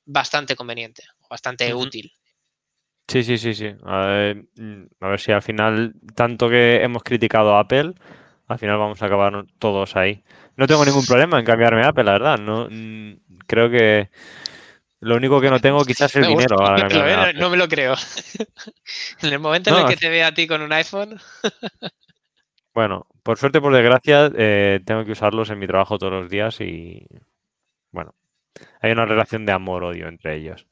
bastante 0.06 0.56
conveniente, 0.56 1.04
bastante 1.30 1.74
útil. 1.74 2.12
Sí, 3.08 3.24
sí, 3.24 3.38
sí, 3.38 3.54
sí. 3.54 3.74
A 3.84 4.06
ver, 4.06 4.46
mm, 4.56 4.84
a 5.02 5.08
ver, 5.10 5.20
si 5.20 5.32
al 5.32 5.42
final, 5.42 5.94
tanto 6.16 6.50
que 6.50 6.82
hemos 6.82 7.04
criticado 7.04 7.56
a 7.56 7.60
Apple, 7.60 7.94
al 8.52 8.60
final 8.60 8.78
vamos 8.78 9.02
a 9.02 9.06
acabar 9.06 9.46
todos 9.60 9.96
ahí. 9.96 10.24
No 10.56 10.68
tengo 10.68 10.86
ningún 10.86 11.06
problema 11.06 11.40
en 11.40 11.46
cambiarme 11.46 11.84
a 11.84 11.90
Apple, 11.90 12.04
la 12.04 12.12
verdad. 12.14 12.38
No, 12.38 12.68
creo 13.48 13.70
que 13.70 14.10
lo 15.00 15.16
único 15.16 15.42
que 15.42 15.50
no 15.50 15.60
tengo 15.60 15.84
quizás 15.84 16.16
es 16.16 16.24
el 16.24 16.30
dinero. 16.30 16.58
no 17.36 17.50
me 17.50 17.58
lo 17.58 17.68
creo. 17.68 17.96
en 19.22 19.34
el 19.34 19.40
momento 19.40 19.72
en 19.72 19.84
el 19.84 19.88
que 19.88 19.98
te 19.98 20.10
vea 20.10 20.28
a 20.28 20.34
ti 20.34 20.48
con 20.48 20.62
un 20.62 20.72
iPhone. 20.74 21.20
bueno, 22.74 23.08
por 23.24 23.38
suerte, 23.38 23.62
por 23.62 23.74
desgracia, 23.74 24.32
eh, 24.36 24.80
tengo 24.86 25.06
que 25.06 25.14
usarlos 25.14 25.50
en 25.50 25.60
mi 25.60 25.68
trabajo 25.68 25.98
todos 25.98 26.14
los 26.14 26.30
días 26.30 26.62
y 26.62 27.08
bueno, 27.92 28.14
hay 28.82 28.92
una 28.92 29.06
relación 29.06 29.46
de 29.46 29.54
amor-odio 29.54 30.08
entre 30.08 30.36
ellos. 30.36 30.68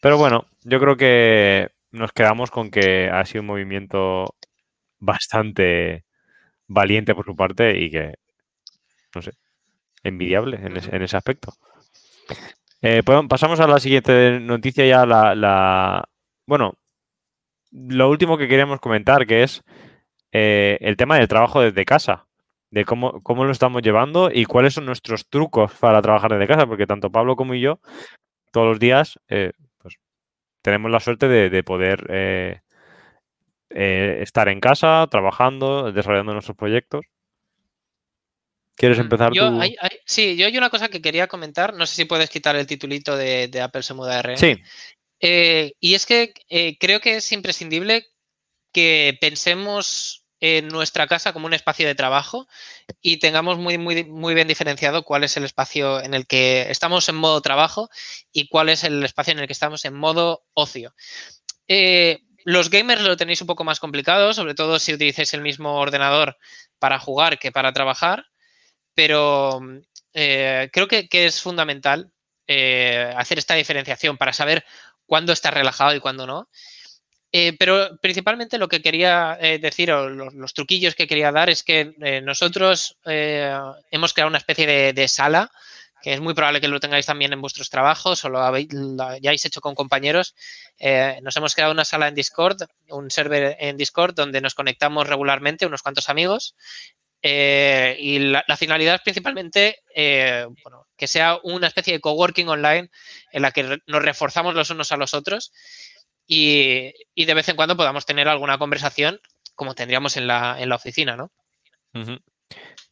Pero 0.00 0.18
bueno, 0.18 0.46
yo 0.62 0.78
creo 0.78 0.96
que 0.96 1.70
nos 1.90 2.12
quedamos 2.12 2.50
con 2.50 2.70
que 2.70 3.08
ha 3.10 3.24
sido 3.24 3.42
un 3.42 3.48
movimiento 3.48 4.36
bastante 4.98 6.04
valiente 6.72 7.14
por 7.14 7.24
su 7.24 7.36
parte 7.36 7.78
y 7.78 7.90
que, 7.90 8.14
no 9.14 9.22
sé, 9.22 9.32
envidiable 10.02 10.58
en, 10.62 10.76
ese, 10.76 11.16
aspecto. 11.16 11.52
Eh, 12.80 13.02
pues, 13.04 13.20
pasamos 13.28 13.60
a 13.60 13.66
la 13.66 13.78
siguiente 13.78 14.40
noticia 14.40 14.84
ya, 14.86 15.06
la, 15.06 16.04
Bueno, 16.46 16.74
lo 17.70 18.10
último 18.10 18.36
que 18.36 18.48
queríamos 18.48 18.80
comentar, 18.80 19.26
que 19.26 19.42
es 19.42 19.62
eh, 20.32 20.78
el 20.80 20.96
tema 20.96 21.16
del 21.16 21.28
trabajo 21.28 21.60
desde 21.60 21.84
casa, 21.84 22.26
de 22.70 22.84
cómo, 22.84 23.22
cómo 23.22 23.44
lo 23.44 23.52
estamos 23.52 23.82
llevando 23.82 24.30
y 24.32 24.46
cuáles 24.46 24.74
son 24.74 24.86
nuestros 24.86 25.28
trucos 25.28 25.72
para 25.74 26.02
trabajar 26.02 26.32
desde 26.32 26.48
casa, 26.48 26.66
porque 26.66 26.86
tanto 26.86 27.12
Pablo 27.12 27.36
como 27.36 27.54
yo, 27.54 27.80
todos 28.50 28.66
los 28.68 28.78
días, 28.78 29.18
eh, 29.28 29.52
pues 29.78 29.96
tenemos 30.62 30.90
la 30.90 31.00
suerte 31.00 31.28
de, 31.28 31.62
poder 31.62 32.61
eh, 33.74 34.18
estar 34.22 34.48
en 34.48 34.60
casa, 34.60 35.06
trabajando, 35.10 35.92
desarrollando 35.92 36.32
nuestros 36.32 36.56
proyectos. 36.56 37.04
¿Quieres 38.76 38.98
mm, 38.98 39.02
empezar 39.02 39.32
tú? 39.32 39.60
sí, 40.04 40.36
yo 40.36 40.46
hay 40.46 40.56
una 40.56 40.70
cosa 40.70 40.88
que 40.88 41.02
quería 41.02 41.26
comentar. 41.26 41.74
No 41.74 41.86
sé 41.86 41.96
si 41.96 42.04
puedes 42.04 42.30
quitar 42.30 42.56
el 42.56 42.66
titulito 42.66 43.16
de, 43.16 43.50
Apple 43.62 43.82
se 43.82 43.94
muda 43.94 44.18
R. 44.20 44.36
Sí. 44.36 44.58
Eh, 45.20 45.72
y 45.78 45.94
es 45.94 46.06
que 46.06 46.34
eh, 46.48 46.76
creo 46.78 47.00
que 47.00 47.16
es 47.16 47.32
imprescindible 47.32 48.06
que 48.72 49.16
pensemos 49.20 50.24
en 50.40 50.66
nuestra 50.68 51.06
casa 51.06 51.32
como 51.32 51.46
un 51.46 51.54
espacio 51.54 51.86
de 51.86 51.94
trabajo 51.94 52.48
y 53.00 53.18
tengamos 53.18 53.58
muy, 53.58 53.78
muy, 53.78 54.02
muy 54.04 54.34
bien 54.34 54.48
diferenciado 54.48 55.04
cuál 55.04 55.22
es 55.22 55.36
el 55.36 55.44
espacio 55.44 56.02
en 56.02 56.14
el 56.14 56.26
que 56.26 56.68
estamos 56.68 57.08
en 57.08 57.14
modo 57.14 57.40
trabajo 57.40 57.88
y 58.32 58.48
cuál 58.48 58.68
es 58.68 58.82
el 58.82 59.04
espacio 59.04 59.32
en 59.32 59.38
el 59.38 59.46
que 59.46 59.52
estamos 59.52 59.84
en 59.84 59.94
modo 59.94 60.42
ocio. 60.54 60.94
Los 62.44 62.70
gamers 62.70 63.02
lo 63.02 63.16
tenéis 63.16 63.40
un 63.40 63.46
poco 63.46 63.64
más 63.64 63.80
complicado, 63.80 64.34
sobre 64.34 64.54
todo 64.54 64.78
si 64.78 64.92
utilizáis 64.92 65.32
el 65.34 65.42
mismo 65.42 65.74
ordenador 65.78 66.36
para 66.78 66.98
jugar 66.98 67.38
que 67.38 67.52
para 67.52 67.72
trabajar, 67.72 68.26
pero 68.94 69.60
eh, 70.12 70.68
creo 70.72 70.88
que, 70.88 71.08
es 71.10 71.40
fundamental 71.40 72.12
eh, 72.46 73.12
hacer 73.16 73.38
esta 73.38 73.54
diferenciación 73.54 74.16
para 74.16 74.32
saber 74.32 74.64
cuándo 75.06 75.32
está 75.32 75.50
relajado 75.50 75.94
y 75.94 76.00
cuándo 76.00 76.26
no. 76.26 76.48
Eh, 77.34 77.56
pero 77.58 77.96
principalmente 78.02 78.58
lo 78.58 78.68
que 78.68 78.82
quería 78.82 79.38
decir, 79.40 79.90
o 79.90 80.10
los, 80.10 80.52
truquillos 80.52 80.94
que 80.94 81.06
quería 81.06 81.32
dar, 81.32 81.48
es 81.48 81.62
que 81.62 81.94
nosotros 82.22 82.98
hemos 83.06 84.12
creado 84.12 84.28
una 84.28 84.38
especie 84.38 84.92
de 84.92 85.08
sala 85.08 85.50
que 86.02 86.12
es 86.12 86.20
muy 86.20 86.34
probable 86.34 86.60
que 86.60 86.68
lo 86.68 86.80
tengáis 86.80 87.06
también 87.06 87.32
en 87.32 87.40
vuestros 87.40 87.70
trabajos 87.70 88.24
o 88.24 88.28
lo, 88.28 88.40
habéis, 88.40 88.68
hayáis 88.98 89.44
hecho 89.44 89.60
con 89.60 89.74
compañeros. 89.74 90.34
Eh, 90.78 91.20
nos 91.22 91.36
hemos 91.36 91.54
creado 91.54 91.72
una 91.72 91.84
sala 91.84 92.08
en 92.08 92.14
Discord, 92.14 92.62
un 92.90 93.10
server 93.10 93.56
en 93.60 93.76
Discord 93.76 94.14
donde 94.14 94.40
nos 94.40 94.54
conectamos 94.54 95.08
regularmente, 95.08 95.64
unos 95.64 95.82
cuantos 95.82 96.08
amigos. 96.08 96.56
Eh, 97.24 97.96
y 98.00 98.18
la, 98.18 98.44
finalidad 98.56 98.96
es 98.96 99.00
principalmente 99.02 99.78
eh, 99.94 100.44
que 100.96 101.06
sea 101.06 101.38
una 101.44 101.68
especie 101.68 101.92
de 101.92 102.00
coworking 102.00 102.48
online 102.48 102.90
en 103.30 103.42
la 103.42 103.52
que 103.52 103.78
nos 103.86 104.02
reforzamos 104.02 104.56
los 104.56 104.70
unos 104.70 104.90
a 104.90 104.96
los 104.96 105.14
otros 105.14 105.52
y, 106.26 106.92
de 107.14 107.34
vez 107.34 107.48
en 107.48 107.54
cuando 107.54 107.76
podamos 107.76 108.06
tener 108.06 108.26
alguna 108.26 108.58
conversación 108.58 109.20
como 109.54 109.76
tendríamos 109.76 110.16
en 110.16 110.26
la, 110.26 110.56
en 110.58 110.68
la 110.68 110.74
oficina, 110.74 111.16
¿no? 111.16 111.30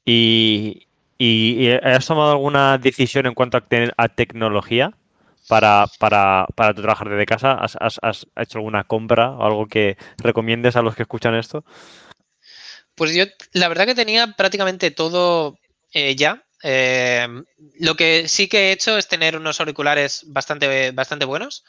Y, 0.05 0.87
¿Y, 1.23 1.69
has 1.71 2.07
tomado 2.07 2.31
alguna 2.31 2.79
decisión 2.79 3.27
en 3.27 3.35
cuanto 3.35 3.59
a, 3.59 4.09
tecnología 4.09 4.95
para, 5.49 5.85
para, 5.99 6.47
para, 6.55 6.73
tu 6.73 6.81
trabajar 6.81 7.11
desde 7.11 7.27
casa? 7.27 7.53
¿Has, 7.53 8.27
hecho 8.37 8.57
alguna 8.57 8.85
compra 8.85 9.33
o 9.33 9.45
algo 9.45 9.67
que 9.67 9.99
recomiendes 10.17 10.77
a 10.77 10.83
los 10.83 10.97
que 10.97 11.03
escuchan 11.03 11.35
esto? 11.35 11.63
Pues 12.95 13.15
yo, 13.15 13.25
la 13.53 13.69
verdad 13.69 13.85
que 13.85 13.95
tenía 13.95 14.29
prácticamente 14.29 14.91
todo 14.93 15.59
eh, 15.93 16.17
ya. 16.17 16.43
Eh, 16.63 17.29
lo 17.79 17.97
que 17.97 18.27
sí 18.27 18.49
que 18.49 18.69
he 18.69 18.73
hecho 18.73 18.97
es 18.97 19.07
tener 19.07 19.37
unos 19.37 19.61
auriculares 19.61 20.25
bastante, 20.27 20.91
bastante 20.93 21.27
buenos. 21.27 21.65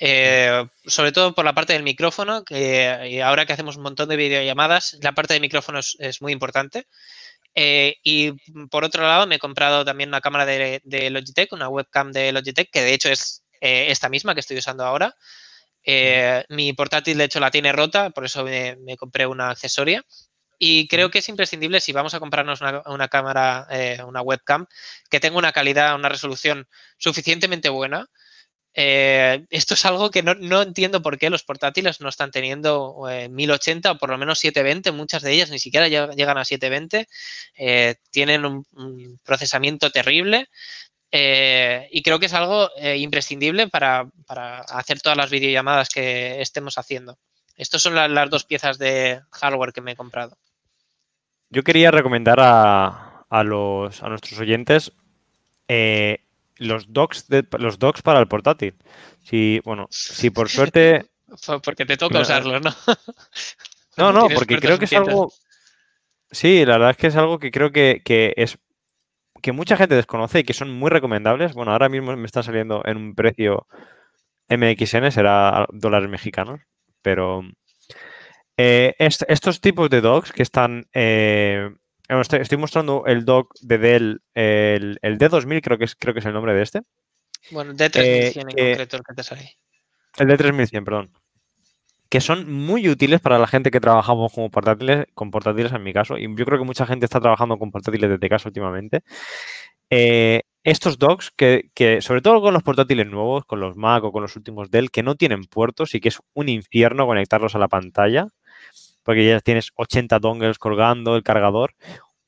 Eh, 0.00 0.64
sobre 0.86 1.12
todo 1.12 1.34
por 1.34 1.44
la 1.44 1.54
parte 1.54 1.72
del 1.72 1.82
micrófono, 1.82 2.44
que 2.44 3.20
ahora 3.22 3.44
que 3.44 3.52
hacemos 3.52 3.76
un 3.76 3.82
montón 3.82 4.08
de 4.08 4.16
videollamadas, 4.16 4.96
la 5.02 5.12
parte 5.12 5.34
del 5.34 5.42
micrófono 5.42 5.80
es, 5.80 6.22
muy 6.22 6.32
importante. 6.32 6.86
Eh, 7.60 7.96
y 8.04 8.30
por 8.68 8.84
otro 8.84 9.02
lado, 9.02 9.26
me 9.26 9.34
he 9.34 9.38
comprado 9.40 9.84
también 9.84 10.10
una 10.10 10.20
cámara 10.20 10.46
de, 10.46 11.10
Logitech, 11.10 11.52
una 11.52 11.68
webcam 11.68 12.12
de 12.12 12.30
Logitech, 12.30 12.70
que 12.70 12.82
de 12.82 12.94
hecho 12.94 13.08
es 13.08 13.42
eh, 13.60 13.86
esta 13.90 14.08
misma 14.08 14.32
que 14.34 14.40
estoy 14.40 14.58
usando 14.58 14.84
ahora. 14.84 15.16
mi 16.50 16.72
portátil, 16.74 17.18
de 17.18 17.24
hecho, 17.24 17.40
la 17.40 17.50
tiene 17.50 17.72
rota, 17.72 18.10
por 18.10 18.24
eso 18.24 18.44
me, 18.44 18.96
compré 18.96 19.26
una 19.26 19.50
accesoria. 19.50 20.04
Y 20.60 20.86
creo 20.88 21.10
que 21.10 21.18
es 21.18 21.28
imprescindible 21.28 21.80
si 21.80 21.92
vamos 21.92 22.14
a 22.14 22.20
comprarnos 22.20 22.60
una, 22.60 22.82
una 22.86 23.08
cámara, 23.08 23.66
una 24.06 24.22
webcam, 24.22 24.66
que 25.10 25.18
tenga 25.20 25.38
una 25.38 25.52
calidad, 25.52 25.96
una 25.96 26.08
resolución 26.08 26.68
suficientemente 26.98 27.70
buena 27.70 28.08
eh, 28.74 29.44
esto 29.50 29.74
es 29.74 29.84
algo 29.84 30.10
que 30.10 30.22
no, 30.22 30.62
entiendo 30.62 31.02
por 31.02 31.18
qué 31.18 31.30
los 31.30 31.42
portátiles 31.42 32.00
no 32.00 32.08
están 32.08 32.30
teniendo 32.30 33.02
1080 33.30 33.88
eh, 33.88 33.92
o 33.92 33.98
por 33.98 34.10
lo 34.10 34.18
menos 34.18 34.38
720. 34.38 34.92
Muchas 34.92 35.22
de 35.22 35.32
ellas 35.32 35.50
ni 35.50 35.58
siquiera 35.58 35.88
llegan 35.88 36.38
a 36.38 36.44
720. 36.44 37.08
Eh, 37.56 37.96
tienen 38.10 38.44
un, 38.44 39.18
procesamiento 39.24 39.90
terrible. 39.90 40.48
y 41.10 42.02
creo 42.02 42.18
que 42.18 42.26
es 42.26 42.34
algo 42.34 42.70
imprescindible 42.96 43.68
para, 43.68 44.06
hacer 44.68 45.00
todas 45.00 45.16
las 45.16 45.30
videollamadas 45.30 45.88
que 45.88 46.40
estemos 46.40 46.78
haciendo. 46.78 47.18
Estas 47.56 47.82
son 47.82 47.94
las 47.94 48.30
dos 48.30 48.44
piezas 48.44 48.78
de 48.78 49.20
hardware 49.32 49.72
que 49.72 49.80
me 49.80 49.92
he 49.92 49.96
comprado. 49.96 50.36
Yo 51.50 51.64
quería 51.64 51.90
recomendar 51.90 52.38
a, 52.40 53.42
los, 53.42 54.02
a 54.02 54.08
nuestros 54.08 54.38
oyentes 54.38 54.92
los 56.58 56.92
docks, 56.92 57.28
de, 57.28 57.46
los 57.58 57.78
docks 57.78 58.02
para 58.02 58.20
el 58.20 58.28
portátil. 58.28 58.74
Si, 59.22 59.60
bueno, 59.64 59.86
si 59.90 60.30
por 60.30 60.48
suerte. 60.48 61.06
porque 61.62 61.86
te 61.86 61.96
toca 61.96 62.20
usarlos, 62.20 62.62
¿no? 62.62 62.74
No, 63.96 64.12
no, 64.12 64.28
porque 64.28 64.58
creo 64.58 64.78
que 64.78 64.84
es 64.84 64.92
algo. 64.92 65.32
Sí, 66.30 66.64
la 66.64 66.74
verdad 66.74 66.90
es 66.90 66.96
que 66.96 67.06
es 67.06 67.16
algo 67.16 67.38
que 67.38 67.50
creo 67.50 67.72
que, 67.72 68.02
es 68.36 68.58
que 69.40 69.52
mucha 69.52 69.76
gente 69.76 69.94
desconoce 69.94 70.40
y 70.40 70.44
que 70.44 70.52
son 70.52 70.70
muy 70.70 70.90
recomendables. 70.90 71.54
Bueno, 71.54 71.72
ahora 71.72 71.88
mismo 71.88 72.14
me 72.16 72.26
está 72.26 72.42
saliendo 72.42 72.82
en 72.84 72.96
un 72.96 73.14
precio 73.14 73.66
MXN, 74.48 75.10
será 75.10 75.66
dólares 75.72 76.08
mexicanos, 76.08 76.60
pero 77.02 77.42
eh, 78.56 78.94
estos 78.98 79.60
tipos 79.60 79.88
de 79.88 80.00
docks 80.00 80.32
que 80.32 80.42
están 80.42 80.86
eh, 80.92 81.70
Estoy, 82.08 82.56
mostrando 82.56 83.04
el 83.06 83.26
dock 83.26 83.54
de 83.60 83.76
Dell, 83.76 84.22
el, 84.34 84.98
D2000 85.02 85.60
creo 85.60 85.76
que, 85.76 85.84
es, 85.84 85.94
creo 85.94 86.14
que 86.14 86.20
es 86.20 86.26
el 86.26 86.32
nombre 86.32 86.54
de 86.54 86.62
este. 86.62 86.80
Bueno, 87.50 87.74
D3100 87.74 87.96
eh, 87.96 88.32
en 88.34 88.42
concreto 88.44 88.96
el 88.96 89.02
que 89.02 89.14
te 89.14 89.22
sale. 89.22 89.56
El 90.16 90.28
D3100, 90.28 90.84
perdón. 90.84 91.12
Que 92.08 92.22
son 92.22 92.50
muy 92.50 92.88
útiles 92.88 93.20
para 93.20 93.38
la 93.38 93.46
gente 93.46 93.70
que 93.70 93.80
trabajamos 93.80 94.32
como 94.32 94.50
portátiles, 94.50 95.04
con 95.12 95.30
portátiles 95.30 95.70
en 95.72 95.82
mi 95.82 95.92
caso. 95.92 96.16
Y 96.16 96.34
yo 96.34 96.44
creo 96.46 96.58
que 96.58 96.64
mucha 96.64 96.86
gente 96.86 97.04
está 97.04 97.20
trabajando 97.20 97.58
con 97.58 97.70
portátiles 97.70 98.08
desde 98.08 98.28
casa 98.30 98.48
últimamente. 98.48 99.02
Eh, 99.90 100.44
estos 100.64 100.98
docks, 100.98 101.30
que, 101.30 101.70
que, 101.74 102.00
sobre 102.00 102.22
todo 102.22 102.40
con 102.40 102.54
los 102.54 102.62
portátiles 102.62 103.06
nuevos, 103.06 103.44
con 103.44 103.60
los 103.60 103.76
Mac 103.76 104.02
o 104.04 104.12
con 104.12 104.22
los 104.22 104.34
últimos 104.34 104.70
Dell, 104.70 104.90
que 104.90 105.02
no 105.02 105.14
tienen 105.14 105.44
puertos 105.44 105.94
y 105.94 106.00
que 106.00 106.08
es 106.08 106.20
un 106.32 106.48
infierno 106.48 107.06
conectarlos 107.06 107.54
a 107.54 107.58
la 107.58 107.68
pantalla 107.68 108.28
porque 109.08 109.24
ya 109.24 109.40
tienes 109.40 109.72
80 109.74 110.18
dongles 110.18 110.58
colgando, 110.58 111.16
el 111.16 111.22
cargador. 111.22 111.72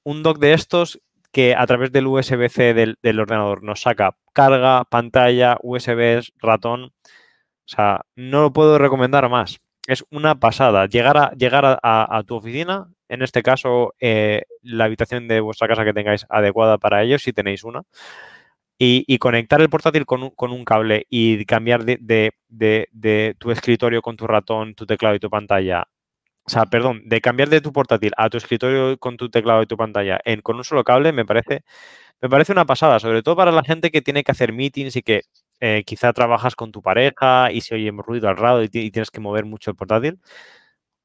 Un 0.03 0.23
dock 0.23 0.39
de 0.39 0.55
estos 0.55 0.99
que 1.31 1.55
a 1.55 1.67
través 1.67 1.93
del 1.93 2.07
USB-C 2.07 2.73
del, 2.73 3.21
ordenador 3.21 3.63
nos 3.63 3.83
saca 3.83 4.17
carga, 4.33 4.85
pantalla, 4.87 5.59
USB, 5.63 6.23
ratón. 6.39 6.85
O 6.85 7.67
sea, 7.67 8.07
no 8.17 8.41
lo 8.41 8.55
puedo 8.55 8.79
recomendar 8.79 9.29
más. 9.29 9.61
Es 9.87 10.07
una 10.11 10.41
pasada. 10.41 10.87
Llegar 10.87 11.19
a, 11.19 11.33
llegar 11.33 11.79
a, 11.83 12.23
tu 12.27 12.37
oficina, 12.37 12.89
en 13.11 13.21
este 13.21 13.43
caso, 13.43 13.93
eh, 14.01 14.45
la 14.63 14.85
habitación 14.85 15.29
de 15.29 15.41
vuestra 15.41 15.69
casa 15.69 15.85
que 15.85 15.93
tengáis 15.93 16.25
adecuada 16.31 16.79
para 16.79 17.03
ellos, 17.03 17.23
si 17.23 17.35
tenéis 17.35 17.63
una, 17.63 17.83
y, 18.79 19.19
conectar 19.19 19.61
el 19.61 19.69
portátil 19.69 20.07
con 20.07 20.23
un, 20.23 20.65
cable 20.65 21.07
y 21.11 21.45
cambiar 21.45 21.85
de, 21.85 22.33
de, 22.49 23.37
tu 23.39 23.51
escritorio 23.51 24.01
con 24.01 24.17
tu 24.17 24.27
ratón, 24.27 24.75
tu 24.75 24.87
teclado 24.87 25.15
y 25.17 25.21
tu 25.21 25.29
pantalla 25.29 25.87
o 26.51 26.53
sea, 26.53 26.67
perdón, 26.67 27.03
de 27.05 27.21
cambiar 27.21 27.49
de 27.49 27.61
tu 27.61 27.73
portátil 27.73 28.11
a 28.17 28.29
tu 28.29 28.37
escritorio 28.37 28.99
con 28.99 29.17
tu 29.17 29.31
teclado 29.31 29.63
y 29.63 29.67
tu 29.67 29.77
pantalla 29.77 30.19
en, 30.25 30.41
con 30.41 30.57
un 30.57 30.65
solo 30.65 30.83
cable 30.83 31.13
me 31.13 31.25
parece, 31.25 31.63
me 32.21 32.29
parece 32.29 32.51
una 32.51 32.65
pasada, 32.67 32.99
sobre 32.99 33.23
todo 33.23 33.37
para 33.37 33.53
la 33.53 33.63
gente 33.63 33.93
que 33.93 34.03
tiene 34.03 34.25
que 34.25 34.33
hacer 34.33 34.53
meetings 34.53 34.97
y 34.97 35.03
que 35.03 35.23
eh, 35.61 35.85
quizá 35.87 36.13
trabajas 36.13 36.57
con 36.57 36.73
tu 36.73 36.83
pareja 36.83 37.53
y 37.53 37.61
se 37.61 37.77
oye 37.77 37.93
ruido 37.93 38.29
al 38.29 38.35
lado 38.35 38.65
y, 38.65 38.69
tienes 38.69 39.13
que 39.13 39.21
mover 39.21 39.45
mucho 39.45 39.71
el 39.71 39.77
portátil 39.77 40.19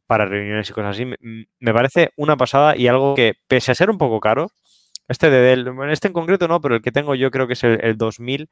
para 0.08 0.26
reuniones 0.26 0.68
y 0.68 0.74
cosas 0.74 0.96
así. 0.96 1.06
Me, 1.60 1.74
parece 1.74 2.12
una 2.16 2.38
pasada 2.38 2.76
y 2.76 2.88
algo 2.88 3.14
que, 3.14 3.36
pese 3.48 3.72
a 3.72 3.76
ser 3.76 3.92
un 3.92 4.00
poco 4.00 4.20
caro, 4.20 4.48
este 5.08 5.30
de 5.30 5.40
Dell, 5.42 5.68
este 5.92 6.08
en 6.08 6.14
concreto 6.14 6.48
no, 6.48 6.60
pero 6.60 6.76
el 6.76 6.82
que 6.82 6.92
tengo 6.92 7.14
yo 7.14 7.30
creo 7.30 7.46
que 7.46 7.54
es 7.54 7.64
el, 7.64 7.98
2000, 7.98 8.50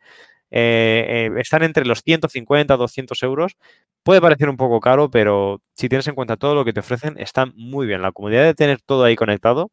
eh, 0.56 1.30
eh, 1.36 1.39
están 1.41 1.64
entre 1.64 1.86
los 1.86 2.01
150, 2.04 2.78
200 2.78 3.24
euros, 3.24 3.58
Puede 4.04 4.20
parecer 4.20 4.49
un 4.49 4.58
poco 4.58 4.82
caro, 4.82 5.10
pero 5.10 5.62
si 5.76 5.88
tienes 5.88 6.08
en 6.10 6.16
cuenta 6.16 6.36
todo 6.36 6.56
lo 6.56 6.66
que 6.66 6.74
te 6.74 6.82
ofrecen, 6.82 7.18
está 7.18 7.45
muy 7.56 7.88
bien. 7.88 8.01
La 8.01 8.12
comodidad 8.12 8.43
de 8.43 8.54
tener 8.54 8.82
todo 8.82 9.06
ahí 9.06 9.16
conectado 9.16 9.72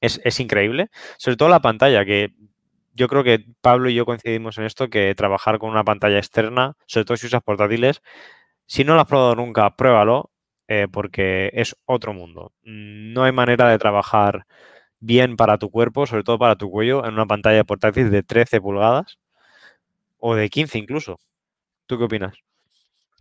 es, 0.00 0.40
increíble. 0.40 0.88
Sobre 1.18 1.36
todo 1.36 1.48
la 1.50 1.60
pantalla, 1.60 2.04
que 2.04 2.32
yo 2.94 3.08
creo 3.08 3.24
que 3.24 3.44
Pablo 3.60 3.90
y 3.90 3.94
yo 3.94 4.06
coincidimos 4.06 4.58
en 4.58 4.64
esto, 4.64 4.88
que 4.88 5.14
trabajar 5.14 5.58
con 5.58 5.70
una 5.70 5.84
pantalla 5.84 6.18
externa, 6.18 6.74
sobre 6.86 7.04
todo 7.06 7.16
si 7.18 7.26
usas 7.26 7.42
portátiles, 7.42 8.02
si 8.66 8.84
no 8.84 8.94
lo 8.94 9.00
has 9.02 9.08
probado 9.08 9.36
nunca, 9.36 9.76
pruébalo, 9.76 10.30
eh, 10.68 10.88
porque 10.92 11.50
es 11.54 11.76
otro 11.86 12.14
mundo. 12.14 12.52
No 12.62 13.24
hay 13.24 13.32
manera 13.32 13.68
de 13.68 13.78
trabajar 13.78 14.46
bien 15.00 15.36
para 15.36 15.58
tu 15.58 15.70
cuerpo, 15.70 16.06
sobre 16.06 16.24
todo 16.24 16.38
para 16.38 16.56
tu 16.56 16.70
cuello, 16.70 17.04
en 17.06 17.14
una 17.14 17.26
pantalla 17.26 17.64
portátil 17.64 18.10
de 18.10 18.22
13 18.22 18.60
pulgadas 18.60 19.18
o 20.26 20.34
de 20.34 20.48
15 20.48 20.78
incluso. 20.78 21.20
¿Tú 21.86 21.98
qué 21.98 22.04
opinas? 22.04 22.34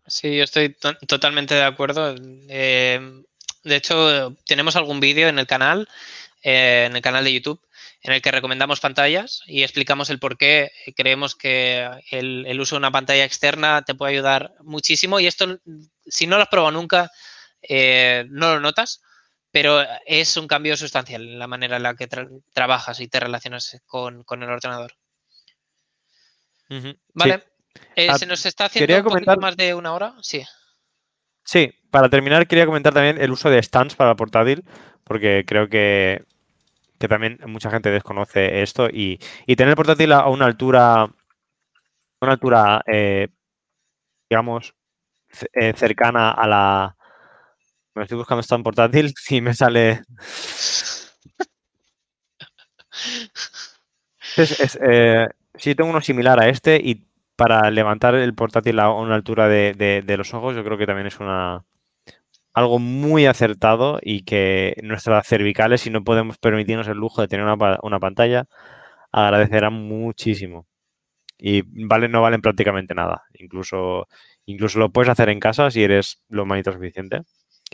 Sí, 0.08 0.38
yo 0.38 0.46
estoy 0.46 0.74
totalmente 1.06 1.54
de 1.54 1.64
acuerdo. 1.64 2.16
Eh, 2.48 3.24
de 3.66 3.76
hecho, 3.76 4.38
tenemos 4.46 4.78
algún 4.78 5.02
vídeo 5.02 5.28
en 5.28 5.38
el 5.38 5.46
canal, 5.46 5.90
eh, 6.44 6.86
en 6.88 6.96
el 6.96 7.02
canal 7.02 7.26
de 7.26 7.34
YouTube, 7.34 7.62
en 8.04 8.14
el 8.14 8.22
que 8.22 8.32
recomendamos 8.32 8.80
pantallas 8.80 9.42
y 9.48 9.64
explicamos 9.64 10.10
el 10.10 10.20
por 10.20 10.38
qué 10.38 10.72
creemos 10.96 11.36
que 11.36 11.90
el, 12.10 12.58
uso 12.62 12.76
de 12.76 12.80
una 12.80 12.92
pantalla 12.92 13.26
externa 13.26 13.82
te 13.82 13.96
puede 13.96 14.14
ayudar 14.14 14.54
muchísimo. 14.62 15.20
Y 15.20 15.28
esto, 15.28 15.60
si 16.06 16.26
no 16.26 16.38
lo 16.38 16.44
has 16.44 16.50
probado 16.50 16.72
nunca, 16.72 17.12
eh, 17.62 18.24
no 18.30 18.54
lo 18.54 18.62
notas, 18.62 19.02
pero 19.52 19.84
es 20.06 20.38
un 20.38 20.48
cambio 20.48 20.78
sustancial 20.78 21.24
en 21.24 21.38
la 21.38 21.48
manera 21.48 21.76
en 21.76 21.84
la 21.84 21.96
que 21.96 22.08
trabajas 22.54 23.02
y 23.02 23.10
te 23.10 23.20
relacionas 23.20 23.78
con, 23.88 24.24
el 24.30 24.50
ordenador. 24.50 24.94
Vale. 27.14 27.44
Eh, 27.96 28.08
ah, 28.10 28.18
¿Se 28.18 28.26
nos 28.26 28.46
está 28.46 28.66
haciendo 28.66 28.96
un 28.98 29.04
comentar... 29.04 29.40
más 29.40 29.58
de 29.58 29.74
una 29.74 29.94
hora? 29.94 30.16
Sí. 30.22 30.44
Sí, 31.44 31.72
para 31.92 32.10
terminar 32.10 32.48
quería 32.48 32.66
comentar 32.66 32.94
también 32.94 33.22
el 33.22 33.32
uso 33.32 33.50
de 33.50 33.62
stands 33.62 33.96
para 33.96 34.16
portátil, 34.16 34.64
porque 35.04 35.44
creo 35.46 35.68
que, 35.68 36.24
también 37.10 37.40
mucha 37.48 37.70
gente 37.70 37.92
desconoce 37.92 38.62
esto 38.62 38.88
y, 38.90 39.20
tener 39.48 39.70
el 39.70 39.76
portátil 39.76 40.14
a 40.14 40.28
una 40.30 40.46
altura, 40.46 41.10
una 42.22 42.32
altura, 42.32 42.82
eh, 42.88 43.28
digamos, 44.30 44.74
eh, 45.54 45.74
cercana 45.76 46.32
a 46.32 46.48
la... 46.48 46.96
Me 47.96 48.04
estoy 48.04 48.18
buscando 48.18 48.42
stand 48.42 48.64
portátil 48.64 49.14
y 49.30 49.42
me 49.42 49.54
sale... 49.54 50.04
sí, 55.56 55.76
tengo 55.76 55.90
uno 55.90 56.02
similar 56.02 56.40
a 56.40 56.50
este 56.50 56.80
y 56.84 57.06
para 57.36 57.70
levantar 57.72 58.16
el 58.16 58.34
portátil 58.36 58.80
a 58.80 58.92
una 58.92 59.16
altura 59.16 59.48
de, 59.48 60.04
los 60.18 60.34
ojos, 60.34 60.56
yo 60.56 60.64
creo 60.64 60.78
que 60.78 60.86
también 60.86 61.08
es 61.08 61.20
una 61.20 61.64
algo 62.54 62.80
muy 62.80 63.26
acertado 63.26 64.00
y 64.02 64.24
que 64.24 64.76
nuestras 64.84 65.28
cervicales, 65.28 65.82
si 65.82 65.90
no 65.90 66.04
podemos 66.04 66.38
permitirnos 66.38 66.88
el 66.88 66.98
lujo 66.98 67.22
de 67.22 67.28
tener 67.28 67.46
una, 67.46 68.00
pantalla, 68.00 68.46
agradecerán 69.12 69.74
muchísimo. 69.74 70.68
Y 71.38 71.64
vale, 71.88 72.10
no 72.10 72.22
valen 72.22 72.42
prácticamente 72.42 72.94
nada. 72.96 73.24
Incluso, 73.34 74.08
incluso 74.46 74.80
lo 74.80 74.92
puedes 74.92 75.10
hacer 75.10 75.30
en 75.30 75.40
casa 75.40 75.72
si 75.72 75.84
eres 75.84 76.22
lo 76.30 76.46
manito 76.46 76.72
suficiente. 76.72 77.22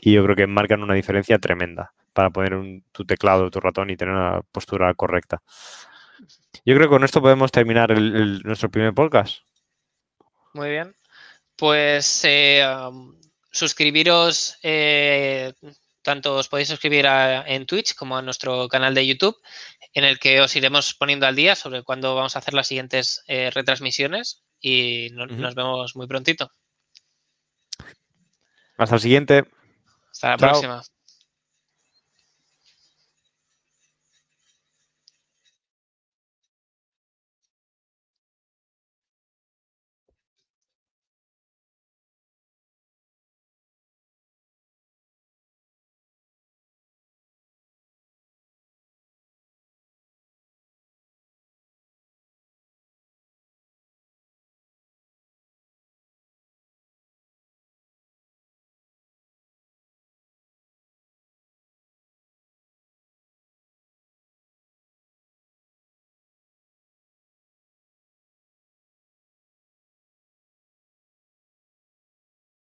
Y 0.02 0.14
yo 0.14 0.24
creo 0.24 0.36
que 0.36 0.48
marcan 0.48 0.84
una 0.84 0.94
diferencia 0.94 1.40
tremenda 1.40 1.94
para 2.14 2.30
poner 2.30 2.82
tu 2.92 3.06
teclado, 3.06 3.52
tu 3.52 3.60
ratón 3.60 3.90
y 3.90 3.98
tener 3.98 4.16
una 4.16 4.42
postura 4.52 4.94
correcta. 4.94 5.42
Yo 6.66 6.76
creo 6.76 6.88
que 6.88 6.94
con 6.94 7.04
esto 7.04 7.22
podemos 7.22 7.52
terminar 7.52 7.98
nuestro 8.00 8.70
primer 8.70 8.94
podcast. 8.94 9.40
Muy 10.54 10.70
bien. 10.70 10.96
Pues 11.56 12.22
eh, 12.24 12.66
suscribiros, 13.52 14.58
eh, 14.64 15.54
tanto 16.02 16.36
os 16.36 16.48
podéis 16.48 16.70
suscribir 16.70 17.06
en 17.06 17.66
Twitch 17.66 17.96
como 17.96 18.18
a 18.18 18.22
nuestro 18.22 18.68
canal 18.68 18.94
de 18.94 19.06
YouTube, 19.06 19.38
en 19.94 20.04
el 20.04 20.20
que 20.20 20.42
os 20.42 20.56
iremos 20.56 20.94
poniendo 20.94 21.28
al 21.28 21.36
día 21.36 21.56
sobre 21.56 21.84
cuándo 21.84 22.16
vamos 22.16 22.36
a 22.36 22.40
hacer 22.40 22.54
las 22.54 22.68
siguientes 22.68 23.24
eh, 23.28 23.50
retransmisiones 23.52 24.44
y 24.62 25.10
nos 25.12 25.56
vemos 25.56 25.96
muy 25.96 26.08
prontito. 26.08 26.52
Hasta 28.78 28.96
el 28.96 29.02
siguiente. 29.02 29.46
Hasta 30.12 30.30
la 30.30 30.38
próxima. 30.38 30.82